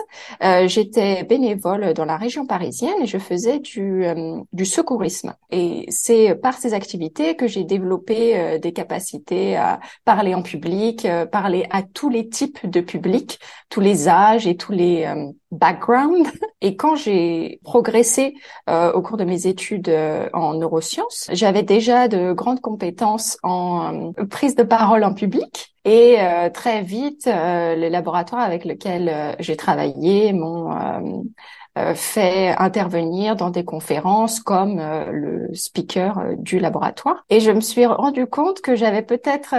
J'étais 0.66 1.24
bénévole 1.24 1.94
dans 1.94 2.06
la 2.06 2.16
région 2.16 2.46
parisienne 2.46 3.02
et 3.02 3.06
je 3.06 3.18
faisais 3.18 3.60
du, 3.60 4.06
du 4.54 4.66
secourisme. 4.66 5.36
Et 5.50 5.86
c'est 5.90 6.36
par 6.36 6.58
ces 6.58 6.74
activités 6.74 7.36
que 7.36 7.48
j'ai 7.48 7.66
développé 7.66 8.60
des 8.60 8.72
capacités 8.72 9.58
à 9.58 9.82
parler 10.06 10.34
en 10.36 10.42
public, 10.42 11.06
parler 11.34 11.68
à 11.70 11.84
tous 11.84 12.08
les 12.08 12.30
types 12.30 12.66
de 12.66 12.80
publics, 12.80 13.40
tous 13.70 13.82
les 13.82 14.08
âges 14.08 14.48
et 14.48 14.56
tous 14.56 14.72
les 14.72 15.06
background. 15.52 16.28
Et 16.62 16.76
quand 16.76 16.96
j'ai 16.96 17.60
progressé 17.64 18.36
euh, 18.70 18.92
au 18.94 19.02
cours 19.02 19.18
de 19.18 19.24
mes 19.24 19.48
études 19.48 19.90
euh, 19.90 20.30
en 20.34 20.54
neurosciences, 20.54 21.21
j'avais 21.32 21.64
déjà 21.64 22.08
de 22.08 22.34
grandes 22.34 22.62
compétences 22.62 23.38
en 23.44 24.12
euh, 24.18 24.26
prise 24.26 24.56
de 24.56 24.64
parole 24.64 25.04
en 25.04 25.14
public. 25.14 25.76
Et 25.84 26.18
très 26.54 26.84
vite, 26.84 27.26
les 27.26 27.90
laboratoires 27.90 28.42
avec 28.42 28.66
lesquels 28.66 29.36
j'ai 29.40 29.56
travaillé 29.56 30.32
m'ont 30.32 30.70
fait 31.96 32.50
intervenir 32.50 33.36
dans 33.36 33.50
des 33.50 33.66
conférences 33.66 34.40
comme 34.40 34.80
le 34.80 35.50
speaker 35.56 36.36
du 36.38 36.60
laboratoire. 36.60 37.26
Et 37.32 37.40
je 37.40 37.50
me 37.50 37.62
suis 37.62 37.88
rendu 37.88 38.28
compte 38.28 38.62
que 38.62 38.76
j'avais 38.76 39.02
peut-être 39.02 39.56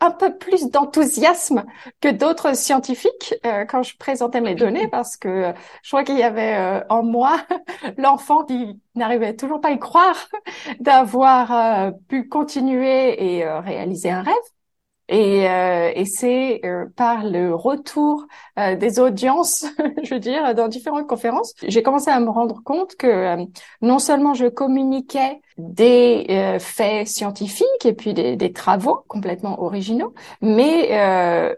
un 0.00 0.10
peu 0.10 0.36
plus 0.36 0.70
d'enthousiasme 0.70 1.64
que 2.00 2.08
d'autres 2.08 2.54
scientifiques 2.56 3.34
euh, 3.46 3.64
quand 3.64 3.82
je 3.82 3.96
présentais 3.96 4.40
mes 4.40 4.54
données 4.54 4.88
parce 4.88 5.16
que 5.16 5.52
je 5.82 5.88
crois 5.90 6.04
qu'il 6.04 6.18
y 6.18 6.22
avait 6.22 6.54
euh, 6.56 6.84
en 6.90 7.02
moi 7.02 7.38
l'enfant 7.96 8.44
qui 8.44 8.80
n'arrivait 8.94 9.36
toujours 9.36 9.60
pas 9.60 9.68
à 9.68 9.72
y 9.72 9.78
croire 9.78 10.28
d'avoir 10.80 11.52
euh, 11.52 11.90
pu 12.08 12.28
continuer 12.28 13.36
et 13.36 13.48
réaliser 13.48 14.10
un 14.10 14.22
rêve. 14.22 14.34
Et, 15.08 15.48
euh, 15.48 15.92
et 15.94 16.04
c'est 16.04 16.60
euh, 16.64 16.86
par 16.96 17.24
le 17.24 17.54
retour 17.54 18.26
euh, 18.58 18.74
des 18.74 18.98
audiences, 18.98 19.64
je 20.02 20.14
veux 20.14 20.20
dire, 20.20 20.52
dans 20.54 20.66
différentes 20.66 21.06
conférences, 21.06 21.54
j'ai 21.62 21.82
commencé 21.82 22.10
à 22.10 22.18
me 22.18 22.28
rendre 22.30 22.60
compte 22.64 22.96
que 22.96 23.36
non 23.82 24.00
seulement 24.00 24.34
je 24.34 24.46
communiquais 24.46 25.40
des 25.58 26.56
faits 26.60 27.08
scientifiques 27.08 27.66
et 27.84 27.92
puis 27.92 28.14
des, 28.14 28.36
des, 28.36 28.52
travaux 28.52 29.04
complètement 29.08 29.62
originaux, 29.62 30.14
mais 30.40 30.88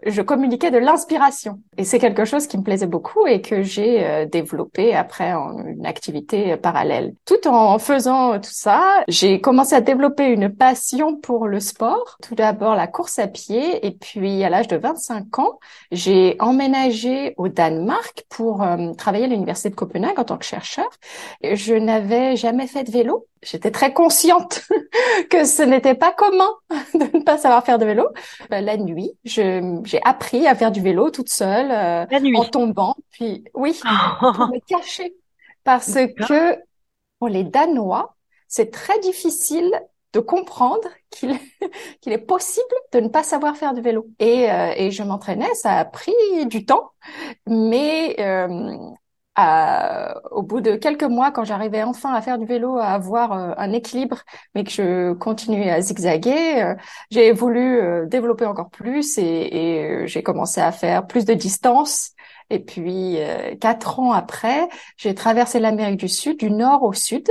je 0.05 0.21
communiquais 0.21 0.71
de 0.71 0.77
l'inspiration. 0.77 1.59
Et 1.77 1.83
c'est 1.83 1.99
quelque 1.99 2.25
chose 2.25 2.47
qui 2.47 2.57
me 2.57 2.63
plaisait 2.63 2.87
beaucoup 2.87 3.25
et 3.27 3.41
que 3.41 3.61
j'ai 3.61 4.25
développé 4.31 4.95
après 4.95 5.33
en 5.33 5.65
une 5.65 5.85
activité 5.85 6.57
parallèle. 6.57 7.13
Tout 7.25 7.47
en 7.47 7.79
faisant 7.79 8.39
tout 8.39 8.49
ça, 8.51 9.03
j'ai 9.07 9.41
commencé 9.41 9.75
à 9.75 9.81
développer 9.81 10.27
une 10.27 10.49
passion 10.49 11.15
pour 11.15 11.47
le 11.47 11.59
sport. 11.59 12.17
Tout 12.21 12.35
d'abord 12.35 12.75
la 12.75 12.87
course 12.87 13.19
à 13.19 13.27
pied 13.27 13.85
et 13.85 13.91
puis, 13.91 14.43
à 14.43 14.49
l'âge 14.49 14.67
de 14.67 14.77
25 14.77 15.39
ans, 15.39 15.59
j'ai 15.91 16.35
emménagé 16.39 17.33
au 17.37 17.47
Danemark 17.47 18.25
pour 18.29 18.61
euh, 18.61 18.93
travailler 18.93 19.25
à 19.25 19.27
l'université 19.27 19.69
de 19.69 19.75
Copenhague 19.75 20.19
en 20.19 20.23
tant 20.23 20.37
que 20.37 20.45
chercheur. 20.45 20.89
Je 21.43 21.73
n'avais 21.73 22.35
jamais 22.35 22.67
fait 22.67 22.83
de 22.83 22.91
vélo 22.91 23.27
j'étais 23.41 23.71
très 23.71 23.93
consciente 23.93 24.61
que 25.29 25.45
ce 25.45 25.61
n'était 25.61 25.95
pas 25.95 26.11
commun 26.11 26.49
de 26.93 27.17
ne 27.17 27.23
pas 27.23 27.37
savoir 27.37 27.63
faire 27.65 27.77
de 27.79 27.85
vélo. 27.85 28.07
Euh, 28.51 28.61
la 28.61 28.77
nuit, 28.77 29.11
j'ai 29.23 29.61
appris 30.03 30.47
à 30.47 30.55
faire 30.55 30.71
du 30.71 30.81
vélo 30.81 31.09
toute 31.09 31.29
seule, 31.29 31.71
euh, 31.71 32.05
en 32.35 32.45
tombant. 32.45 32.95
Puis 33.11 33.43
oui, 33.53 33.79
pour 34.19 34.47
me 34.47 34.59
cacher, 34.65 35.15
parce 35.63 35.93
que 35.93 36.57
pour 37.19 37.29
les 37.29 37.43
Danois, 37.43 38.15
c'est 38.47 38.71
très 38.71 38.99
difficile 38.99 39.71
de 40.13 40.19
comprendre 40.19 40.87
qu'il 41.11 41.37
qu'il 42.01 42.13
est 42.13 42.17
possible 42.17 42.65
de 42.93 42.99
ne 42.99 43.07
pas 43.09 43.23
savoir 43.23 43.55
faire 43.55 43.73
du 43.73 43.81
vélo. 43.81 44.07
Et, 44.19 44.51
euh, 44.51 44.73
et 44.75 44.91
je 44.91 45.03
m'entraînais, 45.03 45.53
ça 45.55 45.77
a 45.77 45.85
pris 45.85 46.13
du 46.45 46.65
temps, 46.65 46.91
mais 47.45 48.15
euh, 48.19 48.77
au 50.31 50.41
bout 50.43 50.61
de 50.61 50.75
quelques 50.75 51.03
mois, 51.03 51.31
quand 51.31 51.43
j'arrivais 51.43 51.83
enfin 51.83 52.13
à 52.13 52.21
faire 52.21 52.37
du 52.37 52.45
vélo, 52.45 52.77
à 52.77 52.87
avoir 52.89 53.31
euh, 53.33 53.53
un 53.57 53.71
équilibre, 53.73 54.23
mais 54.55 54.63
que 54.63 54.71
je 54.71 55.13
continuais 55.13 55.69
à 55.69 55.81
zigzaguer, 55.81 56.61
euh, 56.61 56.75
j'ai 57.11 57.31
voulu 57.31 57.79
euh, 57.79 58.05
développer 58.05 58.45
encore 58.45 58.69
plus 58.69 59.17
et, 59.17 59.23
et 59.23 60.07
j'ai 60.07 60.23
commencé 60.23 60.61
à 60.61 60.71
faire 60.71 61.07
plus 61.07 61.25
de 61.25 61.33
distance. 61.33 62.11
Et 62.51 62.59
puis, 62.59 63.19
quatre 63.61 63.99
ans 63.99 64.11
après, 64.11 64.67
j'ai 64.97 65.13
traversé 65.13 65.59
l'Amérique 65.59 65.99
du 65.99 66.07
Sud, 66.07 66.39
du 66.39 66.49
nord 66.49 66.81
au 66.81 66.93
sud, 66.93 67.29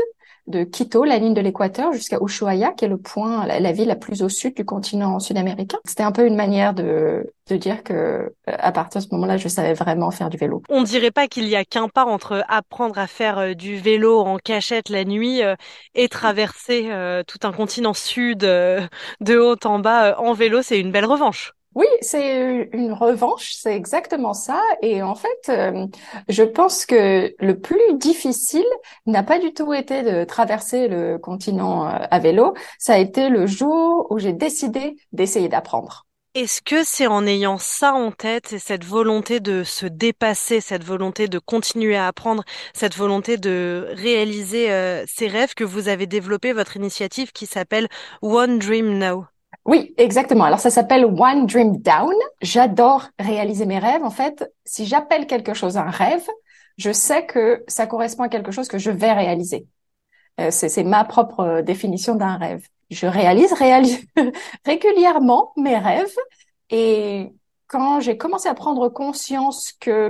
de 0.48 0.64
Quito, 0.64 1.04
la 1.04 1.18
ligne 1.18 1.34
de 1.34 1.40
l'équateur, 1.40 1.92
jusqu'à 1.92 2.18
Ushuaia, 2.20 2.72
qui 2.72 2.84
est 2.84 2.88
le 2.88 2.96
point, 2.96 3.46
la, 3.46 3.72
ville 3.72 3.88
la 3.88 3.96
plus 3.96 4.22
au 4.22 4.28
sud 4.28 4.54
du 4.56 4.64
continent 4.64 5.20
sud-américain. 5.20 5.78
C'était 5.84 6.02
un 6.02 6.12
peu 6.12 6.26
une 6.26 6.36
manière 6.36 6.74
de, 6.74 7.32
de 7.48 7.56
dire 7.56 7.82
que 7.82 7.92
euh, 7.92 8.28
à 8.46 8.72
partir 8.72 9.00
de 9.00 9.06
ce 9.06 9.14
moment-là, 9.14 9.36
je 9.36 9.48
savais 9.48 9.74
vraiment 9.74 10.10
faire 10.10 10.30
du 10.30 10.36
vélo. 10.36 10.62
On 10.68 10.82
dirait 10.82 11.10
pas 11.10 11.28
qu'il 11.28 11.48
y 11.48 11.56
a 11.56 11.64
qu'un 11.64 11.88
pas 11.88 12.04
entre 12.04 12.44
apprendre 12.48 12.98
à 12.98 13.06
faire 13.06 13.38
euh, 13.38 13.54
du 13.54 13.76
vélo 13.76 14.20
en 14.20 14.38
cachette 14.38 14.88
la 14.88 15.04
nuit 15.04 15.42
euh, 15.42 15.54
et 15.94 16.08
traverser 16.08 16.90
tout 17.26 17.38
un 17.42 17.52
continent 17.52 17.94
sud 17.94 18.38
de 18.38 18.88
haut 19.38 19.56
en 19.64 19.78
bas 19.78 20.18
en 20.18 20.32
vélo. 20.32 20.62
C'est 20.62 20.80
une 20.80 20.92
belle 20.92 21.04
revanche. 21.04 21.52
Oui, 21.78 21.86
c'est 22.00 22.68
une 22.72 22.92
revanche, 22.92 23.52
c'est 23.54 23.76
exactement 23.76 24.34
ça. 24.34 24.60
Et 24.82 25.00
en 25.00 25.14
fait, 25.14 25.48
euh, 25.48 25.86
je 26.28 26.42
pense 26.42 26.84
que 26.84 27.32
le 27.38 27.60
plus 27.60 27.94
difficile 27.94 28.66
n'a 29.06 29.22
pas 29.22 29.38
du 29.38 29.54
tout 29.54 29.72
été 29.72 30.02
de 30.02 30.24
traverser 30.24 30.88
le 30.88 31.18
continent 31.18 31.86
euh, 31.86 31.98
à 32.10 32.18
vélo, 32.18 32.54
ça 32.80 32.94
a 32.94 32.98
été 32.98 33.28
le 33.28 33.46
jour 33.46 34.08
où 34.10 34.18
j'ai 34.18 34.32
décidé 34.32 34.96
d'essayer 35.12 35.48
d'apprendre. 35.48 36.04
Est-ce 36.34 36.62
que 36.62 36.82
c'est 36.82 37.06
en 37.06 37.24
ayant 37.26 37.58
ça 37.58 37.94
en 37.94 38.10
tête 38.10 38.52
et 38.52 38.58
cette 38.58 38.84
volonté 38.84 39.38
de 39.38 39.62
se 39.62 39.86
dépasser, 39.86 40.60
cette 40.60 40.82
volonté 40.82 41.28
de 41.28 41.38
continuer 41.38 41.96
à 41.96 42.08
apprendre, 42.08 42.42
cette 42.74 42.96
volonté 42.96 43.36
de 43.36 43.86
réaliser 43.92 44.72
euh, 44.72 45.04
ses 45.06 45.28
rêves 45.28 45.54
que 45.54 45.62
vous 45.62 45.86
avez 45.86 46.08
développé 46.08 46.52
votre 46.52 46.76
initiative 46.76 47.30
qui 47.30 47.46
s'appelle 47.46 47.86
One 48.20 48.58
Dream 48.58 48.98
Now? 48.98 49.26
Oui, 49.68 49.94
exactement. 49.98 50.44
Alors 50.44 50.60
ça 50.60 50.70
s'appelle 50.70 51.04
One 51.04 51.44
Dream 51.44 51.76
Down. 51.76 52.14
J'adore 52.40 53.10
réaliser 53.18 53.66
mes 53.66 53.78
rêves. 53.78 54.02
En 54.02 54.10
fait, 54.10 54.50
si 54.64 54.86
j'appelle 54.86 55.26
quelque 55.26 55.52
chose 55.52 55.76
un 55.76 55.90
rêve, 55.90 56.26
je 56.78 56.90
sais 56.90 57.26
que 57.26 57.64
ça 57.68 57.86
correspond 57.86 58.22
à 58.22 58.30
quelque 58.30 58.50
chose 58.50 58.66
que 58.66 58.78
je 58.78 58.90
vais 58.90 59.12
réaliser. 59.12 59.66
Euh, 60.40 60.50
c'est 60.50 60.84
ma 60.84 61.04
propre 61.04 61.40
euh, 61.40 61.62
définition 61.62 62.14
d'un 62.14 62.38
rêve. 62.38 62.66
Je 62.88 63.06
réalise, 63.06 63.52
régulièrement 64.64 65.52
mes 65.58 65.76
rêves. 65.76 66.16
Et 66.70 67.30
quand 67.66 68.00
j'ai 68.00 68.16
commencé 68.16 68.48
à 68.48 68.54
prendre 68.54 68.88
conscience 68.88 69.74
que 69.78 70.08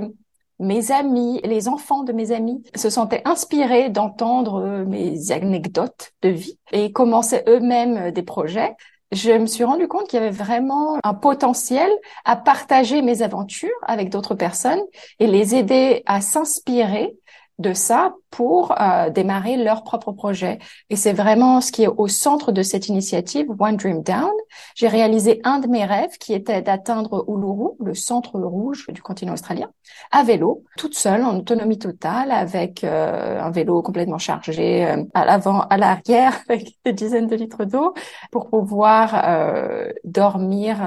mes 0.59 0.91
amis, 0.91 1.41
les 1.43 1.67
enfants 1.67 2.03
de 2.03 2.13
mes 2.13 2.31
amis 2.31 2.63
se 2.75 2.89
sentaient 2.89 3.23
inspirés 3.25 3.89
d'entendre 3.89 4.61
euh, 4.61 4.85
mes 4.85 5.33
anecdotes 5.33 6.13
de 6.21 6.29
vie 6.29 6.57
et 6.71 6.93
commençaient 6.93 7.43
eux-mêmes 7.45 8.11
des 8.11 8.23
projets, 8.23 8.77
je 9.11 9.31
me 9.31 9.47
suis 9.47 9.63
rendu 9.63 9.87
compte 9.87 10.07
qu'il 10.07 10.19
y 10.19 10.21
avait 10.21 10.35
vraiment 10.35 10.97
un 11.03 11.13
potentiel 11.13 11.89
à 12.25 12.35
partager 12.35 13.01
mes 13.01 13.21
aventures 13.21 13.69
avec 13.81 14.09
d'autres 14.09 14.35
personnes 14.35 14.81
et 15.19 15.27
les 15.27 15.55
aider 15.55 16.03
à 16.05 16.21
s'inspirer 16.21 17.15
de 17.57 17.73
ça 17.73 18.15
pour 18.29 18.79
euh, 18.79 19.09
démarrer 19.09 19.57
leur 19.57 19.83
propre 19.83 20.11
projet. 20.11 20.59
Et 20.89 20.95
c'est 20.95 21.13
vraiment 21.13 21.61
ce 21.61 21.71
qui 21.71 21.83
est 21.83 21.87
au 21.87 22.07
centre 22.07 22.51
de 22.51 22.61
cette 22.61 22.87
initiative, 22.87 23.47
One 23.59 23.77
Dream 23.77 24.03
Down. 24.03 24.31
J'ai 24.75 24.87
réalisé 24.87 25.41
un 25.43 25.59
de 25.59 25.67
mes 25.67 25.85
rêves 25.85 26.17
qui 26.19 26.33
était 26.33 26.61
d'atteindre 26.61 27.25
Uluru, 27.27 27.75
le 27.79 27.93
centre 27.93 28.39
rouge 28.39 28.87
du 28.89 29.01
continent 29.01 29.33
australien, 29.33 29.69
à 30.11 30.23
vélo, 30.23 30.63
toute 30.77 30.95
seule, 30.95 31.23
en 31.23 31.37
autonomie 31.37 31.79
totale, 31.79 32.31
avec 32.31 32.83
euh, 32.83 33.41
un 33.41 33.51
vélo 33.51 33.81
complètement 33.81 34.17
chargé 34.17 34.85
euh, 34.85 35.03
à 35.13 35.25
l'avant, 35.25 35.61
à 35.61 35.77
l'arrière, 35.77 36.39
avec 36.49 36.77
des 36.85 36.93
dizaines 36.93 37.27
de 37.27 37.35
litres 37.35 37.65
d'eau, 37.65 37.93
pour 38.31 38.49
pouvoir 38.49 39.21
euh, 39.25 39.89
dormir, 40.03 40.77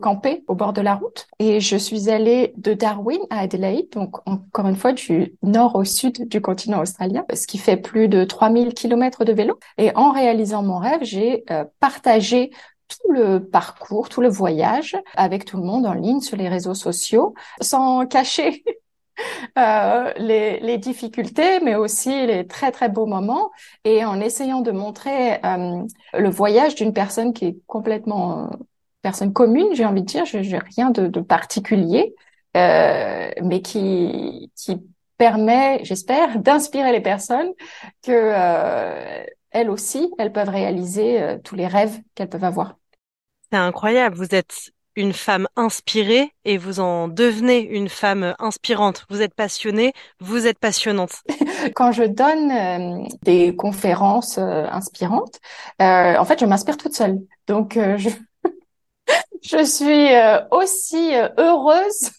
camper 0.00 0.44
au 0.48 0.54
bord 0.54 0.72
de 0.72 0.80
la 0.80 0.94
route. 0.94 1.26
Et 1.38 1.60
je 1.60 1.76
suis 1.76 2.10
allée 2.10 2.54
de 2.56 2.72
Darwin 2.72 3.20
à 3.30 3.40
Adelaide, 3.40 3.90
donc 3.92 4.16
encore 4.26 4.66
une 4.66 4.76
fois 4.76 4.92
du 4.92 5.34
nord 5.42 5.76
au 5.76 5.84
sud 5.84 6.28
du 6.28 6.40
continent 6.40 6.53
australien, 6.80 7.24
ce 7.34 7.46
qui 7.46 7.58
fait 7.58 7.76
plus 7.76 8.08
de 8.08 8.24
3000 8.24 8.74
kilomètres 8.74 9.24
de 9.24 9.32
vélo. 9.32 9.58
Et 9.78 9.94
en 9.96 10.12
réalisant 10.12 10.62
mon 10.62 10.78
rêve, 10.78 11.00
j'ai 11.02 11.44
partagé 11.80 12.50
tout 12.88 13.12
le 13.12 13.38
parcours, 13.40 14.08
tout 14.08 14.20
le 14.20 14.28
voyage 14.28 14.96
avec 15.16 15.44
tout 15.44 15.56
le 15.56 15.62
monde 15.64 15.86
en 15.86 15.94
ligne 15.94 16.20
sur 16.20 16.36
les 16.36 16.48
réseaux 16.48 16.74
sociaux, 16.74 17.34
sans 17.60 18.06
cacher 18.06 18.64
euh, 19.58 20.12
les, 20.16 20.78
difficultés, 20.78 21.60
mais 21.60 21.74
aussi 21.74 22.26
les 22.26 22.46
très 22.46 22.72
très 22.72 22.88
beaux 22.88 23.06
moments, 23.06 23.50
et 23.84 24.04
en 24.04 24.20
essayant 24.20 24.60
de 24.60 24.70
montrer 24.70 25.34
euh, 25.44 25.82
le 26.14 26.30
voyage 26.30 26.74
d'une 26.74 26.92
personne 26.92 27.32
qui 27.32 27.46
est 27.46 27.56
complètement 27.66 28.44
euh, 28.44 28.56
personne 29.02 29.32
commune, 29.32 29.68
j'ai 29.74 29.84
envie 29.84 30.02
de 30.02 30.06
dire, 30.06 30.24
je 30.24 30.38
n'ai 30.38 30.58
rien 30.58 30.90
de, 30.90 31.20
particulier, 31.20 32.14
euh, 32.56 33.30
mais 33.42 33.60
qui 33.60 34.50
permet, 35.16 35.80
j'espère, 35.84 36.38
d'inspirer 36.38 36.92
les 36.92 37.00
personnes 37.00 37.52
que 38.02 38.12
euh, 38.12 39.24
elles 39.50 39.70
aussi, 39.70 40.12
elles 40.18 40.32
peuvent 40.32 40.48
réaliser 40.48 41.22
euh, 41.22 41.38
tous 41.42 41.54
les 41.54 41.66
rêves 41.66 42.00
qu'elles 42.14 42.28
peuvent 42.28 42.44
avoir. 42.44 42.76
C'est 43.50 43.58
incroyable, 43.58 44.16
vous 44.16 44.34
êtes 44.34 44.70
une 44.96 45.12
femme 45.12 45.48
inspirée 45.56 46.30
et 46.44 46.56
vous 46.56 46.78
en 46.78 47.08
devenez 47.08 47.58
une 47.58 47.88
femme 47.88 48.34
inspirante. 48.38 49.06
Vous 49.10 49.22
êtes 49.22 49.34
passionnée, 49.34 49.92
vous 50.20 50.46
êtes 50.46 50.58
passionnante. 50.58 51.22
Quand 51.74 51.90
je 51.90 52.04
donne 52.04 52.50
euh, 52.52 53.06
des 53.22 53.56
conférences 53.56 54.38
inspirantes, 54.38 55.40
en 55.80 56.24
fait, 56.24 56.38
je 56.38 56.46
m'inspire 56.46 56.76
toute 56.76 56.94
seule. 56.94 57.18
Donc, 57.48 57.74
je, 57.74 58.08
je 59.42 59.64
suis 59.64 60.10
aussi 60.52 61.10
heureuse 61.38 62.10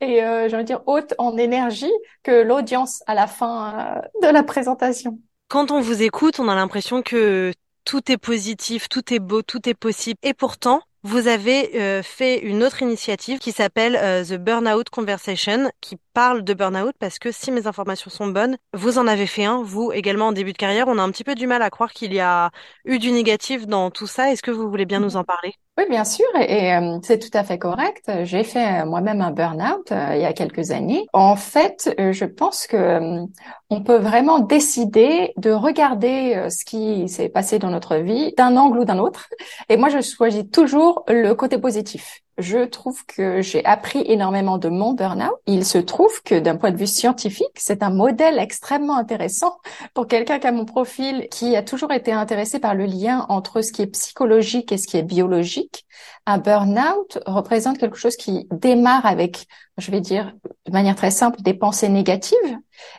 et 0.00 0.20
j'ai 0.20 0.54
envie 0.54 0.64
de 0.64 0.68
dire 0.68 0.82
haute 0.86 1.14
en 1.18 1.36
énergie 1.36 1.92
que 2.22 2.42
l'audience 2.42 3.02
à 3.06 3.14
la 3.14 3.26
fin 3.26 4.02
de 4.22 4.28
la 4.28 4.42
présentation. 4.42 5.18
Quand 5.48 5.70
on 5.70 5.80
vous 5.80 6.02
écoute, 6.02 6.38
on 6.38 6.48
a 6.48 6.54
l'impression 6.54 7.02
que 7.02 7.52
tout 7.84 8.12
est 8.12 8.18
positif, 8.18 8.88
tout 8.88 9.12
est 9.12 9.18
beau, 9.18 9.42
tout 9.42 9.68
est 9.68 9.74
possible. 9.74 10.18
Et 10.22 10.34
pourtant, 10.34 10.82
vous 11.02 11.28
avez 11.28 11.80
euh, 11.80 12.02
fait 12.02 12.38
une 12.38 12.62
autre 12.62 12.82
initiative 12.82 13.38
qui 13.38 13.52
s'appelle 13.52 13.96
euh, 13.96 14.24
The 14.24 14.34
Burnout 14.34 14.88
Conversation, 14.90 15.70
qui 15.80 15.96
parle 16.20 16.44
de 16.44 16.52
burnout 16.52 16.92
parce 16.98 17.18
que 17.18 17.32
si 17.32 17.50
mes 17.50 17.66
informations 17.66 18.10
sont 18.10 18.26
bonnes, 18.26 18.58
vous 18.74 18.98
en 18.98 19.06
avez 19.06 19.26
fait 19.26 19.46
un, 19.46 19.62
vous 19.62 19.90
également 19.90 20.26
en 20.26 20.32
début 20.32 20.52
de 20.52 20.58
carrière. 20.58 20.86
On 20.86 20.98
a 20.98 21.02
un 21.02 21.10
petit 21.10 21.24
peu 21.24 21.34
du 21.34 21.46
mal 21.46 21.62
à 21.62 21.70
croire 21.70 21.94
qu'il 21.94 22.12
y 22.12 22.20
a 22.20 22.50
eu 22.84 22.98
du 22.98 23.10
négatif 23.10 23.66
dans 23.66 23.90
tout 23.90 24.06
ça. 24.06 24.30
Est-ce 24.30 24.42
que 24.42 24.50
vous 24.50 24.68
voulez 24.68 24.84
bien 24.84 25.00
nous 25.00 25.16
en 25.16 25.24
parler? 25.24 25.54
Oui, 25.78 25.84
bien 25.88 26.04
sûr, 26.04 26.26
et, 26.38 26.74
euh, 26.74 26.98
c'est 27.02 27.18
tout 27.18 27.30
à 27.32 27.42
fait 27.42 27.56
correct. 27.56 28.10
J'ai 28.24 28.44
fait 28.44 28.84
moi-même 28.84 29.22
un 29.22 29.30
burn-out 29.30 29.90
il 29.92 30.20
y 30.20 30.26
a 30.26 30.34
quelques 30.34 30.72
années. 30.72 31.06
En 31.14 31.36
fait, 31.36 31.94
je 31.96 32.24
pense 32.26 32.66
que 32.66 33.24
on 33.70 33.82
peut 33.82 33.96
vraiment 33.96 34.40
décider 34.40 35.32
de 35.38 35.52
regarder 35.52 36.48
ce 36.50 36.66
qui 36.66 37.08
s'est 37.08 37.30
passé 37.30 37.58
dans 37.58 37.70
notre 37.70 37.96
vie 37.96 38.34
d'un 38.36 38.58
angle 38.58 38.80
ou 38.80 38.84
d'un 38.84 38.98
autre. 38.98 39.30
Et 39.70 39.78
moi, 39.78 39.88
je 39.88 40.02
choisis 40.02 40.44
toujours 40.50 41.02
le 41.08 41.32
côté 41.32 41.56
positif 41.56 42.20
je 42.40 42.64
trouve 42.64 43.04
que 43.06 43.42
j'ai 43.42 43.64
appris 43.64 44.02
énormément 44.06 44.58
de 44.58 44.68
mon 44.68 44.92
burn-out. 44.92 45.36
Il 45.46 45.64
se 45.64 45.78
trouve 45.78 46.22
que 46.22 46.38
d'un 46.38 46.56
point 46.56 46.70
de 46.70 46.76
vue 46.76 46.86
scientifique, 46.86 47.56
c'est 47.56 47.82
un 47.82 47.90
modèle 47.90 48.38
extrêmement 48.38 48.96
intéressant 48.96 49.58
pour 49.94 50.06
quelqu'un 50.06 50.38
qui 50.38 50.46
a 50.46 50.52
mon 50.52 50.64
profil, 50.64 51.28
qui 51.30 51.56
a 51.56 51.62
toujours 51.62 51.92
été 51.92 52.12
intéressé 52.12 52.58
par 52.58 52.74
le 52.74 52.84
lien 52.84 53.26
entre 53.28 53.62
ce 53.62 53.72
qui 53.72 53.82
est 53.82 53.86
psychologique 53.86 54.72
et 54.72 54.78
ce 54.78 54.86
qui 54.86 54.96
est 54.96 55.02
biologique. 55.02 55.86
Un 56.26 56.38
burn-out 56.38 57.18
représente 57.26 57.78
quelque 57.78 57.96
chose 57.96 58.16
qui 58.16 58.46
démarre 58.52 59.06
avec, 59.06 59.46
je 59.78 59.90
vais 59.90 60.00
dire 60.00 60.32
de 60.66 60.72
manière 60.72 60.94
très 60.94 61.10
simple, 61.10 61.40
des 61.42 61.54
pensées 61.54 61.88
négatives 61.88 62.36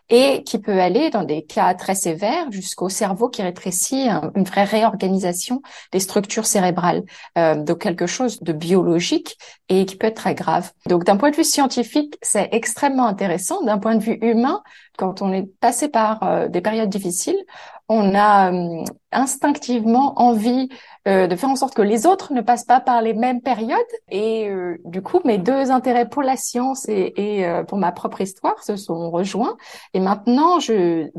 et 0.09 0.43
qui 0.43 0.59
peut 0.59 0.79
aller 0.79 1.09
dans 1.09 1.23
des 1.23 1.43
cas 1.43 1.73
très 1.73 1.95
sévères 1.95 2.51
jusqu'au 2.51 2.89
cerveau 2.89 3.29
qui 3.29 3.41
rétrécit, 3.41 4.09
une 4.35 4.43
vraie 4.43 4.63
réorganisation 4.63 5.61
des 5.91 5.99
structures 5.99 6.45
cérébrales. 6.45 7.03
Euh, 7.37 7.55
donc 7.55 7.79
quelque 7.79 8.07
chose 8.07 8.41
de 8.41 8.53
biologique 8.53 9.37
et 9.69 9.85
qui 9.85 9.95
peut 9.95 10.07
être 10.07 10.15
très 10.15 10.35
grave. 10.35 10.71
Donc 10.87 11.05
d'un 11.05 11.17
point 11.17 11.31
de 11.31 11.35
vue 11.35 11.43
scientifique, 11.43 12.17
c'est 12.21 12.49
extrêmement 12.51 13.05
intéressant. 13.05 13.63
D'un 13.63 13.77
point 13.77 13.95
de 13.95 14.03
vue 14.03 14.17
humain, 14.21 14.61
quand 14.97 15.21
on 15.21 15.31
est 15.31 15.45
passé 15.59 15.87
par 15.87 16.23
euh, 16.23 16.47
des 16.47 16.61
périodes 16.61 16.89
difficiles, 16.89 17.39
on 17.87 18.15
a 18.15 18.51
euh, 18.51 18.83
instinctivement 19.11 20.19
envie 20.21 20.69
euh, 21.07 21.27
de 21.27 21.35
faire 21.35 21.49
en 21.49 21.55
sorte 21.55 21.73
que 21.73 21.81
les 21.81 22.05
autres 22.05 22.33
ne 22.33 22.41
passent 22.41 22.65
pas 22.65 22.79
par 22.79 23.01
les 23.01 23.13
mêmes 23.13 23.41
périodes. 23.41 23.79
Et 24.09 24.49
euh, 24.49 24.77
du 24.85 25.01
coup, 25.01 25.19
mes 25.25 25.37
deux 25.37 25.71
intérêts 25.71 26.07
pour 26.07 26.21
la 26.21 26.37
science 26.37 26.87
et, 26.87 27.13
et 27.17 27.63
pour 27.67 27.77
ma 27.77 27.91
propre 27.91 28.21
histoire 28.21 28.63
se 28.63 28.75
sont 28.75 29.09
rejoints. 29.09 29.57
Et 29.93 29.99
maintenant, 29.99 30.59
je, 30.59 31.09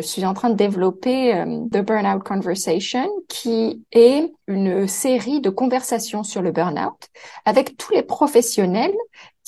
suis 0.00 0.26
en 0.26 0.34
train 0.34 0.50
de 0.50 0.56
développer 0.56 1.44
The 1.70 1.78
Burnout 1.78 2.24
Conversation, 2.24 3.08
qui 3.28 3.84
est 3.92 4.32
une 4.48 4.88
série 4.88 5.40
de 5.40 5.50
conversations 5.50 6.24
sur 6.24 6.42
le 6.42 6.50
burnout 6.50 7.08
avec 7.44 7.76
tous 7.76 7.92
les 7.92 8.02
professionnels 8.02 8.94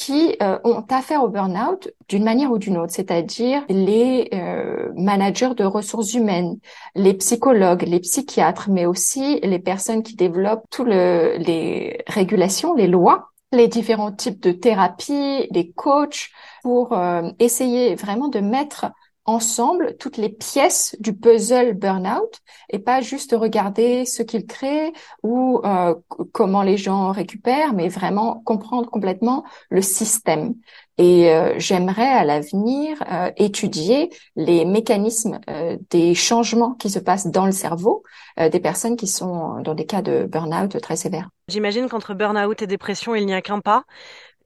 qui 0.00 0.34
euh, 0.42 0.58
ont 0.64 0.82
affaire 0.88 1.22
au 1.22 1.28
burn-out 1.28 1.90
d'une 2.08 2.24
manière 2.24 2.50
ou 2.50 2.56
d'une 2.56 2.78
autre, 2.78 2.92
c'est-à-dire 2.92 3.62
les 3.68 4.30
euh, 4.32 4.88
managers 4.96 5.54
de 5.54 5.64
ressources 5.64 6.14
humaines, 6.14 6.58
les 6.94 7.12
psychologues, 7.12 7.82
les 7.90 8.00
psychiatres, 8.00 8.70
mais 8.70 8.86
aussi 8.86 9.40
les 9.40 9.58
personnes 9.58 10.02
qui 10.02 10.16
développent 10.16 10.64
tous 10.70 10.84
le, 10.84 11.36
les 11.38 12.02
régulations, 12.06 12.74
les 12.74 12.86
lois, 12.86 13.30
les 13.52 13.68
différents 13.68 14.12
types 14.12 14.40
de 14.40 14.52
thérapies, 14.52 15.48
les 15.50 15.72
coachs, 15.72 16.30
pour 16.62 16.92
euh, 16.92 17.30
essayer 17.38 17.94
vraiment 17.94 18.28
de 18.28 18.40
mettre 18.40 18.86
ensemble 19.24 19.96
toutes 19.98 20.16
les 20.16 20.28
pièces 20.28 20.96
du 20.98 21.14
puzzle 21.14 21.74
burnout 21.74 22.40
et 22.70 22.78
pas 22.78 23.00
juste 23.00 23.34
regarder 23.38 24.04
ce 24.04 24.22
qu'il 24.22 24.46
crée 24.46 24.92
ou 25.22 25.60
euh, 25.64 25.94
comment 26.32 26.62
les 26.62 26.76
gens 26.76 27.12
récupèrent, 27.12 27.74
mais 27.74 27.88
vraiment 27.88 28.40
comprendre 28.40 28.90
complètement 28.90 29.44
le 29.68 29.82
système. 29.82 30.54
Et 31.00 31.30
euh, 31.32 31.54
j'aimerais 31.56 32.06
à 32.06 32.24
l'avenir 32.24 33.02
euh, 33.10 33.30
étudier 33.38 34.10
les 34.36 34.66
mécanismes 34.66 35.40
des 35.88 36.14
changements 36.14 36.74
qui 36.74 36.90
se 36.90 36.98
passent 36.98 37.26
dans 37.26 37.46
le 37.46 37.52
cerveau 37.52 38.02
des 38.36 38.60
personnes 38.60 38.96
qui 38.96 39.06
sont 39.06 39.60
dans 39.60 39.74
des 39.74 39.86
cas 39.86 40.02
de 40.02 40.26
burn-out 40.26 40.80
très 40.80 40.96
sévères. 40.96 41.28
J'imagine 41.48 41.88
qu'entre 41.88 42.14
burn-out 42.14 42.62
et 42.62 42.66
dépression, 42.66 43.14
il 43.14 43.26
n'y 43.26 43.34
a 43.34 43.42
qu'un 43.42 43.60
pas. 43.60 43.84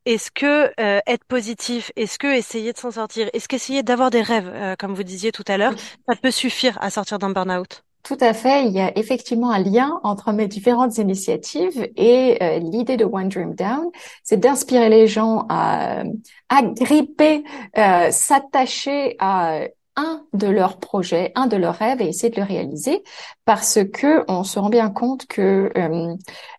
Est-ce 0.06 0.30
que 0.30 0.70
euh, 0.78 1.00
être 1.06 1.24
positif, 1.24 1.90
est-ce 1.96 2.18
que 2.18 2.26
essayer 2.26 2.74
de 2.74 2.78
s'en 2.78 2.90
sortir, 2.90 3.30
est-ce 3.32 3.48
qu'essayer 3.48 3.82
d'avoir 3.82 4.10
des 4.10 4.20
rêves, 4.20 4.50
euh, 4.52 4.76
comme 4.78 4.92
vous 4.94 5.02
disiez 5.02 5.32
tout 5.32 5.44
à 5.48 5.56
l'heure, 5.56 5.72
ça 6.06 6.14
peut 6.14 6.30
suffire 6.30 6.76
à 6.82 6.90
sortir 6.90 7.18
d'un 7.18 7.30
burn-out? 7.30 7.82
Tout 8.04 8.16
à 8.20 8.32
fait. 8.32 8.66
Il 8.66 8.72
y 8.72 8.80
a 8.80 8.96
effectivement 8.96 9.50
un 9.50 9.58
lien 9.58 10.00
entre 10.04 10.32
mes 10.32 10.46
différentes 10.46 10.98
initiatives 10.98 11.88
et 11.96 12.38
euh, 12.42 12.58
l'idée 12.58 12.96
de 12.96 13.04
One 13.04 13.28
Dream 13.28 13.54
Down, 13.54 13.90
c'est 14.22 14.38
d'inspirer 14.38 14.88
les 14.88 15.06
gens 15.08 15.46
à, 15.48 16.04
à 16.48 16.62
gripper, 16.62 17.42
s'attacher 18.10 19.16
à 19.18 19.62
un 19.96 20.24
de 20.32 20.46
leurs 20.46 20.78
projets, 20.78 21.32
un 21.34 21.46
de 21.46 21.56
leurs 21.56 21.76
rêves 21.76 22.00
et 22.00 22.08
essayer 22.08 22.30
de 22.30 22.40
le 22.40 22.46
réaliser 22.46 23.02
parce 23.44 23.78
que 23.92 24.24
on 24.28 24.44
se 24.44 24.58
rend 24.58 24.70
bien 24.70 24.90
compte 24.90 25.26
que 25.26 25.72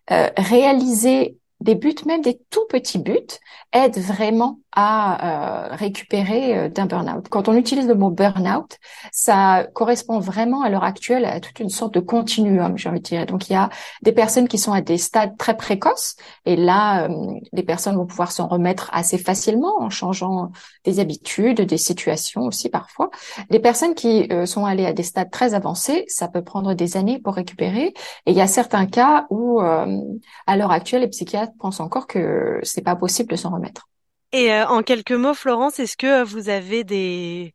réaliser 0.08 1.38
des 1.60 1.74
buts, 1.74 1.94
même 2.06 2.22
des 2.22 2.40
tout 2.50 2.66
petits 2.68 2.98
buts, 2.98 3.38
aident 3.72 3.98
vraiment 3.98 4.60
à 4.76 5.70
euh, 5.70 5.74
récupérer 5.74 6.58
euh, 6.58 6.68
d'un 6.68 6.84
burn-out. 6.84 7.28
Quand 7.30 7.48
on 7.48 7.56
utilise 7.56 7.88
le 7.88 7.94
mot 7.94 8.10
burn-out, 8.10 8.78
ça 9.10 9.66
correspond 9.72 10.20
vraiment 10.20 10.62
à 10.62 10.68
l'heure 10.68 10.84
actuelle 10.84 11.24
à 11.24 11.40
toute 11.40 11.58
une 11.60 11.70
sorte 11.70 11.94
de 11.94 12.00
continuum, 12.00 12.76
j'ai 12.76 12.90
envie 12.90 13.00
de 13.00 13.04
dire. 13.04 13.24
Donc 13.24 13.48
il 13.48 13.54
y 13.54 13.56
a 13.56 13.70
des 14.02 14.12
personnes 14.12 14.48
qui 14.48 14.58
sont 14.58 14.72
à 14.72 14.82
des 14.82 14.98
stades 14.98 15.36
très 15.38 15.56
précoces, 15.56 16.16
et 16.44 16.56
là, 16.56 17.08
euh, 17.08 17.40
les 17.52 17.62
personnes 17.62 17.96
vont 17.96 18.04
pouvoir 18.04 18.30
s'en 18.30 18.48
remettre 18.48 18.90
assez 18.92 19.16
facilement 19.16 19.80
en 19.80 19.88
changeant 19.88 20.50
des 20.84 21.00
habitudes, 21.00 21.62
des 21.62 21.78
situations 21.78 22.42
aussi 22.42 22.68
parfois. 22.68 23.10
Les 23.48 23.60
personnes 23.60 23.94
qui 23.94 24.28
sont 24.44 24.66
allées 24.66 24.86
à 24.86 24.92
des 24.92 25.02
stades 25.02 25.30
très 25.30 25.54
avancés, 25.54 26.04
ça 26.08 26.28
peut 26.28 26.42
prendre 26.44 26.74
des 26.74 26.98
années 26.98 27.18
pour 27.18 27.34
récupérer, 27.34 27.94
et 28.26 28.30
il 28.30 28.34
y 28.34 28.42
a 28.42 28.46
certains 28.46 28.86
cas 28.86 29.26
où, 29.30 29.60
à 29.60 30.56
l'heure 30.56 30.70
actuelle, 30.70 31.00
les 31.00 31.08
psychiatres 31.08 31.52
pensent 31.58 31.80
encore 31.80 32.06
que 32.06 32.60
c'est 32.62 32.82
pas 32.82 32.96
possible 32.96 33.30
de 33.30 33.36
s'en 33.36 33.50
remettre. 33.50 33.88
Et 34.32 34.52
euh, 34.52 34.66
en 34.66 34.82
quelques 34.82 35.12
mots, 35.12 35.34
Florence, 35.34 35.78
est-ce 35.78 35.96
que 35.96 36.24
vous 36.24 36.48
avez 36.48 36.84
des 36.84 37.54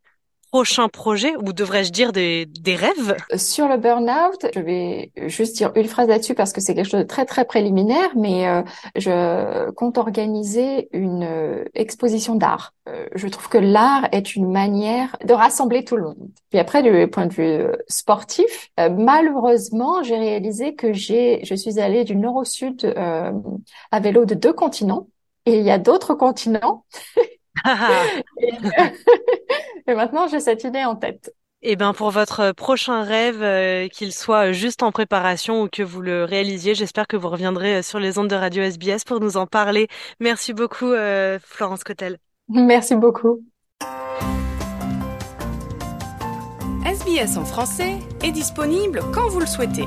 prochains 0.52 0.90
projets, 0.90 1.34
ou 1.38 1.54
devrais-je 1.54 1.92
dire 1.92 2.12
des, 2.12 2.46
des 2.46 2.76
rêves? 2.76 3.16
Sur 3.38 3.70
le 3.70 3.78
burn-out, 3.78 4.48
je 4.54 4.60
vais 4.60 5.12
juste 5.28 5.56
dire 5.56 5.72
une 5.76 5.88
phrase 5.88 6.10
là-dessus 6.10 6.34
parce 6.34 6.52
que 6.52 6.60
c'est 6.60 6.76
quelque 6.76 6.90
chose 6.90 7.02
de 7.02 7.06
très 7.06 7.26
très 7.26 7.46
préliminaire, 7.46 8.10
mais 8.18 8.48
euh, 8.50 8.62
je 8.98 9.70
compte 9.72 9.98
organiser 9.98 10.90
une 10.92 11.24
euh, 11.24 11.64
exposition 11.74 12.36
d'art. 12.36 12.74
je 13.16 13.28
trouve 13.30 13.48
que 13.48 13.58
l'art 13.58 14.10
est 14.12 14.36
une 14.36 14.52
manière 14.52 15.16
de 15.24 15.34
rassembler 15.34 15.86
tout 15.86 15.96
le 15.96 16.04
monde. 16.04 16.30
Puis 16.50 16.60
après, 16.60 16.84
du 16.84 17.08
point 17.10 17.28
de 17.28 17.34
vue 17.34 17.64
sportif, 17.88 18.72
malheureusement, 18.78 20.04
j'ai 20.04 20.18
réalisé 20.18 20.76
que 20.76 20.92
j'ai, 20.92 21.46
je 21.46 21.56
suis 21.56 21.80
allée 21.80 22.04
du 22.04 22.18
nord 22.18 22.36
au 22.36 22.44
sud 22.44 22.94
à 23.92 24.00
vélo 24.02 24.26
de 24.26 24.36
deux 24.36 24.52
continents 24.52 25.08
et 25.46 25.58
il 25.58 25.64
y 25.64 25.72
a 25.72 25.78
d'autres 25.78 26.14
continents. 26.14 26.86
et, 28.38 29.94
maintenant, 29.94 30.28
j'ai 30.28 30.40
cette 30.40 30.64
idée 30.64 30.84
en 30.84 30.96
tête. 30.96 31.34
Et 31.64 31.74
eh 31.74 31.76
ben 31.76 31.94
pour 31.94 32.10
votre 32.10 32.54
prochain 32.54 33.04
rêve, 33.04 33.44
euh, 33.44 33.88
qu'il 33.88 34.14
soit 34.14 34.52
juste 34.52 34.82
en 34.82 34.92
préparation 34.92 35.62
ou 35.62 35.68
que 35.70 35.84
vous 35.84 36.02
le 36.02 36.24
réalisiez, 36.24 36.74
j'espère 36.74 37.06
que 37.06 37.16
vous 37.16 37.30
reviendrez 37.30 37.76
euh, 37.76 37.82
sur 37.84 38.00
les 38.00 38.18
ondes 38.18 38.30
de 38.30 38.36
Radio 38.36 38.64
SBS 38.64 39.04
pour 39.06 39.20
nous 39.20 39.38
en 39.38 39.46
parler. 39.46 39.88
Merci 40.20 40.54
beaucoup, 40.54 40.92
euh, 40.92 41.38
Florence 41.44 41.84
Cotel. 41.84 42.18
Merci 42.50 42.96
beaucoup. 42.96 43.44
SBS 46.84 47.38
en 47.38 47.46
français 47.46 48.00
est 48.24 48.32
disponible 48.32 49.02
quand 49.14 49.30
vous 49.30 49.40
le 49.40 49.46
souhaitez. 49.46 49.86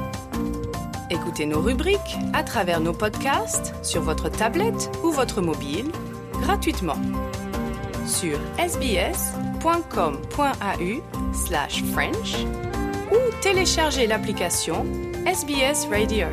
Écoutez 1.10 1.46
nos 1.46 1.60
rubriques 1.60 2.16
à 2.32 2.42
travers 2.42 2.80
nos 2.80 2.92
podcasts 2.92 3.74
sur 3.84 4.02
votre 4.02 4.28
tablette 4.30 4.90
ou 5.02 5.10
votre 5.10 5.42
mobile 5.42 5.86
gratuitement 6.40 6.96
sur 8.06 8.38
sbs.com.au 8.58 9.64
slash 11.34 11.82
French 11.92 12.46
ou 13.12 13.18
téléchargez 13.42 14.06
l'application 14.06 14.86
SBS 15.26 15.86
Radio. 15.90 16.26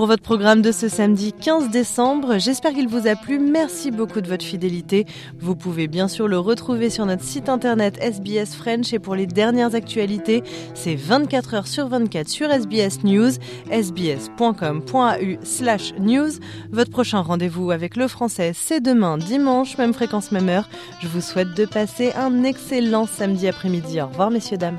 Pour 0.00 0.06
votre 0.06 0.22
programme 0.22 0.62
de 0.62 0.72
ce 0.72 0.88
samedi 0.88 1.34
15 1.34 1.68
décembre. 1.68 2.38
J'espère 2.38 2.72
qu'il 2.72 2.88
vous 2.88 3.06
a 3.06 3.16
plu. 3.16 3.38
Merci 3.38 3.90
beaucoup 3.90 4.22
de 4.22 4.28
votre 4.28 4.46
fidélité. 4.46 5.04
Vous 5.38 5.54
pouvez 5.54 5.88
bien 5.88 6.08
sûr 6.08 6.26
le 6.26 6.38
retrouver 6.38 6.88
sur 6.88 7.04
notre 7.04 7.22
site 7.22 7.50
internet 7.50 7.98
SBS 8.00 8.54
French 8.56 8.94
et 8.94 8.98
pour 8.98 9.14
les 9.14 9.26
dernières 9.26 9.74
actualités, 9.74 10.42
c'est 10.72 10.94
24 10.94 11.52
heures 11.52 11.66
sur 11.66 11.88
24 11.88 12.30
sur 12.30 12.50
SBS 12.50 13.04
News, 13.04 13.32
sbs.com.au 13.70 15.44
slash 15.44 15.92
news. 15.98 16.30
Votre 16.72 16.90
prochain 16.90 17.20
rendez-vous 17.20 17.70
avec 17.70 17.94
le 17.94 18.08
français, 18.08 18.52
c'est 18.54 18.80
demain, 18.80 19.18
dimanche, 19.18 19.76
même 19.76 19.92
fréquence, 19.92 20.32
même 20.32 20.48
heure. 20.48 20.70
Je 21.02 21.08
vous 21.08 21.20
souhaite 21.20 21.54
de 21.54 21.66
passer 21.66 22.14
un 22.16 22.42
excellent 22.44 23.04
samedi 23.04 23.48
après-midi. 23.48 24.00
Au 24.00 24.06
revoir, 24.06 24.30
messieurs, 24.30 24.56
dames. 24.56 24.78